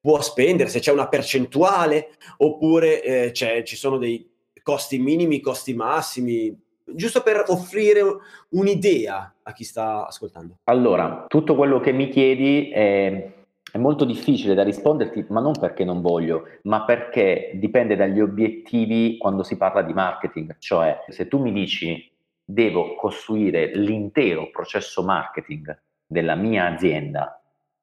può 0.00 0.20
spendere, 0.20 0.68
se 0.68 0.80
c'è 0.80 0.92
una 0.92 1.08
percentuale 1.08 2.10
oppure 2.38 3.02
eh, 3.02 3.32
ci 3.32 3.76
sono 3.76 3.98
dei 3.98 4.28
costi 4.62 4.98
minimi, 4.98 5.40
costi 5.40 5.74
massimi, 5.74 6.56
giusto 6.84 7.22
per 7.22 7.44
offrire 7.48 8.02
un'idea 8.50 9.34
a 9.42 9.52
chi 9.52 9.64
sta 9.64 10.06
ascoltando. 10.06 10.58
Allora, 10.64 11.24
tutto 11.28 11.54
quello 11.54 11.80
che 11.80 11.92
mi 11.92 12.08
chiedi 12.08 12.70
è, 12.70 13.32
è 13.72 13.78
molto 13.78 14.04
difficile 14.04 14.54
da 14.54 14.62
risponderti, 14.62 15.26
ma 15.28 15.40
non 15.40 15.52
perché 15.58 15.84
non 15.84 16.00
voglio, 16.00 16.44
ma 16.62 16.84
perché 16.84 17.52
dipende 17.54 17.96
dagli 17.96 18.20
obiettivi 18.20 19.16
quando 19.18 19.42
si 19.42 19.56
parla 19.56 19.82
di 19.82 19.92
marketing, 19.92 20.56
cioè 20.58 21.04
se 21.08 21.28
tu 21.28 21.38
mi 21.38 21.52
dici 21.52 22.08
devo 22.44 22.96
costruire 22.96 23.70
l'intero 23.76 24.50
processo 24.50 25.04
marketing 25.04 25.78
della 26.04 26.34
mia 26.34 26.66
azienda, 26.66 27.39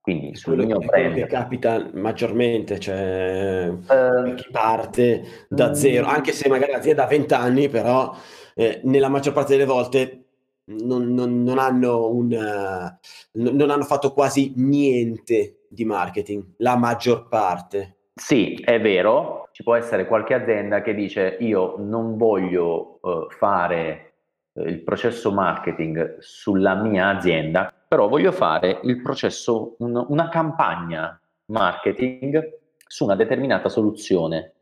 quindi 0.07 0.37
sul 0.37 0.53
quello, 0.55 0.79
mio 0.79 0.79
brand. 0.79 1.15
che 1.15 1.25
capita 1.25 1.89
maggiormente, 1.95 2.79
cioè 2.79 3.67
uh, 3.67 4.33
chi 4.35 4.47
parte 4.49 5.45
da 5.49 5.73
zero, 5.73 6.05
anche 6.05 6.31
se 6.31 6.47
magari 6.47 6.71
l'azienda 6.71 7.03
ha 7.03 7.07
20 7.07 7.33
anni, 7.33 7.67
però 7.67 8.15
eh, 8.55 8.79
nella 8.85 9.09
maggior 9.09 9.33
parte 9.33 9.51
delle 9.51 9.65
volte 9.65 10.23
non, 10.67 11.13
non, 11.13 11.43
non, 11.43 11.59
hanno 11.59 12.09
un, 12.09 12.31
uh, 12.31 13.51
non 13.53 13.69
hanno 13.69 13.83
fatto 13.83 14.13
quasi 14.13 14.53
niente 14.55 15.63
di 15.67 15.83
marketing, 15.83 16.53
la 16.59 16.77
maggior 16.77 17.27
parte. 17.27 17.97
Sì, 18.15 18.53
è 18.63 18.79
vero, 18.79 19.49
ci 19.51 19.61
può 19.61 19.75
essere 19.75 20.07
qualche 20.07 20.35
azienda 20.35 20.81
che 20.81 20.95
dice 20.95 21.35
io 21.41 21.75
non 21.79 22.15
voglio 22.15 22.99
uh, 23.01 23.29
fare 23.29 24.13
il 24.53 24.81
processo 24.83 25.33
marketing 25.33 26.19
sulla 26.19 26.75
mia 26.75 27.09
azienda, 27.09 27.73
però 27.87 28.07
voglio 28.07 28.31
fare 28.31 28.79
il 28.83 29.01
processo, 29.01 29.75
un, 29.79 30.05
una 30.09 30.29
campagna 30.29 31.19
marketing 31.45 32.57
su 32.85 33.03
una 33.03 33.15
determinata 33.15 33.69
soluzione. 33.69 34.53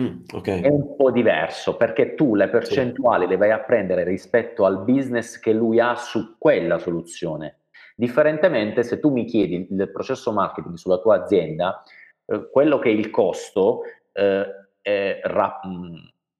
Mm, 0.00 0.22
okay. 0.32 0.62
È 0.62 0.68
un 0.68 0.96
po' 0.96 1.10
diverso 1.10 1.76
perché 1.76 2.14
tu 2.14 2.34
le 2.34 2.48
percentuali 2.48 3.24
sì. 3.24 3.30
le 3.30 3.36
vai 3.36 3.50
a 3.50 3.60
prendere 3.60 4.04
rispetto 4.04 4.64
al 4.64 4.84
business 4.84 5.38
che 5.38 5.52
lui 5.52 5.80
ha 5.80 5.94
su 5.94 6.36
quella 6.38 6.78
soluzione. 6.78 7.58
Differentemente, 7.94 8.82
se 8.82 8.98
tu 8.98 9.10
mi 9.10 9.24
chiedi 9.24 9.68
il 9.70 9.90
processo 9.90 10.32
marketing 10.32 10.76
sulla 10.76 10.98
tua 10.98 11.22
azienda, 11.22 11.82
eh, 12.24 12.48
quello 12.50 12.78
che 12.78 12.88
è 12.88 12.92
il 12.92 13.10
costo 13.10 13.82
eh, 14.12 14.46
è 14.80 15.20
ra- 15.24 15.60
mm, 15.66 15.94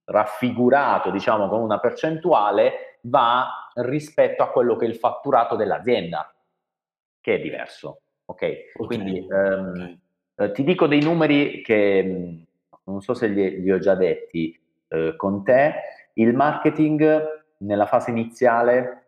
raffigurato, 0.04 1.10
diciamo, 1.10 1.48
con 1.48 1.60
una 1.60 1.78
percentuale, 1.78 2.98
va 3.02 3.61
rispetto 3.74 4.42
a 4.42 4.50
quello 4.50 4.76
che 4.76 4.86
è 4.86 4.88
il 4.88 4.96
fatturato 4.96 5.56
dell'azienda, 5.56 6.34
che 7.20 7.34
è 7.34 7.40
diverso. 7.40 8.00
Ok? 8.26 8.42
okay. 8.42 8.86
Quindi 8.86 9.18
ehm, 9.18 9.68
okay. 9.68 10.00
Eh, 10.36 10.52
ti 10.52 10.64
dico 10.64 10.86
dei 10.86 11.02
numeri 11.02 11.62
che 11.62 12.02
mm, 12.02 12.42
non 12.84 13.00
so 13.00 13.14
se 13.14 13.26
li, 13.28 13.60
li 13.60 13.70
ho 13.70 13.78
già 13.78 13.94
detti 13.94 14.58
eh, 14.88 15.14
con 15.16 15.44
te. 15.44 15.74
Il 16.14 16.34
marketing 16.34 17.40
nella 17.58 17.86
fase 17.86 18.10
iniziale 18.10 19.06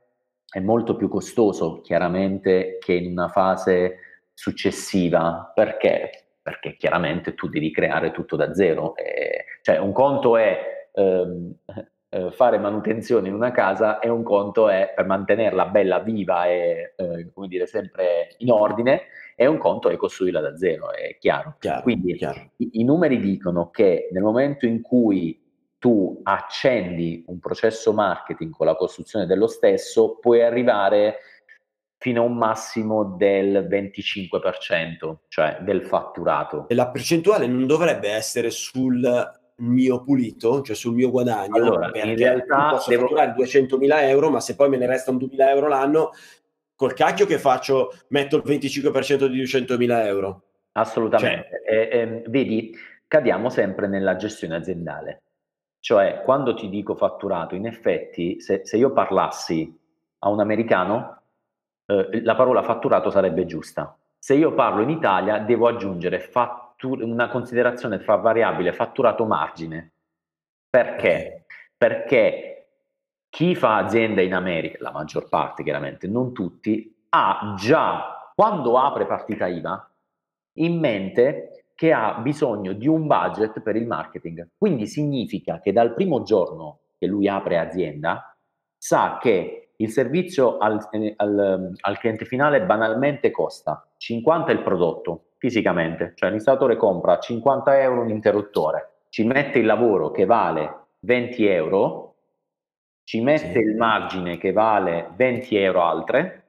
è 0.49 0.61
molto 0.61 0.97
più 0.97 1.09
costoso, 1.09 1.81
chiaramente, 1.81 2.79
che 2.79 2.93
in 2.93 3.11
una 3.11 3.29
fase 3.29 3.99
successiva. 4.33 5.51
Perché? 5.55 6.11
Perché 6.41 6.77
chiaramente 6.77 7.35
tu 7.35 7.49
devi 7.49 7.73
creare 7.73 8.13
tutto 8.13 8.37
da 8.37 8.55
zero. 8.55 8.95
E, 8.97 9.47
cioè, 9.63 9.79
un 9.79 9.93
conto 9.93 10.37
è 10.37 10.89
ehm, 10.93 11.55
eh, 12.15 12.31
fare 12.31 12.59
manutenzione 12.59 13.27
in 13.27 13.35
una 13.35 13.51
casa 13.51 13.99
e 13.99 14.09
un 14.09 14.23
conto 14.23 14.69
è 14.69 14.93
per 14.95 15.05
mantenerla 15.05 15.67
bella 15.67 15.99
viva 15.99 16.47
e 16.47 16.95
eh, 16.97 17.33
come 17.35 17.49
dire 17.49 17.67
sempre 17.67 18.37
in 18.39 18.53
ordine 18.53 19.03
e 19.35 19.47
un 19.47 19.59
conto 19.59 19.89
è 19.89 19.97
costruirla 19.97 20.41
da 20.41 20.57
zero, 20.57 20.93
è 20.93 21.17
chiaro. 21.19 21.57
chiaro 21.59 21.83
Quindi 21.83 22.15
chiaro. 22.15 22.53
I, 22.59 22.71
I, 22.75 22.85
numeri 22.85 23.19
dicono 23.19 23.71
che 23.71 24.09
nel 24.13 24.23
momento 24.23 24.65
in 24.65 24.81
cui 24.81 25.43
tu 25.77 26.21
accendi 26.23 27.25
un 27.27 27.41
processo 27.41 27.93
marketing 27.93 28.53
con 28.53 28.67
la 28.67 28.77
costruzione 28.77 29.27
dello 29.27 29.49
stesso, 29.49 30.19
puoi 30.21 30.43
arrivare 30.43 31.17
fino 31.99 32.23
a 32.23 32.27
un 32.27 32.37
massimo 32.37 33.17
del 33.17 33.67
25%, 33.69 35.17
cioè 35.27 35.59
del 35.63 35.83
fatturato. 35.83 36.69
E 36.69 36.77
la 36.77 36.91
percentuale 36.91 37.49
non 37.49 37.67
dovrebbe 37.67 38.09
essere 38.09 38.51
sul 38.51 39.03
mio 39.57 40.03
pulito, 40.03 40.63
cioè 40.63 40.75
sul 40.75 40.95
mio 40.95 41.11
guadagno, 41.11 41.57
allora, 41.57 41.91
in 41.95 42.17
realtà 42.17 42.71
posso 42.71 42.91
devo... 42.91 43.03
fatturare 43.03 43.35
200.000 43.37 44.03
euro, 44.09 44.31
ma 44.31 44.41
se 44.41 44.57
poi 44.57 44.69
me 44.69 44.77
ne 44.77 44.87
restano 44.87 45.19
2.000 45.19 45.49
euro 45.49 45.69
l'anno, 45.69 46.11
col 46.75 46.95
cacchio 46.95 47.27
che 47.27 47.39
faccio, 47.39 47.93
metto 48.09 48.37
il 48.37 48.43
25% 48.45 49.27
di 49.27 49.43
200.000 49.43 50.07
euro. 50.07 50.43
Assolutamente. 50.73 51.63
Cioè... 51.67 51.75
Eh, 51.75 51.99
eh, 51.99 52.25
vedi, 52.27 52.75
cadiamo 53.07 53.49
sempre 53.49 53.87
nella 53.87 54.17
gestione 54.17 54.57
aziendale. 54.57 55.23
Cioè, 55.79 56.23
quando 56.25 56.55
ti 56.55 56.69
dico 56.69 56.97
fatturato, 56.97 57.55
in 57.55 57.67
effetti, 57.67 58.41
se, 58.41 58.63
se 58.65 58.77
io 58.77 58.93
parlassi 58.93 59.79
a 60.21 60.31
un 60.31 60.41
americano, 60.41 61.23
eh, 61.87 62.23
la 62.23 62.35
parola 62.35 62.63
fatturato 62.63 63.11
sarebbe 63.11 63.45
giusta. 63.45 63.97
Se 64.19 64.35
io 64.35 64.55
parlo 64.55 64.83
in 64.83 64.89
Italia, 64.89 65.39
devo 65.39 65.69
aggiungere 65.69 66.19
fatturato 66.19 66.64
fattur- 66.75 67.03
una 67.03 67.29
considerazione 67.29 68.01
fra 68.01 68.17
variabile 68.17 68.73
fatturato 68.73 69.25
margine. 69.25 69.93
Perché? 70.69 71.47
Perché 71.77 72.51
chi 73.29 73.55
fa 73.55 73.77
azienda 73.77 74.21
in 74.21 74.35
America, 74.35 74.79
la 74.81 74.93
maggior 74.93 75.29
parte 75.29 75.63
chiaramente, 75.63 76.07
non 76.07 76.33
tutti, 76.33 76.95
ha 77.11 77.55
già, 77.57 78.33
quando 78.35 78.79
apre 78.79 79.07
partita 79.07 79.47
IVA, 79.47 79.89
in 80.59 80.79
mente 80.79 81.71
che 81.75 81.93
ha 81.93 82.15
bisogno 82.15 82.73
di 82.73 82.87
un 82.87 83.07
budget 83.07 83.61
per 83.61 83.75
il 83.77 83.87
marketing. 83.87 84.51
Quindi 84.57 84.87
significa 84.87 85.61
che 85.61 85.73
dal 85.73 85.95
primo 85.95 86.23
giorno 86.23 86.81
che 86.97 87.07
lui 87.07 87.29
apre 87.29 87.59
azienda, 87.59 88.37
sa 88.77 89.19
che 89.21 89.64
il 89.77 89.91
servizio 89.91 90.59
al, 90.59 90.79
al, 91.17 91.73
al 91.81 91.99
cliente 91.99 92.25
finale 92.25 92.63
banalmente 92.63 93.31
costa 93.31 93.87
50 93.97 94.53
il 94.53 94.63
prodotto 94.63 95.25
fisicamente, 95.39 96.13
cioè 96.15 96.31
l'installatore 96.31 96.77
compra 96.77 97.19
50 97.19 97.81
euro 97.81 98.03
un 98.03 98.11
interruttore, 98.11 98.91
ci 99.09 99.25
mette 99.25 99.59
il 99.59 99.67
lavoro 99.67 100.11
che 100.11 100.25
vale 100.25 100.87
20 101.01 101.47
euro, 101.47 102.15
ci 103.05 103.21
mette 103.21 103.53
sì. 103.53 103.59
il 103.59 103.77
margine 103.77 104.39
che 104.39 104.53
vale 104.53 105.11
20 105.17 105.57
euro 105.57 105.83
altre 105.83 106.45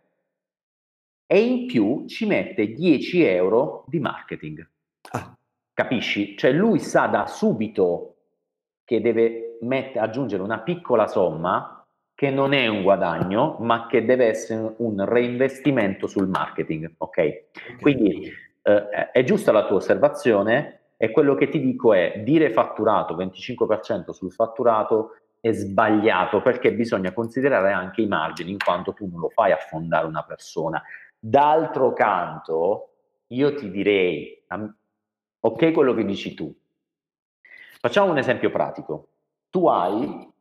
e 1.25 1.39
in 1.39 1.65
più 1.65 2.05
ci 2.07 2.25
mette 2.25 2.71
10 2.71 3.23
euro 3.23 3.83
di 3.87 3.99
marketing. 3.99 4.69
Ah. 5.11 5.35
Capisci? 5.73 6.37
Cioè 6.37 6.51
lui 6.51 6.79
sa 6.79 7.07
da 7.07 7.27
subito 7.27 8.15
che 8.85 9.01
deve 9.01 9.57
mette, 9.61 9.99
aggiungere 9.99 10.41
una 10.41 10.59
piccola 10.59 11.07
somma 11.07 11.74
che 12.15 12.29
non 12.29 12.53
è 12.53 12.65
un 12.67 12.81
guadagno, 12.81 13.57
ma 13.59 13.87
che 13.87 14.05
deve 14.05 14.27
essere 14.27 14.75
un 14.77 15.03
reinvestimento 15.03 16.07
sul 16.07 16.29
marketing. 16.29 16.85
Ok? 16.97 17.09
okay. 17.09 17.45
Quindi 17.79 18.31
eh, 18.61 19.11
è 19.11 19.23
giusta 19.23 19.51
la 19.51 19.65
tua 19.65 19.75
osservazione 19.75 20.79
e 20.95 21.11
quello 21.11 21.35
che 21.35 21.49
ti 21.49 21.59
dico 21.59 21.93
è 21.93 22.21
dire 22.23 22.51
fatturato 22.51 23.17
25% 23.17 24.11
sul 24.11 24.31
fatturato 24.31 25.17
è 25.41 25.51
sbagliato 25.51 26.41
perché 26.41 26.73
bisogna 26.73 27.11
considerare 27.11 27.73
anche 27.73 28.01
i 28.01 28.07
margini 28.07 28.51
in 28.51 28.57
quanto 28.57 28.93
tu 28.93 29.07
non 29.07 29.19
lo 29.19 29.29
fai 29.29 29.51
affondare 29.51 30.07
una 30.07 30.23
persona. 30.23 30.81
D'altro 31.19 31.91
canto, 31.91 32.93
io 33.27 33.53
ti 33.53 33.69
direi, 33.69 34.41
ok 35.41 35.71
quello 35.73 35.93
che 35.93 36.05
dici 36.05 36.33
tu, 36.33 36.51
facciamo 37.79 38.09
un 38.09 38.17
esempio 38.17 38.49
pratico, 38.49 39.09
tu 39.49 39.67
hai 39.67 40.33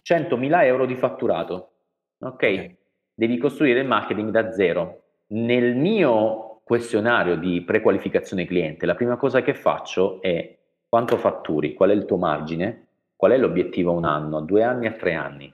100.000 0.00 0.64
euro 0.64 0.86
di 0.86 0.94
fatturato, 0.94 1.70
ok? 2.18 2.74
Devi 3.14 3.38
costruire 3.38 3.80
il 3.80 3.86
marketing 3.86 4.30
da 4.30 4.52
zero. 4.52 5.02
Nel 5.28 5.76
mio 5.76 6.60
questionario 6.64 7.36
di 7.36 7.62
prequalificazione 7.62 8.46
cliente, 8.46 8.86
la 8.86 8.94
prima 8.94 9.16
cosa 9.16 9.42
che 9.42 9.54
faccio 9.54 10.20
è 10.22 10.56
quanto 10.88 11.16
fatturi, 11.16 11.74
qual 11.74 11.90
è 11.90 11.94
il 11.94 12.04
tuo 12.04 12.16
margine, 12.16 12.86
qual 13.16 13.32
è 13.32 13.38
l'obiettivo 13.38 13.92
a 13.92 13.96
un 13.96 14.04
anno, 14.04 14.38
a 14.38 14.42
due 14.42 14.62
anni, 14.62 14.86
a 14.86 14.92
tre 14.92 15.14
anni. 15.14 15.52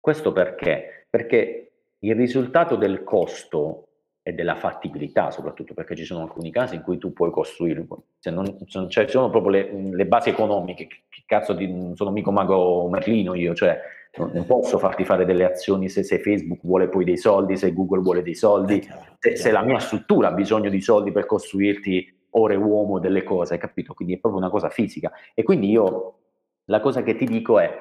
Questo 0.00 0.32
perché? 0.32 1.06
Perché 1.10 1.72
il 2.00 2.14
risultato 2.14 2.76
del 2.76 3.02
costo 3.02 3.85
e 4.28 4.32
della 4.32 4.56
fattibilità, 4.56 5.30
soprattutto 5.30 5.72
perché 5.72 5.94
ci 5.94 6.04
sono 6.04 6.22
alcuni 6.22 6.50
casi 6.50 6.74
in 6.74 6.82
cui 6.82 6.98
tu 6.98 7.12
puoi 7.12 7.30
costruire, 7.30 7.86
se 8.18 8.32
non, 8.32 8.44
se 8.66 8.80
non 8.80 8.90
cioè, 8.90 9.04
ci 9.04 9.12
sono 9.12 9.30
proprio 9.30 9.52
le, 9.52 9.70
le, 9.92 10.04
basi 10.04 10.30
economiche, 10.30 10.88
che, 10.88 10.96
cazzo 11.26 11.52
di, 11.52 11.72
non 11.72 11.94
sono 11.94 12.10
mica 12.10 12.32
mago 12.32 12.88
Merlino 12.88 13.34
io, 13.34 13.54
cioè 13.54 13.78
non 14.16 14.44
posso 14.44 14.78
farti 14.78 15.04
fare 15.04 15.24
delle 15.26 15.44
azioni 15.44 15.88
se, 15.88 16.02
se, 16.02 16.18
Facebook 16.18 16.58
vuole 16.64 16.88
poi 16.88 17.04
dei 17.04 17.18
soldi, 17.18 17.56
se 17.56 17.72
Google 17.72 18.00
vuole 18.00 18.22
dei 18.22 18.34
soldi, 18.34 18.80
eh, 18.80 18.88
se, 19.20 19.36
se, 19.36 19.52
la 19.52 19.62
mia 19.62 19.78
struttura 19.78 20.26
ha 20.26 20.32
bisogno 20.32 20.70
di 20.70 20.80
soldi 20.80 21.12
per 21.12 21.24
costruirti 21.24 22.26
ore 22.30 22.56
uomo 22.56 22.98
delle 22.98 23.22
cose, 23.22 23.54
hai 23.54 23.60
capito? 23.60 23.94
Quindi 23.94 24.14
è 24.14 24.18
proprio 24.18 24.40
una 24.40 24.50
cosa 24.50 24.70
fisica. 24.70 25.12
E 25.34 25.44
quindi 25.44 25.70
io 25.70 26.18
la 26.64 26.80
cosa 26.80 27.04
che 27.04 27.14
ti 27.14 27.26
dico 27.26 27.60
è, 27.60 27.72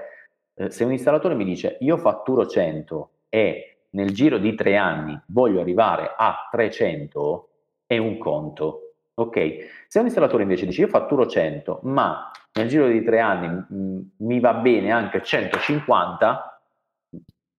eh, 0.54 0.70
se 0.70 0.84
un 0.84 0.92
installatore 0.92 1.34
mi 1.34 1.44
dice 1.44 1.78
io 1.80 1.98
fatturo 1.98 2.46
100 2.46 3.10
e 3.30 3.75
nel 3.96 4.12
giro 4.12 4.38
di 4.38 4.54
tre 4.56 4.76
anni 4.78 5.20
voglio 5.28 5.62
arrivare 5.62 6.14
a 6.16 6.48
300, 6.52 7.50
è 7.86 7.98
un 7.98 8.18
conto. 8.18 8.82
Ok? 9.16 9.86
Se 9.88 10.00
un 10.00 10.06
installatore 10.06 10.44
invece 10.44 10.66
dice 10.66 10.82
io 10.82 10.88
fatturo 10.88 11.26
100, 11.26 11.80
ma 11.84 12.30
nel 12.54 12.68
giro 12.68 12.88
di 12.88 13.04
tre 13.04 13.20
anni 13.20 13.48
mh, 13.48 13.66
mm, 13.74 14.02
mi 14.18 14.40
va 14.40 14.54
bene 14.56 14.92
anche 14.92 15.24
150, 15.24 16.62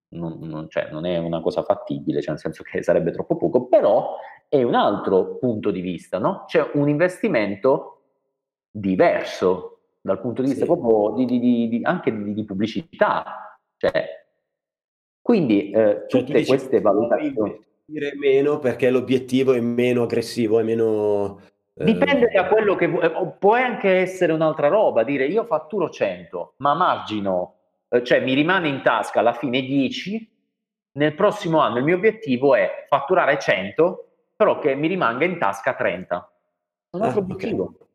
non, 0.09 0.39
non, 0.41 0.68
cioè, 0.68 0.91
non, 0.91 1.07
è 1.07 1.16
una 1.16 1.41
cosa 1.41 1.62
fattibile, 1.62 2.20
cioè 2.20 2.30
nel 2.30 2.41
senso 2.41 2.62
che 2.62 2.82
sarebbe 2.82 3.11
troppo 3.11 3.37
poco, 3.37 3.66
però 3.66 4.16
è 4.49 4.62
un 4.62 4.74
altro 4.74 5.37
punto 5.37 5.70
di 5.70 5.80
vista, 5.80 6.18
no? 6.18 6.45
C'è 6.47 6.70
un 6.74 6.89
investimento 6.89 8.03
diverso 8.70 9.78
dal 10.03 10.20
punto 10.20 10.43
di 10.43 10.49
vista 10.49 10.64
sì. 10.64 10.70
proprio 10.70 11.24
di, 11.24 11.41
di, 11.41 11.68
di, 11.68 11.80
anche 11.82 12.14
di, 12.32 12.45
pubblicità. 12.45 13.59
Cioè, 13.76 14.16
quindi 15.27 15.70
eh, 15.72 16.05
cioè, 16.07 16.22
tutte 16.22 16.47
queste 16.47 16.81
valutazioni... 16.81 17.64
Meno 18.20 18.61
perché 18.61 18.91
l'obiettivo 18.91 19.55
è 19.55 19.61
meno 19.61 20.05
aggressivo, 20.05 20.61
è 20.61 20.62
meno 20.62 21.41
Dipende 21.72 22.31
da 22.33 22.47
quello 22.47 22.77
che 22.77 22.87
vuoi, 22.87 23.05
eh, 23.05 23.35
può 23.37 23.55
anche 23.55 23.91
essere 23.91 24.33
un'altra 24.33 24.68
roba, 24.68 25.03
dire 25.03 25.27
io 25.27 25.45
fatturo 25.45 25.91
100, 25.91 26.55
ma 26.59 26.74
margino, 26.74 27.55
eh, 27.89 28.05
cioè 28.05 28.20
mi 28.20 28.35
rimane 28.35 28.68
in 28.68 28.83
tasca 28.83 29.18
alla 29.18 29.33
fine 29.33 29.61
10, 29.62 30.31
nel 30.93 31.14
prossimo 31.16 31.59
anno 31.59 31.79
il 31.79 31.85
mio 31.85 31.97
obiettivo 31.97 32.55
è 32.55 32.85
fatturare 32.87 33.37
100, 33.37 34.09
però 34.37 34.61
che 34.61 34.77
mi 34.77 34.87
rimanga 34.87 35.24
in 35.24 35.39
tasca 35.39 35.74
30. 35.74 36.33
Un 36.91 37.03
altro 37.03 37.20
ah, 37.20 37.22
obiettivo. 37.24 37.64
Okay. 37.64 37.87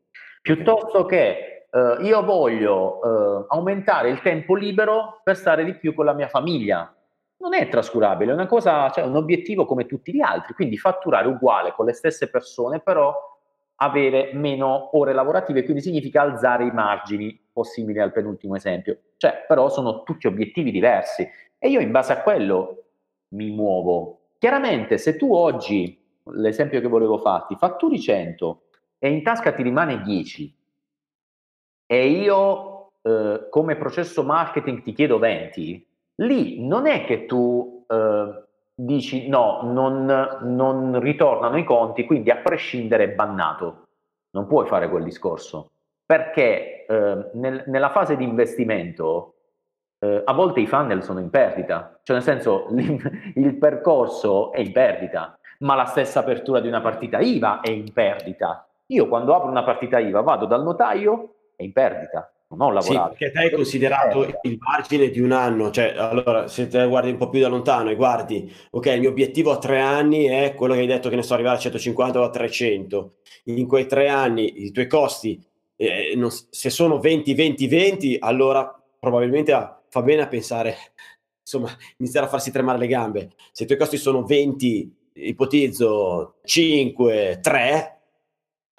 Piuttosto 0.41 1.05
che 1.05 1.67
eh, 1.71 1.97
io 2.01 2.23
voglio 2.23 3.01
eh, 3.01 3.45
aumentare 3.49 4.09
il 4.09 4.21
tempo 4.21 4.53
libero 4.53 5.21
per 5.23 5.37
stare 5.37 5.63
di 5.63 5.75
più 5.75 5.93
con 5.93 6.03
la 6.05 6.13
mia 6.13 6.27
famiglia. 6.27 6.93
Non 7.41 7.55
è 7.55 7.67
trascurabile, 7.69 8.31
è 8.31 8.35
una 8.35 8.45
cosa, 8.45 8.87
cioè 8.91 9.03
un 9.03 9.15
obiettivo 9.15 9.65
come 9.65 9.87
tutti 9.87 10.13
gli 10.13 10.21
altri, 10.21 10.53
quindi 10.53 10.77
fatturare 10.77 11.27
uguale 11.27 11.73
con 11.73 11.85
le 11.87 11.93
stesse 11.93 12.29
persone, 12.29 12.81
però 12.81 13.11
avere 13.77 14.29
meno 14.33 14.95
ore 14.95 15.11
lavorative, 15.11 15.63
quindi 15.63 15.81
significa 15.81 16.21
alzare 16.21 16.65
i 16.65 16.71
margini, 16.71 17.47
possibili 17.51 17.99
al 17.99 18.11
penultimo 18.11 18.55
esempio. 18.55 18.99
Cioè, 19.17 19.45
però 19.47 19.69
sono 19.69 20.03
tutti 20.03 20.27
obiettivi 20.27 20.69
diversi 20.69 21.27
e 21.57 21.67
io 21.67 21.79
in 21.79 21.89
base 21.89 22.13
a 22.13 22.21
quello 22.21 22.83
mi 23.29 23.49
muovo. 23.49 24.19
Chiaramente, 24.37 24.99
se 24.99 25.17
tu 25.17 25.33
oggi, 25.33 25.99
l'esempio 26.25 26.79
che 26.79 26.87
volevo 26.87 27.17
farti, 27.17 27.55
fatturi 27.55 27.99
100 27.99 28.61
e 28.99 29.09
in 29.09 29.23
tasca 29.23 29.51
ti 29.51 29.63
rimane 29.63 30.03
10 30.03 30.55
e 31.87 32.07
io 32.07 32.91
eh, 33.01 33.47
come 33.49 33.75
processo 33.77 34.23
marketing 34.23 34.83
ti 34.83 34.93
chiedo 34.93 35.17
20, 35.17 35.87
lì 36.21 36.65
non 36.65 36.87
è 36.87 37.05
che 37.05 37.25
tu 37.25 37.85
eh, 37.87 38.43
dici 38.73 39.27
no, 39.27 39.61
non, 39.63 40.05
non 40.41 40.99
ritornano 40.99 41.57
i 41.57 41.63
conti, 41.63 42.05
quindi 42.05 42.31
a 42.31 42.37
prescindere 42.37 43.03
è 43.05 43.09
bannato. 43.09 43.87
Non 44.31 44.47
puoi 44.47 44.65
fare 44.65 44.89
quel 44.89 45.03
discorso, 45.03 45.71
perché 46.05 46.85
eh, 46.85 47.29
nel, 47.33 47.63
nella 47.67 47.89
fase 47.89 48.15
di 48.15 48.23
investimento 48.23 49.35
eh, 49.99 50.21
a 50.23 50.33
volte 50.33 50.61
i 50.61 50.67
funnel 50.67 51.03
sono 51.03 51.19
in 51.19 51.29
perdita, 51.29 51.99
cioè 52.03 52.15
nel 52.15 52.25
senso 52.25 52.67
il 53.35 53.57
percorso 53.57 54.51
è 54.53 54.59
in 54.61 54.71
perdita, 54.71 55.37
ma 55.59 55.75
la 55.75 55.85
stessa 55.85 56.21
apertura 56.21 56.59
di 56.59 56.67
una 56.67 56.81
partita 56.81 57.19
IVA 57.19 57.59
è 57.59 57.69
in 57.69 57.91
perdita. 57.91 58.65
Io 58.87 59.07
quando 59.07 59.35
apro 59.35 59.49
una 59.49 59.63
partita 59.63 59.99
IVA 59.99 60.21
vado 60.21 60.45
dal 60.45 60.63
notaio, 60.63 61.35
è 61.55 61.63
in 61.63 61.73
perdita 61.73 62.31
non 62.51 62.61
ho 62.61 62.71
lavorato. 62.71 63.11
Sì, 63.11 63.17
perché 63.17 63.31
te 63.31 63.39
hai 63.39 63.51
considerato 63.51 64.25
eh. 64.25 64.39
il 64.43 64.57
margine 64.59 65.09
di 65.09 65.19
un 65.19 65.31
anno, 65.31 65.71
cioè 65.71 65.93
allora 65.95 66.47
se 66.47 66.67
te 66.67 66.85
guardi 66.87 67.11
un 67.11 67.17
po' 67.17 67.29
più 67.29 67.39
da 67.39 67.47
lontano 67.47 67.89
e 67.89 67.95
guardi, 67.95 68.51
ok, 68.71 68.85
il 68.87 68.99
mio 68.99 69.09
obiettivo 69.09 69.51
a 69.51 69.57
tre 69.57 69.79
anni 69.79 70.25
è 70.25 70.53
quello 70.55 70.73
che 70.73 70.81
hai 70.81 70.87
detto 70.87 71.09
che 71.09 71.15
ne 71.15 71.23
so 71.23 71.33
arrivare 71.33 71.57
a 71.57 71.61
150 71.61 72.19
o 72.19 72.23
a 72.23 72.29
300, 72.29 73.15
in 73.45 73.67
quei 73.67 73.85
tre 73.85 74.09
anni 74.09 74.65
i 74.65 74.71
tuoi 74.71 74.87
costi, 74.87 75.41
eh, 75.75 76.13
non, 76.15 76.29
se 76.31 76.69
sono 76.69 76.99
20, 76.99 77.33
20, 77.33 77.67
20, 77.67 78.17
allora 78.19 78.81
probabilmente 78.99 79.51
ah, 79.53 79.81
fa 79.89 80.01
bene 80.01 80.23
a 80.23 80.27
pensare, 80.27 80.75
insomma, 81.41 81.69
iniziare 81.97 82.27
a 82.27 82.29
farsi 82.29 82.51
tremare 82.51 82.77
le 82.77 82.87
gambe. 82.87 83.31
Se 83.51 83.63
i 83.63 83.65
tuoi 83.65 83.79
costi 83.79 83.97
sono 83.97 84.23
20, 84.23 84.95
ipotizzo 85.13 86.35
5, 86.43 87.39
3, 87.41 88.00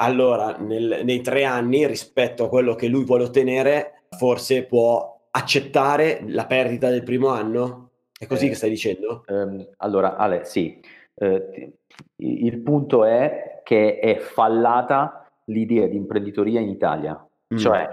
allora 0.03 0.57
nel, 0.59 1.03
nei 1.05 1.21
tre 1.21 1.45
anni 1.45 1.87
rispetto 1.87 2.45
a 2.45 2.49
quello 2.49 2.75
che 2.75 2.89
lui 2.89 3.05
vuole 3.05 3.25
ottenere, 3.25 4.05
forse 4.19 4.65
può 4.65 5.27
accettare 5.31 6.23
la 6.27 6.47
perdita 6.47 6.91
del 6.91 7.05
primo 7.05 7.29
anno? 7.29 7.91
È 8.19 8.27
così 8.27 8.47
eh, 8.47 8.49
che 8.51 8.55
stai 8.55 8.71
dicendo? 8.71 9.25
Ehm, 9.27 9.69
allora, 9.79 10.17
Ale, 10.17 10.45
sì. 10.45 10.81
Eh, 11.15 11.73
il 12.17 12.59
punto 12.61 13.05
è 13.05 13.61
che 13.63 13.99
è 13.99 14.19
fallata 14.19 15.31
l'idea 15.47 15.87
di 15.87 15.97
imprenditoria 15.97 16.61
in 16.61 16.69
Italia, 16.69 17.29
mm. 17.55 17.57
cioè 17.57 17.89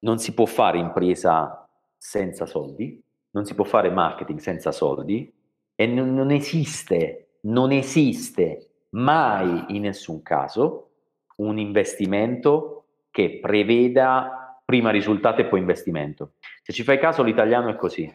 non 0.00 0.18
si 0.18 0.34
può 0.34 0.46
fare 0.46 0.78
impresa 0.78 1.68
senza 1.96 2.46
soldi, 2.46 3.02
non 3.30 3.44
si 3.44 3.54
può 3.54 3.64
fare 3.64 3.90
marketing 3.90 4.38
senza 4.38 4.70
soldi 4.70 5.32
e 5.74 5.86
non, 5.86 6.14
non 6.14 6.30
esiste, 6.30 7.38
non 7.42 7.72
esiste 7.72 8.86
mai 8.90 9.64
in 9.68 9.82
nessun 9.82 10.22
caso 10.22 10.91
un 11.36 11.58
investimento 11.58 12.84
che 13.10 13.38
preveda 13.40 14.60
prima 14.64 14.90
risultato 14.90 15.40
e 15.40 15.46
poi 15.46 15.60
investimento. 15.60 16.32
Se 16.62 16.72
ci 16.72 16.82
fai 16.82 16.98
caso 16.98 17.22
l'italiano 17.22 17.68
è 17.68 17.76
così. 17.76 18.10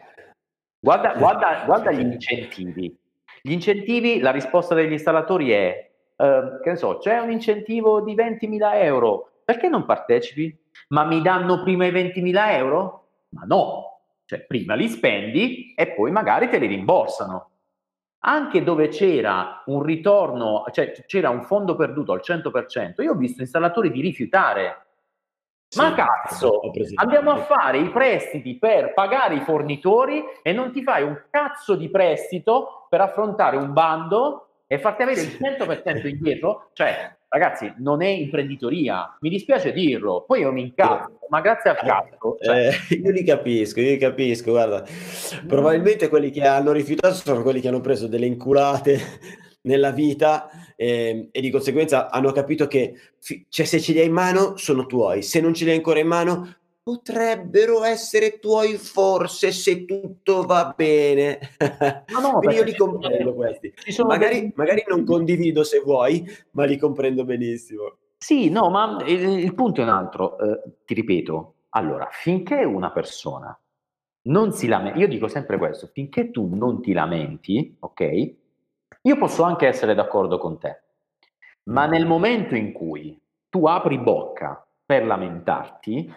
Guarda, 0.80 1.14
guarda, 1.14 1.62
guarda 1.64 1.90
gli 1.90 2.00
incentivi. 2.00 2.96
Gli 3.40 3.52
incentivi, 3.52 4.20
la 4.20 4.30
risposta 4.30 4.74
degli 4.74 4.92
installatori 4.92 5.50
è, 5.50 5.90
eh, 6.16 6.58
che 6.62 6.70
ne 6.70 6.76
so, 6.76 6.98
c'è 6.98 7.18
un 7.18 7.30
incentivo 7.30 8.00
di 8.00 8.14
20.000 8.14 8.82
euro, 8.82 9.42
perché 9.44 9.68
non 9.68 9.84
partecipi? 9.84 10.56
Ma 10.88 11.04
mi 11.04 11.22
danno 11.22 11.62
prima 11.62 11.86
i 11.86 11.92
20.000 11.92 12.52
euro? 12.56 13.06
Ma 13.30 13.44
no, 13.44 14.00
cioè 14.24 14.40
prima 14.40 14.74
li 14.74 14.88
spendi 14.88 15.74
e 15.74 15.92
poi 15.92 16.10
magari 16.10 16.48
te 16.48 16.58
li 16.58 16.66
rimborsano. 16.66 17.50
Anche 18.20 18.64
dove 18.64 18.88
c'era 18.88 19.62
un 19.66 19.82
ritorno, 19.82 20.64
cioè 20.72 20.92
c'era 21.06 21.30
un 21.30 21.42
fondo 21.42 21.76
perduto 21.76 22.12
al 22.12 22.20
100%, 22.22 23.02
io 23.02 23.12
ho 23.12 23.16
visto 23.16 23.42
installatori 23.42 23.90
di 23.90 24.00
rifiutare. 24.00 24.86
Sì, 25.68 25.80
Ma 25.80 25.92
cazzo, 25.92 26.60
andiamo 26.94 27.30
a 27.30 27.36
fare 27.36 27.78
i 27.78 27.90
prestiti 27.90 28.58
per 28.58 28.94
pagare 28.94 29.34
i 29.34 29.40
fornitori 29.40 30.24
e 30.42 30.52
non 30.52 30.72
ti 30.72 30.82
fai 30.82 31.02
un 31.02 31.24
cazzo 31.30 31.74
di 31.74 31.90
prestito 31.90 32.86
per 32.88 33.02
affrontare 33.02 33.58
un 33.58 33.74
bando 33.74 34.47
e 34.70 34.78
farti 34.78 35.02
avere 35.02 35.22
il 35.22 35.38
100% 35.40 36.06
indietro? 36.06 36.68
Cioè, 36.74 37.16
ragazzi, 37.28 37.72
non 37.78 38.02
è 38.02 38.08
imprenditoria, 38.08 39.16
mi 39.20 39.30
dispiace 39.30 39.72
dirlo, 39.72 40.24
poi 40.26 40.40
io 40.40 40.52
mi 40.52 40.60
incazzo, 40.60 41.20
ma 41.30 41.40
grazie 41.40 41.70
al 41.70 41.76
cazzo. 41.76 42.36
Cioè. 42.38 42.68
Eh, 42.68 42.94
io 43.02 43.10
li 43.10 43.24
capisco, 43.24 43.80
io 43.80 43.90
li 43.90 43.96
capisco, 43.96 44.50
guarda, 44.50 44.84
probabilmente 45.46 46.08
quelli 46.08 46.30
che 46.30 46.46
hanno 46.46 46.72
rifiutato 46.72 47.14
sono 47.14 47.42
quelli 47.42 47.60
che 47.60 47.68
hanno 47.68 47.80
preso 47.80 48.06
delle 48.06 48.26
inculate 48.26 49.00
nella 49.62 49.90
vita 49.90 50.50
eh, 50.76 51.28
e 51.32 51.40
di 51.40 51.50
conseguenza 51.50 52.10
hanno 52.10 52.30
capito 52.32 52.66
che 52.66 52.94
cioè, 53.48 53.66
se 53.66 53.80
ce 53.80 53.92
li 53.92 54.00
hai 54.00 54.06
in 54.06 54.12
mano 54.12 54.56
sono 54.58 54.84
tuoi, 54.84 55.22
se 55.22 55.40
non 55.40 55.54
ce 55.54 55.64
li 55.64 55.70
hai 55.70 55.76
ancora 55.76 55.98
in 55.98 56.06
mano 56.06 56.56
potrebbero 56.88 57.84
essere 57.84 58.38
tuoi 58.38 58.78
forse 58.78 59.52
se 59.52 59.84
tutto 59.84 60.44
va 60.44 60.72
bene. 60.74 61.38
No, 62.08 62.40
no, 62.40 62.50
io 62.50 62.62
li 62.62 62.74
comprendo 62.74 63.34
questi. 63.34 63.70
Magari, 64.06 64.40
dei... 64.40 64.52
magari, 64.56 64.84
non 64.88 65.04
condivido 65.04 65.64
se 65.64 65.80
vuoi, 65.80 66.26
ma 66.52 66.64
li 66.64 66.78
comprendo 66.78 67.26
benissimo. 67.26 67.98
Sì, 68.16 68.48
no, 68.48 68.70
ma 68.70 69.04
il, 69.06 69.20
il 69.38 69.54
punto 69.54 69.82
è 69.82 69.84
un 69.84 69.90
altro. 69.90 70.38
Eh, 70.38 70.62
ti 70.86 70.94
ripeto, 70.94 71.54
allora, 71.70 72.08
finché 72.10 72.64
una 72.64 72.90
persona 72.90 73.54
non 74.28 74.52
si 74.52 74.66
lamenta, 74.66 74.98
io 74.98 75.08
dico 75.08 75.28
sempre 75.28 75.58
questo, 75.58 75.90
finché 75.92 76.30
tu 76.30 76.54
non 76.54 76.80
ti 76.80 76.94
lamenti, 76.94 77.76
ok? 77.80 78.34
Io 79.02 79.18
posso 79.18 79.42
anche 79.42 79.66
essere 79.66 79.94
d'accordo 79.94 80.38
con 80.38 80.58
te, 80.58 80.84
ma 81.64 81.84
nel 81.84 82.06
momento 82.06 82.54
in 82.54 82.72
cui 82.72 83.20
tu 83.50 83.66
apri 83.66 83.98
bocca 83.98 84.66
per 84.86 85.04
lamentarti, 85.04 86.10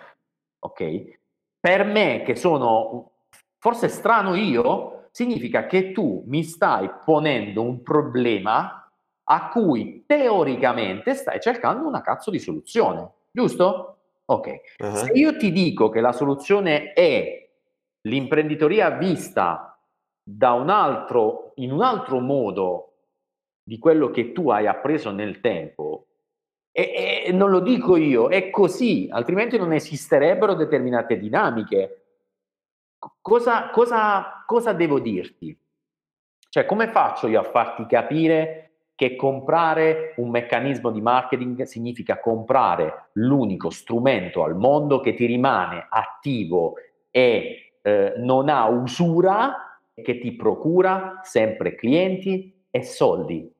ok? 0.61 1.19
Per 1.59 1.83
me, 1.83 2.23
che 2.23 2.35
sono 2.35 3.11
forse 3.59 3.87
strano 3.89 4.35
io, 4.35 5.07
significa 5.11 5.67
che 5.67 5.91
tu 5.91 6.23
mi 6.25 6.43
stai 6.43 6.89
ponendo 7.05 7.61
un 7.61 7.83
problema 7.83 8.89
a 9.23 9.49
cui 9.49 10.03
teoricamente 10.05 11.13
stai 11.13 11.39
cercando 11.39 11.87
una 11.87 12.01
cazzo 12.01 12.31
di 12.31 12.39
soluzione, 12.39 13.11
giusto? 13.31 13.97
Ok. 14.25 14.61
Uh-huh. 14.79 14.95
Se 14.95 15.11
io 15.13 15.37
ti 15.37 15.51
dico 15.51 15.89
che 15.89 16.01
la 16.01 16.11
soluzione 16.11 16.93
è 16.93 17.49
l'imprenditoria 18.01 18.89
vista 18.91 19.77
da 20.23 20.53
un 20.53 20.69
altro, 20.69 21.51
in 21.55 21.71
un 21.71 21.81
altro 21.81 22.19
modo 22.19 22.93
di 23.63 23.77
quello 23.77 24.09
che 24.09 24.31
tu 24.31 24.49
hai 24.49 24.67
appreso 24.67 25.11
nel 25.11 25.39
tempo, 25.39 26.07
e, 26.71 26.91
e, 27.23 27.31
non 27.31 27.49
lo 27.49 27.59
dico 27.59 27.95
io, 27.95 28.29
è 28.29 28.49
così, 28.49 29.07
altrimenti 29.11 29.57
non 29.57 29.73
esisterebbero 29.73 30.53
determinate 30.53 31.17
dinamiche. 31.17 31.97
Cosa, 33.21 33.69
cosa, 33.69 34.43
cosa 34.45 34.73
devo 34.73 34.99
dirti? 34.99 35.57
Cioè, 36.49 36.65
come 36.65 36.87
faccio 36.89 37.27
io 37.27 37.39
a 37.39 37.43
farti 37.43 37.85
capire 37.85 38.71
che 38.95 39.15
comprare 39.15 40.13
un 40.17 40.29
meccanismo 40.29 40.91
di 40.91 41.01
marketing 41.01 41.63
significa 41.63 42.19
comprare 42.19 43.09
l'unico 43.13 43.69
strumento 43.69 44.43
al 44.43 44.55
mondo 44.55 44.99
che 44.99 45.15
ti 45.15 45.25
rimane 45.25 45.87
attivo 45.89 46.75
e 47.09 47.73
eh, 47.81 48.13
non 48.17 48.49
ha 48.49 48.67
usura, 48.67 49.79
che 49.93 50.19
ti 50.19 50.35
procura 50.35 51.19
sempre 51.23 51.75
clienti 51.75 52.65
e 52.69 52.83
soldi 52.83 53.51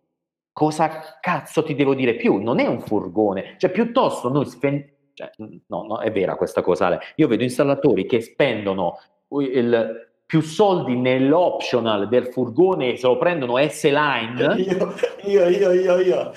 cosa 0.61 1.17
cazzo 1.19 1.63
ti 1.63 1.73
devo 1.73 1.95
dire 1.95 2.13
più? 2.13 2.37
Non 2.37 2.59
è 2.59 2.67
un 2.67 2.81
furgone, 2.81 3.55
cioè 3.57 3.71
piuttosto 3.71 4.29
noi 4.29 4.45
spendiamo, 4.45 4.93
cioè, 5.15 5.31
no, 5.65 5.85
no, 5.87 5.99
è 6.01 6.11
vera 6.11 6.35
questa 6.35 6.61
cosa, 6.61 6.85
Ale. 6.85 6.99
io 7.15 7.27
vedo 7.27 7.41
installatori 7.41 8.05
che 8.05 8.21
spendono 8.21 8.99
il, 9.39 10.07
più 10.23 10.39
soldi 10.41 10.95
nell'optional 10.95 12.07
del 12.07 12.27
furgone 12.27 12.95
se 12.95 13.07
lo 13.07 13.17
prendono 13.17 13.57
S-Line. 13.57 14.55
Io, 14.61 14.93
io, 15.23 15.49
io, 15.49 15.71
io, 15.71 15.97
io. 15.97 16.31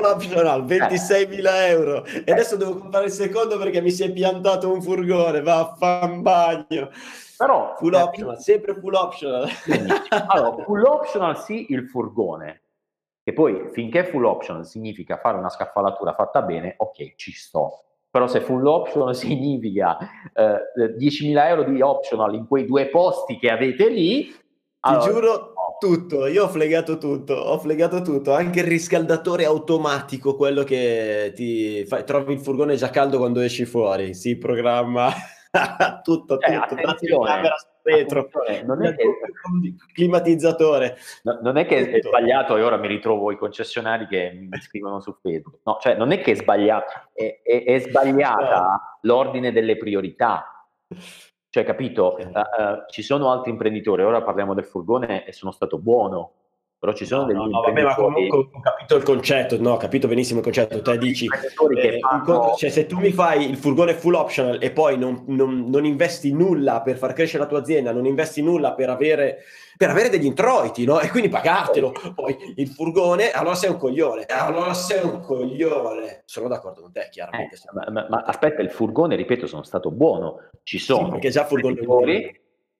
L'optional, 0.00 0.64
26.000 0.64 1.46
eh. 1.46 1.68
euro. 1.68 2.04
E 2.04 2.24
eh. 2.24 2.32
adesso 2.32 2.56
devo 2.56 2.76
comprare 2.76 3.04
il 3.04 3.12
secondo 3.12 3.58
perché 3.58 3.80
mi 3.80 3.92
si 3.92 4.02
è 4.02 4.10
piantato 4.10 4.72
un 4.72 4.82
furgone, 4.82 5.40
va 5.40 5.60
a 5.60 5.74
fan 5.78 6.20
bagno. 6.20 6.90
Però, 7.36 7.76
full 7.78 7.94
eh, 7.94 8.02
optional, 8.02 8.40
sempre 8.40 8.74
full 8.74 8.94
optional. 8.94 9.48
allora, 10.26 10.64
full 10.64 10.82
optional 10.82 11.38
sì, 11.38 11.66
il 11.68 11.88
furgone. 11.88 12.62
E 13.28 13.32
poi 13.32 13.70
finché 13.72 14.04
full 14.04 14.24
option 14.24 14.64
significa 14.64 15.16
fare 15.16 15.36
una 15.36 15.48
scaffalatura 15.48 16.14
fatta 16.14 16.42
bene, 16.42 16.74
ok, 16.76 17.16
ci 17.16 17.32
sto. 17.32 17.82
Però 18.08 18.28
se 18.28 18.40
full 18.40 18.64
option 18.64 19.12
significa 19.18 19.98
eh, 20.32 20.94
10.000 20.96 21.48
euro 21.48 21.64
di 21.64 21.82
optional 21.82 22.36
in 22.36 22.46
quei 22.46 22.66
due 22.66 22.86
posti 22.86 23.36
che 23.36 23.50
avete 23.50 23.88
lì, 23.88 24.26
ti 24.26 24.36
allora, 24.80 25.04
giuro 25.04 25.28
no. 25.28 25.76
tutto, 25.80 26.26
io 26.28 26.44
ho 26.44 26.48
flegato 26.48 26.98
tutto, 26.98 27.34
ho 27.34 27.58
flegato 27.58 28.00
tutto, 28.00 28.32
anche 28.32 28.60
il 28.60 28.66
riscaldatore 28.66 29.44
automatico, 29.44 30.36
quello 30.36 30.62
che 30.62 31.32
ti 31.34 31.84
fai, 31.84 32.04
trovi 32.04 32.34
il 32.34 32.40
furgone 32.40 32.76
già 32.76 32.90
caldo 32.90 33.18
quando 33.18 33.40
esci 33.40 33.64
fuori, 33.64 34.14
si 34.14 34.38
programma 34.38 35.10
tutto, 36.04 36.38
eh, 36.40 36.60
tutto, 36.68 36.74
attenzione, 36.74 37.50
retro, 37.86 38.28
non 38.64 38.84
è 38.84 38.94
che, 38.94 39.06
climatizzatore. 39.92 40.96
No, 41.22 41.38
non 41.42 41.56
è 41.56 41.66
che 41.66 41.90
è 41.90 42.02
sbagliato 42.02 42.56
e 42.56 42.62
ora 42.62 42.76
mi 42.76 42.88
ritrovo 42.88 43.30
i 43.30 43.36
concessionari 43.36 44.06
che 44.06 44.32
mi 44.32 44.48
scrivono 44.60 45.00
su 45.00 45.16
Facebook. 45.20 45.60
No, 45.64 45.78
cioè 45.80 45.94
non 45.96 46.10
è 46.12 46.20
che 46.20 46.32
è 46.32 46.34
sbagliato, 46.34 46.92
è, 47.12 47.40
è, 47.42 47.64
è 47.64 47.78
sbagliata 47.78 48.60
no. 48.60 48.98
l'ordine 49.02 49.52
delle 49.52 49.76
priorità. 49.76 50.66
Cioè, 51.48 51.64
capito? 51.64 52.16
Uh, 52.18 52.28
uh, 52.28 52.84
ci 52.88 53.02
sono 53.02 53.30
altri 53.30 53.50
imprenditori, 53.50 54.02
ora 54.02 54.22
parliamo 54.22 54.52
del 54.52 54.66
furgone 54.66 55.24
e 55.24 55.32
sono 55.32 55.52
stato 55.52 55.78
buono, 55.78 56.32
però 56.86 56.92
ci 56.96 57.04
sono 57.04 57.22
no, 57.22 57.26
degli 57.26 57.50
no, 57.50 57.60
vabbè, 57.62 57.82
ma 57.82 57.94
comunque 57.96 58.38
ho 58.38 58.60
capito 58.60 58.94
il 58.94 59.02
concetto, 59.02 59.60
no, 59.60 59.72
ho 59.72 59.76
capito 59.76 60.06
benissimo 60.06 60.38
il 60.38 60.44
concetto, 60.44 60.80
te 60.80 60.98
dici, 60.98 61.24
eh, 61.26 61.98
fanno... 61.98 62.54
cioè, 62.56 62.70
se 62.70 62.86
tu 62.86 62.98
mi 63.00 63.10
fai 63.10 63.50
il 63.50 63.56
furgone 63.56 63.94
full 63.94 64.14
optional 64.14 64.58
e 64.62 64.70
poi 64.70 64.96
non, 64.96 65.24
non, 65.26 65.68
non, 65.68 65.84
investi 65.84 66.32
nulla 66.32 66.82
per 66.82 66.96
far 66.96 67.12
crescere 67.12 67.42
la 67.42 67.48
tua 67.48 67.58
azienda, 67.58 67.90
non 67.90 68.06
investi 68.06 68.40
nulla 68.40 68.74
per 68.74 68.90
avere, 68.90 69.38
per 69.76 69.90
avere 69.90 70.08
degli 70.08 70.26
introiti, 70.26 70.84
no? 70.84 71.00
E 71.00 71.10
quindi 71.10 71.28
pagartelo, 71.28 71.92
poi 72.14 72.36
il 72.54 72.68
furgone, 72.68 73.32
allora 73.32 73.56
sei 73.56 73.70
un 73.70 73.78
coglione, 73.78 74.24
allora 74.26 74.72
sei 74.72 75.02
un 75.02 75.20
coglione. 75.20 76.22
Sono 76.24 76.46
d'accordo 76.46 76.82
con 76.82 76.92
te, 76.92 77.08
chiaramente. 77.10 77.56
Eh, 77.56 77.60
ma, 77.72 77.90
ma, 77.90 78.06
ma, 78.08 78.22
aspetta, 78.24 78.62
il 78.62 78.70
furgone, 78.70 79.16
ripeto, 79.16 79.48
sono 79.48 79.64
stato 79.64 79.90
buono, 79.90 80.50
ci 80.62 80.78
sono... 80.78 81.06
Sì, 81.06 81.10
perché 81.10 81.30
già 81.30 81.44
furgone 81.44 81.74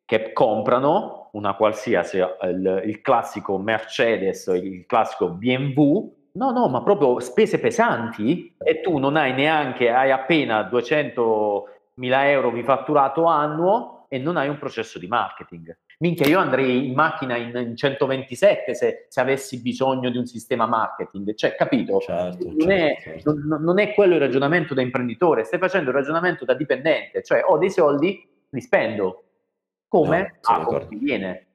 che 0.06 0.32
comprano 0.32 1.28
una 1.32 1.54
qualsiasi, 1.54 2.16
il, 2.16 2.82
il 2.86 3.00
classico 3.02 3.58
Mercedes, 3.58 4.46
il 4.46 4.86
classico 4.86 5.28
BMW, 5.28 6.14
No, 6.36 6.50
no, 6.50 6.68
ma 6.68 6.82
proprio 6.82 7.18
spese 7.18 7.58
pesanti 7.58 8.54
e 8.58 8.82
tu 8.82 8.98
non 8.98 9.16
hai 9.16 9.32
neanche, 9.32 9.90
hai 9.90 10.10
appena 10.10 10.64
200 10.64 11.64
mila 11.94 12.28
euro 12.28 12.50
di 12.50 12.62
fatturato 12.62 13.24
annuo 13.24 14.04
e 14.08 14.18
non 14.18 14.36
hai 14.36 14.48
un 14.48 14.58
processo 14.58 14.98
di 14.98 15.06
marketing. 15.06 15.74
Minchia, 15.98 16.26
io 16.26 16.38
andrei 16.38 16.88
in 16.88 16.94
macchina 16.94 17.36
in, 17.36 17.56
in 17.56 17.74
127 17.74 18.74
se, 18.74 19.06
se, 19.08 19.20
avessi 19.20 19.62
bisogno 19.62 20.10
di 20.10 20.18
un 20.18 20.26
sistema 20.26 20.66
marketing. 20.66 21.34
Cioè, 21.34 21.54
capito? 21.54 22.00
Certo, 22.00 22.44
non, 22.44 22.60
certo, 22.60 22.70
è, 22.70 22.96
certo. 23.00 23.32
Non, 23.32 23.62
non, 23.62 23.78
è, 23.78 23.94
quello 23.94 24.14
il 24.14 24.20
ragionamento 24.20 24.74
da 24.74 24.82
imprenditore, 24.82 25.44
stai 25.44 25.58
facendo 25.58 25.88
il 25.88 25.96
ragionamento 25.96 26.44
da 26.44 26.52
dipendente, 26.52 27.22
cioè 27.22 27.42
ho 27.46 27.56
dei 27.56 27.70
soldi, 27.70 28.28
li 28.50 28.60
spendo, 28.60 29.24
come? 29.88 30.38
No, 30.48 30.54
ah, 30.54 30.64
come 30.64 30.86
viene. 30.90 31.46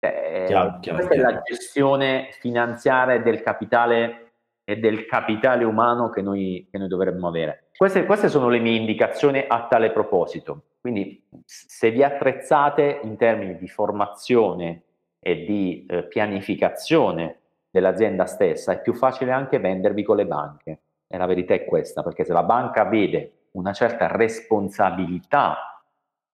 Eh, 0.00 0.44
chiaro, 0.46 0.78
chiaro, 0.80 0.98
questa 0.98 1.14
chiaro. 1.14 1.30
è 1.30 1.32
la 1.32 1.40
gestione 1.42 2.28
finanziaria 2.38 3.20
del 3.20 3.42
capitale 3.42 4.24
e 4.64 4.78
del 4.78 5.06
capitale 5.06 5.64
umano 5.64 6.10
che 6.10 6.22
noi, 6.22 6.66
che 6.70 6.78
noi 6.78 6.88
dovremmo 6.88 7.28
avere. 7.28 7.68
Queste, 7.76 8.06
queste, 8.06 8.28
sono 8.28 8.48
le 8.48 8.58
mie 8.58 8.76
indicazioni 8.76 9.44
a 9.46 9.66
tale 9.66 9.90
proposito. 9.90 10.62
Quindi 10.80 11.26
se 11.44 11.90
vi 11.90 12.02
attrezzate 12.02 13.00
in 13.02 13.16
termini 13.16 13.56
di 13.56 13.68
formazione 13.68 14.82
e 15.18 15.44
di 15.44 15.86
eh, 15.88 16.04
pianificazione 16.04 17.40
dell'azienda 17.70 18.26
stessa, 18.26 18.72
è 18.72 18.80
più 18.80 18.94
facile 18.94 19.32
anche 19.32 19.58
vendervi 19.58 20.02
con 20.02 20.16
le 20.16 20.26
banche. 20.26 20.80
E 21.06 21.18
la 21.18 21.26
verità 21.26 21.54
è 21.54 21.64
questa, 21.64 22.02
perché 22.02 22.24
se 22.24 22.32
la 22.32 22.42
banca 22.42 22.84
vede 22.84 23.48
una 23.52 23.72
certa 23.72 24.06
responsabilità 24.08 25.73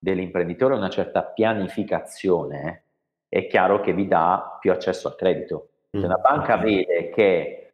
dell'imprenditore, 0.01 0.73
una 0.73 0.89
certa 0.89 1.21
pianificazione, 1.21 2.85
è 3.29 3.45
chiaro 3.45 3.81
che 3.81 3.93
vi 3.93 4.07
dà 4.07 4.57
più 4.59 4.71
accesso 4.71 5.07
al 5.07 5.15
credito. 5.15 5.67
Se 5.91 6.07
la 6.07 6.15
banca 6.15 6.57
vede 6.57 7.09
che 7.09 7.73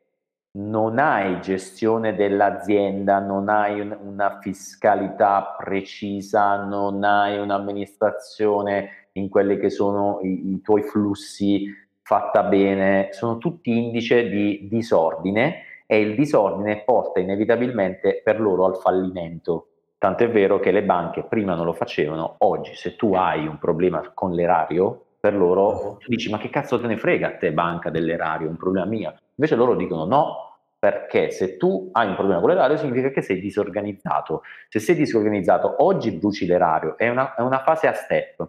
non 0.58 0.98
hai 1.00 1.40
gestione 1.40 2.16
dell'azienda, 2.16 3.20
non 3.20 3.48
hai 3.48 3.80
un, 3.80 3.98
una 4.02 4.40
fiscalità 4.42 5.56
precisa, 5.58 6.64
non 6.64 7.04
hai 7.04 7.38
un'amministrazione 7.38 9.10
in 9.14 9.30
quelli 9.30 9.58
che 9.58 9.70
sono 9.70 10.20
i, 10.22 10.54
i 10.54 10.62
tuoi 10.62 10.82
flussi 10.82 11.72
fatta 12.02 12.44
bene, 12.44 13.10
sono 13.12 13.38
tutti 13.38 13.78
indice 13.78 14.28
di 14.30 14.68
disordine 14.70 15.64
e 15.86 16.02
il 16.02 16.16
disordine 16.16 16.84
porta 16.84 17.20
inevitabilmente 17.20 18.22
per 18.24 18.42
loro 18.42 18.66
al 18.66 18.78
fallimento. 18.78 19.70
Tanto 20.00 20.24
è 20.24 20.30
vero 20.30 20.60
che 20.60 20.72
le 20.72 20.84
banche 20.84 21.24
prima 21.24 21.56
non 21.56 21.66
lo 21.66 21.74
facevano, 21.74 22.36
oggi 22.40 22.76
se 22.76 22.96
tu 22.96 23.16
hai 23.16 23.48
un 23.48 23.58
problema 23.58 24.12
con 24.14 24.32
l'erario, 24.32 25.06
per 25.20 25.36
loro 25.36 25.98
tu 26.00 26.10
dici 26.10 26.30
ma 26.30 26.38
che 26.38 26.52
cazzo 26.52 26.80
te 26.80 26.86
ne 26.86 26.98
frega 26.98 27.28
a 27.28 27.38
te 27.38 27.52
banca 27.52 27.90
dell'erario, 27.90 28.46
è 28.46 28.50
un 28.50 28.58
problema 28.58 28.86
mio. 28.86 29.16
Invece 29.36 29.56
loro 29.56 29.76
dicono 29.76 30.06
no, 30.06 30.58
perché 30.78 31.32
se 31.32 31.58
tu 31.58 31.90
hai 31.94 32.10
un 32.10 32.14
problema 32.14 32.40
con 32.40 32.50
l'erario 32.50 32.78
significa 32.78 33.10
che 33.10 33.24
sei 33.24 33.40
disorganizzato. 33.40 34.44
Se 34.70 34.80
sei 34.80 34.94
disorganizzato, 34.94 35.84
oggi 35.84 36.12
bruci 36.12 36.46
l'erario, 36.46 36.96
è 36.96 37.10
una, 37.10 37.34
è 37.34 37.42
una 37.42 37.64
fase 37.64 37.88
a 37.88 37.94
step. 37.94 38.48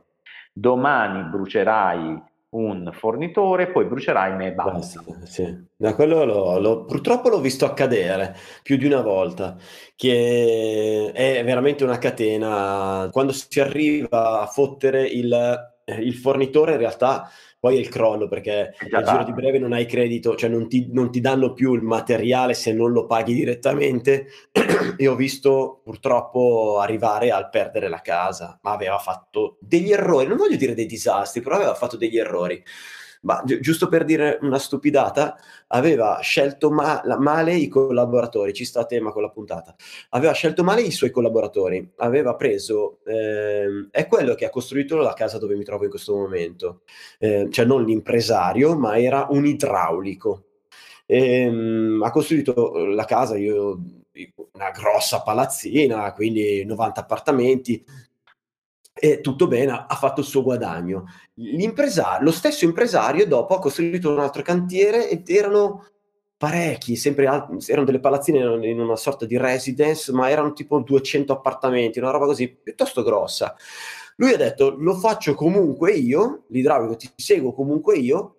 Domani 0.52 1.22
brucerai 1.30 2.22
un 2.50 2.90
fornitore, 2.92 3.70
poi 3.70 3.84
brucerai 3.84 4.34
me 4.34 4.48
e 4.48 4.52
basta. 4.52 5.04
Sì. 5.24 5.66
Da 5.76 5.94
quello 5.94 6.24
lo, 6.24 6.58
lo, 6.58 6.84
purtroppo 6.84 7.28
l'ho 7.28 7.40
visto 7.40 7.66
accadere 7.66 8.34
più 8.62 8.76
di 8.76 8.86
una 8.86 9.02
volta, 9.02 9.56
che 9.94 11.10
è 11.12 11.44
veramente 11.44 11.84
una 11.84 11.98
catena. 11.98 13.08
Quando 13.12 13.32
si 13.32 13.60
arriva 13.60 14.40
a 14.40 14.46
fottere 14.46 15.06
il, 15.06 15.72
il 16.00 16.14
fornitore, 16.14 16.72
in 16.72 16.78
realtà 16.78 17.30
poi 17.60 17.76
è 17.76 17.78
il 17.80 17.88
crollo 17.88 18.28
perché 18.28 18.74
nel 18.90 19.04
giro 19.04 19.24
di 19.24 19.32
breve 19.32 19.58
non 19.58 19.72
hai 19.72 19.86
credito, 19.86 20.36
cioè 20.36 20.48
non 20.48 20.68
ti, 20.68 20.88
non 20.92 21.10
ti, 21.10 21.20
danno 21.20 21.52
più 21.52 21.74
il 21.74 21.82
materiale 21.82 22.54
se 22.54 22.72
non 22.72 22.92
lo 22.92 23.06
paghi 23.06 23.34
direttamente. 23.34 24.26
E 25.00 25.06
ho 25.06 25.14
visto 25.14 25.80
purtroppo 25.84 26.78
arrivare 26.80 27.30
al 27.30 27.50
perdere 27.50 27.88
la 27.88 28.00
casa, 28.00 28.58
ma 28.62 28.72
aveva 28.72 28.98
fatto 28.98 29.56
degli 29.60 29.92
errori, 29.92 30.26
non 30.26 30.36
voglio 30.36 30.56
dire 30.56 30.74
dei 30.74 30.86
disastri, 30.86 31.40
però 31.40 31.56
aveva 31.56 31.74
fatto 31.74 31.96
degli 31.96 32.18
errori 32.18 32.60
ma 33.28 33.42
gi- 33.44 33.60
giusto 33.60 33.88
per 33.88 34.04
dire 34.04 34.38
una 34.40 34.58
stupidata, 34.58 35.36
aveva 35.68 36.18
scelto 36.22 36.70
ma- 36.70 37.02
male 37.18 37.54
i 37.54 37.68
collaboratori, 37.68 38.54
ci 38.54 38.64
sta 38.64 38.80
a 38.80 38.86
tema 38.86 39.12
con 39.12 39.20
la 39.20 39.28
puntata, 39.28 39.76
aveva 40.10 40.32
scelto 40.32 40.64
male 40.64 40.80
i 40.80 40.90
suoi 40.90 41.10
collaboratori, 41.10 41.92
aveva 41.96 42.36
preso, 42.36 43.00
eh, 43.04 43.88
è 43.90 44.06
quello 44.06 44.34
che 44.34 44.46
ha 44.46 44.50
costruito 44.50 44.96
la 44.96 45.12
casa 45.12 45.36
dove 45.36 45.56
mi 45.56 45.64
trovo 45.64 45.84
in 45.84 45.90
questo 45.90 46.16
momento, 46.16 46.80
eh, 47.18 47.48
cioè 47.50 47.66
non 47.66 47.84
l'impresario, 47.84 48.78
ma 48.78 48.98
era 48.98 49.26
un 49.28 49.44
idraulico. 49.44 50.44
E, 51.04 51.42
ehm, 51.42 52.02
ha 52.02 52.10
costruito 52.10 52.86
la 52.86 53.04
casa, 53.04 53.36
io 53.36 53.78
una 54.52 54.70
grossa 54.70 55.22
palazzina, 55.22 56.12
quindi 56.12 56.64
90 56.64 57.00
appartamenti, 57.00 57.84
e 58.98 59.20
tutto 59.20 59.46
bene, 59.46 59.84
ha 59.86 59.94
fatto 59.94 60.20
il 60.20 60.26
suo 60.26 60.42
guadagno. 60.42 61.04
lo 62.20 62.30
stesso 62.30 62.64
impresario 62.64 63.26
dopo 63.26 63.54
ha 63.54 63.60
costruito 63.60 64.12
un 64.12 64.20
altro 64.20 64.42
cantiere 64.42 65.08
ed 65.08 65.28
erano 65.28 65.84
parecchi, 66.36 66.94
sempre 66.96 67.24
erano 67.24 67.84
delle 67.84 68.00
palazzine 68.00 68.38
in 68.68 68.80
una 68.80 68.96
sorta 68.96 69.26
di 69.26 69.36
residence, 69.36 70.12
ma 70.12 70.30
erano 70.30 70.52
tipo 70.52 70.78
200 70.78 71.32
appartamenti, 71.32 71.98
una 71.98 72.10
roba 72.10 72.26
così 72.26 72.48
piuttosto 72.48 73.02
grossa. 73.02 73.54
Lui 74.16 74.32
ha 74.32 74.36
detto: 74.36 74.74
Lo 74.78 74.94
faccio 74.94 75.34
comunque 75.34 75.92
io, 75.92 76.44
l'idraulico 76.48 76.96
ti 76.96 77.10
seguo 77.14 77.52
comunque 77.52 77.96
io. 77.96 78.34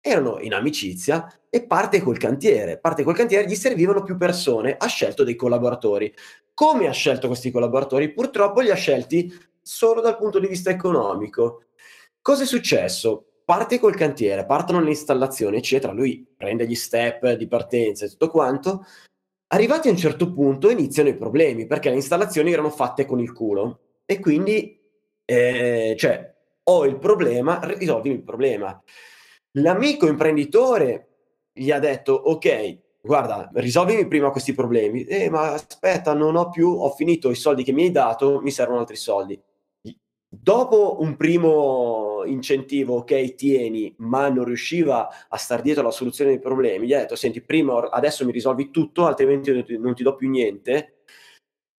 Erano 0.00 0.38
in 0.40 0.54
amicizia 0.54 1.40
e 1.50 1.66
parte 1.66 2.00
col 2.00 2.18
cantiere. 2.18 2.78
Parte 2.78 3.02
col 3.02 3.16
cantiere, 3.16 3.46
gli 3.46 3.54
servivano 3.54 4.02
più 4.02 4.16
persone. 4.16 4.76
Ha 4.78 4.86
scelto 4.86 5.24
dei 5.24 5.34
collaboratori. 5.34 6.12
Come 6.54 6.88
ha 6.88 6.92
scelto 6.92 7.26
questi 7.26 7.50
collaboratori? 7.50 8.12
Purtroppo 8.12 8.60
li 8.60 8.70
ha 8.70 8.74
scelti 8.74 9.32
solo 9.68 10.00
dal 10.00 10.16
punto 10.16 10.38
di 10.38 10.46
vista 10.46 10.70
economico. 10.70 11.64
Cosa 12.22 12.44
è 12.44 12.46
successo? 12.46 13.26
Parte 13.44 13.78
col 13.78 13.94
cantiere, 13.94 14.46
partono 14.46 14.80
le 14.80 14.88
installazioni, 14.88 15.58
eccetera. 15.58 15.92
Lui 15.92 16.26
prende 16.34 16.66
gli 16.66 16.74
step 16.74 17.32
di 17.32 17.46
partenza 17.46 18.06
e 18.06 18.08
tutto 18.08 18.30
quanto. 18.30 18.86
Arrivati 19.48 19.88
a 19.88 19.90
un 19.90 19.98
certo 19.98 20.32
punto 20.32 20.70
iniziano 20.70 21.10
i 21.10 21.16
problemi 21.16 21.66
perché 21.66 21.90
le 21.90 21.96
installazioni 21.96 22.50
erano 22.50 22.70
fatte 22.70 23.04
con 23.04 23.20
il 23.20 23.32
culo 23.32 23.80
e 24.06 24.20
quindi, 24.20 24.80
eh, 25.26 25.94
cioè, 25.98 26.34
ho 26.62 26.86
il 26.86 26.98
problema, 26.98 27.60
risolvimi 27.62 28.16
il 28.16 28.24
problema. 28.24 28.82
L'amico 29.52 30.06
imprenditore 30.06 31.08
gli 31.52 31.70
ha 31.70 31.78
detto, 31.78 32.12
ok, 32.12 32.78
guarda, 33.02 33.50
risolvimi 33.54 34.06
prima 34.08 34.30
questi 34.30 34.54
problemi. 34.54 35.04
Eh, 35.04 35.28
ma 35.28 35.52
aspetta, 35.52 36.14
non 36.14 36.36
ho 36.36 36.48
più, 36.48 36.68
ho 36.68 36.90
finito 36.90 37.30
i 37.30 37.34
soldi 37.34 37.64
che 37.64 37.72
mi 37.72 37.84
hai 37.84 37.90
dato, 37.90 38.40
mi 38.40 38.50
servono 38.50 38.80
altri 38.80 38.96
soldi. 38.96 39.38
Dopo 40.30 40.98
un 41.00 41.16
primo 41.16 42.22
incentivo, 42.26 42.96
ok, 42.96 43.34
tieni, 43.34 43.94
ma 43.98 44.28
non 44.28 44.44
riusciva 44.44 45.08
a 45.26 45.36
star 45.38 45.62
dietro 45.62 45.82
alla 45.82 45.90
soluzione 45.90 46.30
dei 46.30 46.38
problemi, 46.38 46.86
gli 46.86 46.92
ha 46.92 46.98
detto, 46.98 47.16
senti, 47.16 47.40
prima 47.40 47.88
adesso 47.88 48.26
mi 48.26 48.32
risolvi 48.32 48.70
tutto, 48.70 49.06
altrimenti 49.06 49.50
non 49.78 49.94
ti, 49.94 50.02
do 50.02 50.14
più 50.16 50.28
niente. 50.28 51.04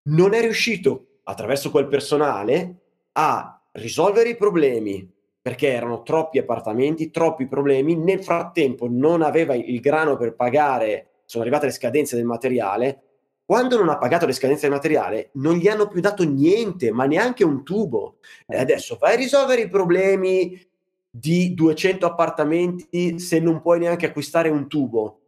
Non 0.08 0.32
è 0.32 0.40
riuscito, 0.40 1.18
attraverso 1.24 1.70
quel 1.70 1.88
personale, 1.88 2.76
a 3.12 3.62
risolvere 3.72 4.30
i 4.30 4.36
problemi, 4.36 5.06
perché 5.42 5.68
erano 5.68 6.02
troppi 6.02 6.38
appartamenti, 6.38 7.10
troppi 7.10 7.46
problemi. 7.46 7.96
Nel 7.96 8.24
frattempo 8.24 8.86
non 8.88 9.20
aveva 9.20 9.54
il 9.54 9.80
grano 9.80 10.16
per 10.16 10.34
pagare, 10.34 11.22
sono 11.26 11.42
arrivate 11.42 11.66
le 11.66 11.72
scadenze 11.72 12.16
del 12.16 12.24
materiale, 12.24 13.07
quando 13.48 13.78
non 13.78 13.88
ha 13.88 13.96
pagato 13.96 14.26
le 14.26 14.34
scadenze 14.34 14.66
del 14.66 14.72
materiale, 14.72 15.30
non 15.36 15.54
gli 15.54 15.68
hanno 15.68 15.88
più 15.88 16.02
dato 16.02 16.22
niente, 16.22 16.92
ma 16.92 17.06
neanche 17.06 17.44
un 17.44 17.64
tubo. 17.64 18.18
E 18.46 18.58
adesso 18.58 18.98
vai 19.00 19.14
a 19.14 19.16
risolvere 19.16 19.62
i 19.62 19.70
problemi 19.70 20.68
di 21.08 21.54
200 21.54 22.04
appartamenti 22.04 23.18
se 23.18 23.40
non 23.40 23.62
puoi 23.62 23.78
neanche 23.78 24.04
acquistare 24.04 24.50
un 24.50 24.68
tubo. 24.68 25.20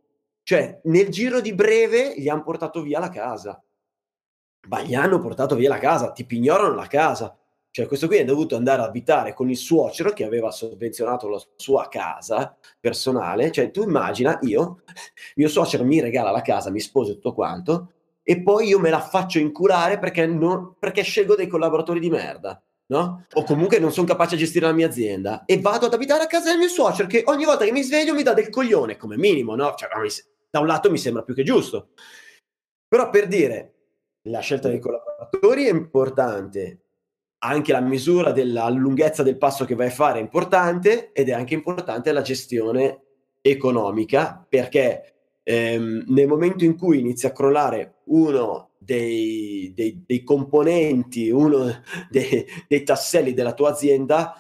Cioè, 0.43 0.81
nel 0.83 1.09
giro 1.09 1.41
di 1.41 1.55
breve 1.55 2.13
gli 2.15 2.29
hanno 2.29 2.43
portato 2.43 2.83
via 2.83 2.99
la 2.99 3.09
casa. 3.09 3.59
Ma 4.69 4.83
gli 4.83 4.95
hanno 4.95 5.19
portato 5.19 5.55
via 5.55 5.71
la 5.71 5.79
casa, 5.79 6.13
ti 6.13 6.27
pignorano 6.27 6.75
la 6.75 6.89
casa. 6.89 7.35
Cioè, 7.71 7.87
questo 7.87 8.07
qui 8.07 8.17
è 8.19 8.25
dovuto 8.27 8.55
andare 8.55 8.83
a 8.83 8.85
abitare 8.85 9.33
con 9.33 9.49
il 9.49 9.57
suocero 9.57 10.13
che 10.13 10.25
aveva 10.25 10.51
sovvenzionato 10.51 11.27
la 11.27 11.41
sua 11.57 11.89
casa 11.89 12.55
personale. 12.79 13.51
Cioè, 13.51 13.71
tu 13.71 13.83
immagina, 13.83 14.39
io, 14.43 14.83
mio 15.37 15.49
suocero 15.49 15.85
mi 15.85 16.03
regala 16.03 16.31
la 16.31 16.43
casa, 16.43 16.69
mi 16.69 16.81
sposa 16.81 17.15
tutto 17.15 17.33
quanto, 17.33 17.93
e 18.31 18.43
poi 18.43 18.69
io 18.69 18.79
me 18.79 18.91
la 18.91 19.01
faccio 19.01 19.41
inculare 19.41 19.99
perché, 19.99 20.25
non, 20.25 20.77
perché 20.79 21.03
scelgo 21.03 21.35
dei 21.35 21.49
collaboratori 21.49 21.99
di 21.99 22.11
merda. 22.11 22.63
No? 22.87 23.27
O 23.33 23.43
comunque 23.43 23.81
non 23.81 23.91
sono 23.91 24.07
capace 24.07 24.37
a 24.37 24.39
gestire 24.39 24.67
la 24.67 24.73
mia 24.73 24.87
azienda 24.87 25.43
e 25.47 25.61
vado 25.61 25.87
ad 25.87 25.95
abitare 25.95 26.23
a 26.23 26.27
casa 26.29 26.51
del 26.51 26.59
mio 26.59 26.69
suocero 26.69 27.09
che 27.09 27.25
ogni 27.27 27.45
volta 27.45 27.65
che 27.65 27.73
mi 27.73 27.83
sveglio 27.83 28.15
mi 28.15 28.23
dà 28.23 28.33
del 28.33 28.49
coglione 28.49 28.97
come 28.97 29.17
minimo, 29.17 29.57
no? 29.57 29.75
Cioè, 29.77 29.89
da 30.49 30.61
un 30.61 30.69
lato 30.69 30.93
mi 30.93 30.99
sembra 30.99 31.25
più 31.25 31.35
che 31.35 31.43
giusto. 31.43 31.89
Però 32.87 33.11
per 33.11 33.27
dire, 33.27 33.75
la 34.29 34.39
scelta 34.39 34.69
dei 34.69 34.79
collaboratori 34.79 35.65
è 35.65 35.71
importante, 35.71 36.85
anche 37.39 37.73
la 37.73 37.81
misura 37.81 38.31
della 38.31 38.69
lunghezza 38.69 39.25
del 39.25 39.39
passo 39.39 39.65
che 39.65 39.75
vai 39.75 39.89
a 39.89 39.91
fare 39.91 40.21
è 40.21 40.23
importante 40.23 41.11
ed 41.13 41.31
è 41.31 41.33
anche 41.33 41.55
importante 41.55 42.13
la 42.13 42.23
gestione 42.23 43.03
economica 43.41 44.47
perché 44.49 45.10
ehm, 45.43 46.05
nel 46.09 46.27
momento 46.27 46.65
in 46.65 46.77
cui 46.77 46.99
inizia 46.99 47.31
a 47.31 47.33
crollare 47.33 48.01
uno 48.07 48.71
dei, 48.79 49.73
dei, 49.75 50.03
dei 50.07 50.23
componenti, 50.23 51.31
uno 51.31 51.83
dei, 52.11 52.47
dei 52.69 52.83
tasselli 52.83 53.35
della 53.35 53.55
tua 53.55 53.71
azienda, 53.71 54.35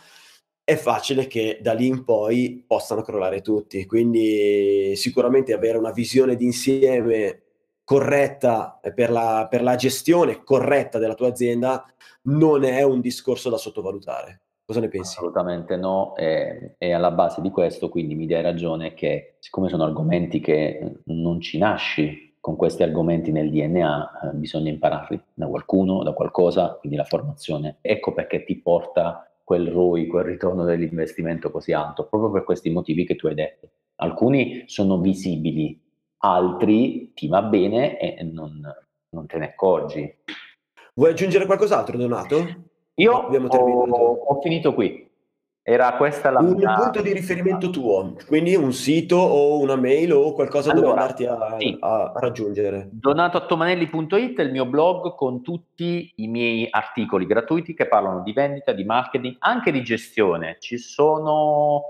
è 0.64 0.76
facile 0.76 1.26
che 1.26 1.58
da 1.60 1.72
lì 1.72 1.86
in 1.86 2.04
poi 2.04 2.64
possano 2.66 3.02
crollare 3.02 3.40
tutti. 3.40 3.84
Quindi 3.86 4.94
sicuramente 4.96 5.52
avere 5.52 5.78
una 5.78 5.92
visione 5.92 6.36
d'insieme 6.36 7.42
corretta 7.84 8.78
per 8.94 9.10
la, 9.10 9.48
per 9.50 9.62
la 9.62 9.74
gestione 9.74 10.44
corretta 10.44 10.98
della 10.98 11.14
tua 11.14 11.28
azienda 11.28 11.84
non 12.22 12.62
è 12.62 12.82
un 12.82 13.00
discorso 13.00 13.50
da 13.50 13.56
sottovalutare. 13.56 14.42
Cosa 14.70 14.82
ne 14.82 14.88
pensi? 14.88 15.16
Assolutamente 15.18 15.74
no, 15.74 16.14
e, 16.14 16.76
e, 16.78 16.92
alla 16.92 17.10
base 17.10 17.40
di 17.40 17.50
questo 17.50 17.88
quindi 17.88 18.14
mi 18.14 18.24
dai 18.26 18.40
ragione 18.40 18.94
che 18.94 19.34
siccome 19.40 19.68
sono 19.68 19.82
argomenti 19.82 20.38
che 20.38 21.00
non 21.06 21.40
ci 21.40 21.58
nasci 21.58 22.36
con 22.38 22.54
questi 22.54 22.84
argomenti 22.84 23.32
nel 23.32 23.50
DNA, 23.50 24.10
eh, 24.30 24.36
bisogna 24.36 24.70
impararli 24.70 25.20
da 25.34 25.48
qualcuno, 25.48 26.04
da 26.04 26.12
qualcosa, 26.12 26.76
quindi 26.78 26.96
la 26.96 27.02
formazione. 27.02 27.78
Ecco 27.80 28.12
perché 28.12 28.44
ti 28.44 28.60
porta 28.60 29.28
quel 29.42 29.66
ROI, 29.66 30.06
quel 30.06 30.22
ritorno 30.22 30.62
dell'investimento 30.62 31.50
così 31.50 31.72
alto, 31.72 32.06
proprio 32.06 32.30
per 32.30 32.44
questi 32.44 32.70
motivi 32.70 33.04
che 33.04 33.16
tu 33.16 33.26
hai 33.26 33.34
detto. 33.34 33.70
Alcuni 33.96 34.62
sono 34.66 35.00
visibili, 35.00 35.82
altri 36.18 37.12
ti 37.12 37.26
va 37.26 37.42
bene 37.42 37.98
e 37.98 38.22
non, 38.22 38.60
non 39.08 39.26
te 39.26 39.36
ne 39.38 39.46
accorgi. 39.46 40.14
Vuoi 40.94 41.10
aggiungere 41.10 41.46
qualcos'altro, 41.46 41.96
Donato? 41.96 42.69
Io 43.00 43.12
ho, 43.12 44.24
ho, 44.26 44.40
finito 44.40 44.74
qui. 44.74 45.08
Era 45.62 45.94
questa 45.96 46.30
la 46.30 46.40
un 46.40 46.54
mia... 46.54 46.74
punto 46.74 47.00
di 47.00 47.12
riferimento 47.12 47.70
tuo, 47.70 48.16
quindi 48.26 48.56
un 48.56 48.72
sito 48.72 49.16
o 49.16 49.58
una 49.58 49.76
mail 49.76 50.12
o 50.12 50.32
qualcosa 50.32 50.72
allora, 50.72 50.86
dove 50.86 51.00
andarti 51.00 51.26
a, 51.26 51.56
sì. 51.58 51.76
a, 51.80 52.12
raggiungere. 52.16 52.88
Donatoattomanelli.it 52.90 54.38
è 54.38 54.42
il 54.42 54.50
mio 54.50 54.66
blog 54.66 55.14
con 55.14 55.42
tutti 55.42 56.12
i 56.16 56.26
miei 56.28 56.66
articoli 56.70 57.26
gratuiti 57.26 57.74
che 57.74 57.86
parlano 57.86 58.22
di 58.22 58.32
vendita, 58.32 58.72
di 58.72 58.84
marketing, 58.84 59.36
anche 59.38 59.70
di 59.70 59.82
gestione. 59.82 60.56
Ci 60.60 60.78
sono 60.78 61.84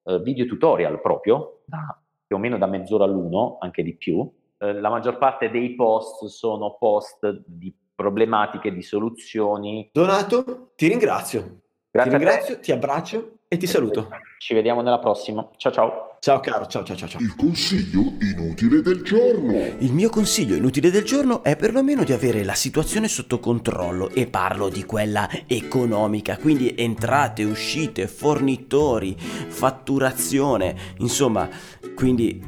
eh, 0.03 0.19
video 0.19 0.45
tutorial 0.45 0.99
proprio, 0.99 1.61
da, 1.63 1.97
più 2.27 2.35
o 2.35 2.39
meno 2.39 2.57
da 2.57 2.67
mezz'ora 2.67 3.05
all'uno, 3.05 3.55
anche 3.61 3.83
di 3.83 3.95
più. 3.95 4.29
Eh, 4.57 4.73
la 4.73 4.89
maggior 4.89 5.17
parte 5.17 5.49
dei 5.49 5.75
post 5.75 6.25
sono 6.25 6.75
post 6.77 7.41
di 7.45 7.73
problematiche, 7.95 8.73
di 8.73 8.81
soluzioni. 8.81 9.89
Donato, 9.93 10.73
ti 10.75 10.89
ringrazio. 10.89 11.61
Grazie 11.89 12.11
ti 12.11 12.17
ringrazio, 12.17 12.59
ti 12.59 12.73
abbraccio 12.73 13.35
e 13.53 13.57
ti 13.57 13.67
saluto. 13.67 14.07
Ci 14.37 14.53
vediamo 14.53 14.81
nella 14.81 14.99
prossima. 14.99 15.45
Ciao 15.57 15.73
ciao. 15.73 16.15
Ciao 16.21 16.39
caro, 16.39 16.67
ciao 16.67 16.85
ciao 16.85 16.95
ciao 16.95 17.09
ciao. 17.09 17.19
Il 17.19 17.35
consiglio 17.35 18.13
inutile 18.21 18.81
del 18.81 19.01
giorno. 19.01 19.51
Il 19.79 19.91
mio 19.91 20.07
consiglio 20.07 20.55
inutile 20.55 20.89
del 20.89 21.03
giorno 21.03 21.43
è 21.43 21.57
perlomeno 21.57 22.05
di 22.05 22.13
avere 22.13 22.45
la 22.45 22.53
situazione 22.53 23.09
sotto 23.09 23.41
controllo 23.41 24.09
e 24.11 24.27
parlo 24.27 24.69
di 24.69 24.85
quella 24.85 25.27
economica, 25.47 26.37
quindi 26.37 26.73
entrate, 26.77 27.43
uscite, 27.43 28.07
fornitori, 28.07 29.17
fatturazione, 29.19 30.73
insomma, 30.99 31.49
quindi 31.93 32.41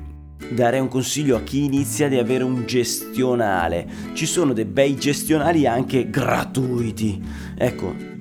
darei 0.52 0.80
un 0.80 0.88
consiglio 0.88 1.36
a 1.36 1.42
chi 1.42 1.66
inizia 1.66 2.08
di 2.08 2.18
avere 2.18 2.46
un 2.46 2.66
gestionale. 2.66 3.90
Ci 4.14 4.26
sono 4.26 4.54
dei 4.54 4.64
bei 4.64 4.96
gestionali 4.96 5.68
anche 5.68 6.10
gratuiti. 6.10 7.22
Ecco, 7.58 8.13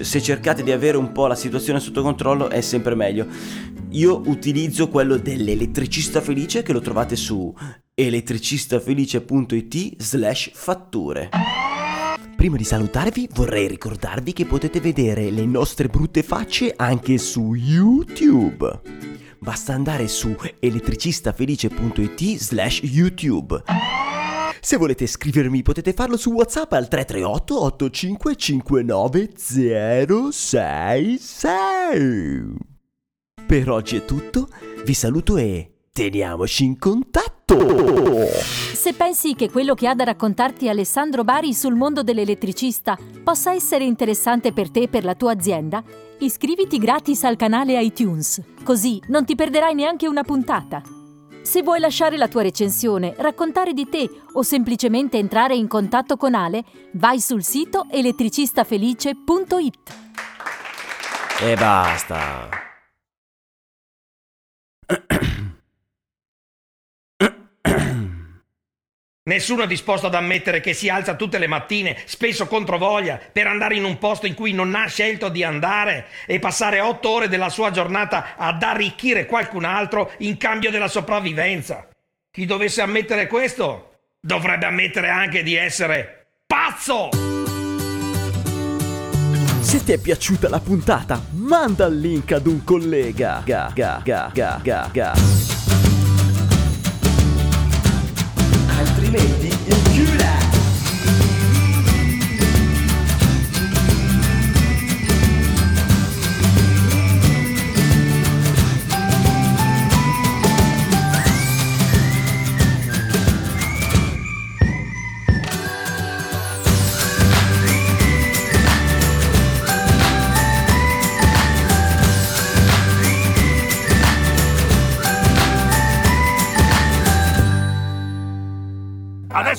se 0.00 0.22
cercate 0.22 0.62
di 0.62 0.72
avere 0.72 0.96
un 0.96 1.12
po' 1.12 1.26
la 1.26 1.34
situazione 1.34 1.80
sotto 1.80 2.02
controllo 2.02 2.48
è 2.48 2.60
sempre 2.60 2.94
meglio. 2.94 3.26
Io 3.90 4.22
utilizzo 4.26 4.88
quello 4.88 5.16
dell'elettricista 5.16 6.20
felice 6.20 6.62
che 6.62 6.72
lo 6.72 6.80
trovate 6.80 7.16
su 7.16 7.52
elettricistafelice.it 7.94 10.00
slash 10.00 10.50
fatture. 10.54 11.28
Prima 12.36 12.56
di 12.56 12.64
salutarvi 12.64 13.28
vorrei 13.34 13.68
ricordarvi 13.68 14.32
che 14.32 14.46
potete 14.46 14.80
vedere 14.80 15.30
le 15.30 15.46
nostre 15.46 15.88
brutte 15.88 16.22
facce 16.22 16.72
anche 16.74 17.18
su 17.18 17.54
YouTube. 17.54 18.80
Basta 19.38 19.74
andare 19.74 20.08
su 20.08 20.34
elettricistafelice.it 20.58 22.36
slash 22.38 22.80
YouTube. 22.82 23.62
Se 24.64 24.76
volete 24.76 25.08
scrivermi 25.08 25.62
potete 25.62 25.92
farlo 25.92 26.16
su 26.16 26.30
WhatsApp 26.30 26.72
al 26.74 26.86
338 26.86 27.64
8559 27.64 29.30
066. 30.30 32.54
Per 33.44 33.68
oggi 33.68 33.96
è 33.96 34.04
tutto, 34.04 34.46
vi 34.84 34.94
saluto 34.94 35.36
e 35.36 35.88
teniamoci 35.92 36.62
in 36.62 36.78
contatto! 36.78 37.58
Se 38.72 38.92
pensi 38.92 39.34
che 39.34 39.50
quello 39.50 39.74
che 39.74 39.88
ha 39.88 39.96
da 39.96 40.04
raccontarti 40.04 40.68
Alessandro 40.68 41.24
Bari 41.24 41.52
sul 41.54 41.74
mondo 41.74 42.04
dell'elettricista 42.04 42.96
possa 43.24 43.52
essere 43.52 43.82
interessante 43.82 44.52
per 44.52 44.70
te 44.70 44.82
e 44.82 44.88
per 44.88 45.02
la 45.02 45.16
tua 45.16 45.32
azienda, 45.32 45.82
iscriviti 46.20 46.78
gratis 46.78 47.24
al 47.24 47.34
canale 47.34 47.82
iTunes, 47.82 48.40
così 48.62 49.02
non 49.08 49.24
ti 49.24 49.34
perderai 49.34 49.74
neanche 49.74 50.06
una 50.06 50.22
puntata. 50.22 51.01
Se 51.42 51.62
vuoi 51.62 51.80
lasciare 51.80 52.16
la 52.16 52.28
tua 52.28 52.42
recensione, 52.42 53.14
raccontare 53.18 53.72
di 53.72 53.88
te 53.88 54.08
o 54.32 54.42
semplicemente 54.42 55.18
entrare 55.18 55.54
in 55.54 55.68
contatto 55.68 56.16
con 56.16 56.34
Ale, 56.34 56.64
vai 56.92 57.20
sul 57.20 57.42
sito 57.42 57.86
elettricistafelice.it. 57.90 59.94
E 61.40 61.56
basta. 61.56 62.71
Nessuno 69.24 69.62
è 69.62 69.66
disposto 69.68 70.08
ad 70.08 70.16
ammettere 70.16 70.60
che 70.60 70.74
si 70.74 70.88
alza 70.88 71.14
tutte 71.14 71.38
le 71.38 71.46
mattine, 71.46 71.96
spesso 72.06 72.48
contro 72.48 72.76
voglia, 72.76 73.20
per 73.30 73.46
andare 73.46 73.76
in 73.76 73.84
un 73.84 73.96
posto 73.98 74.26
in 74.26 74.34
cui 74.34 74.52
non 74.52 74.74
ha 74.74 74.86
scelto 74.86 75.28
di 75.28 75.44
andare 75.44 76.06
e 76.26 76.40
passare 76.40 76.80
otto 76.80 77.08
ore 77.08 77.28
della 77.28 77.48
sua 77.48 77.70
giornata 77.70 78.34
ad 78.36 78.60
arricchire 78.64 79.26
qualcun 79.26 79.64
altro 79.64 80.10
in 80.18 80.36
cambio 80.38 80.72
della 80.72 80.88
sopravvivenza. 80.88 81.86
Chi 82.32 82.46
dovesse 82.46 82.80
ammettere 82.80 83.28
questo 83.28 83.98
dovrebbe 84.18 84.66
ammettere 84.66 85.08
anche 85.08 85.44
di 85.44 85.54
essere 85.54 86.26
pazzo! 86.44 87.10
Se 89.60 89.84
ti 89.84 89.92
è 89.92 89.98
piaciuta 89.98 90.48
la 90.48 90.58
puntata, 90.58 91.22
manda 91.34 91.86
il 91.86 92.00
link 92.00 92.32
ad 92.32 92.48
un 92.48 92.64
collega. 92.64 93.42
Ga, 93.44 93.70
ga, 93.72 94.00
ga, 94.02 94.30
ga, 94.34 94.60
ga, 94.60 94.90
ga. 94.92 95.61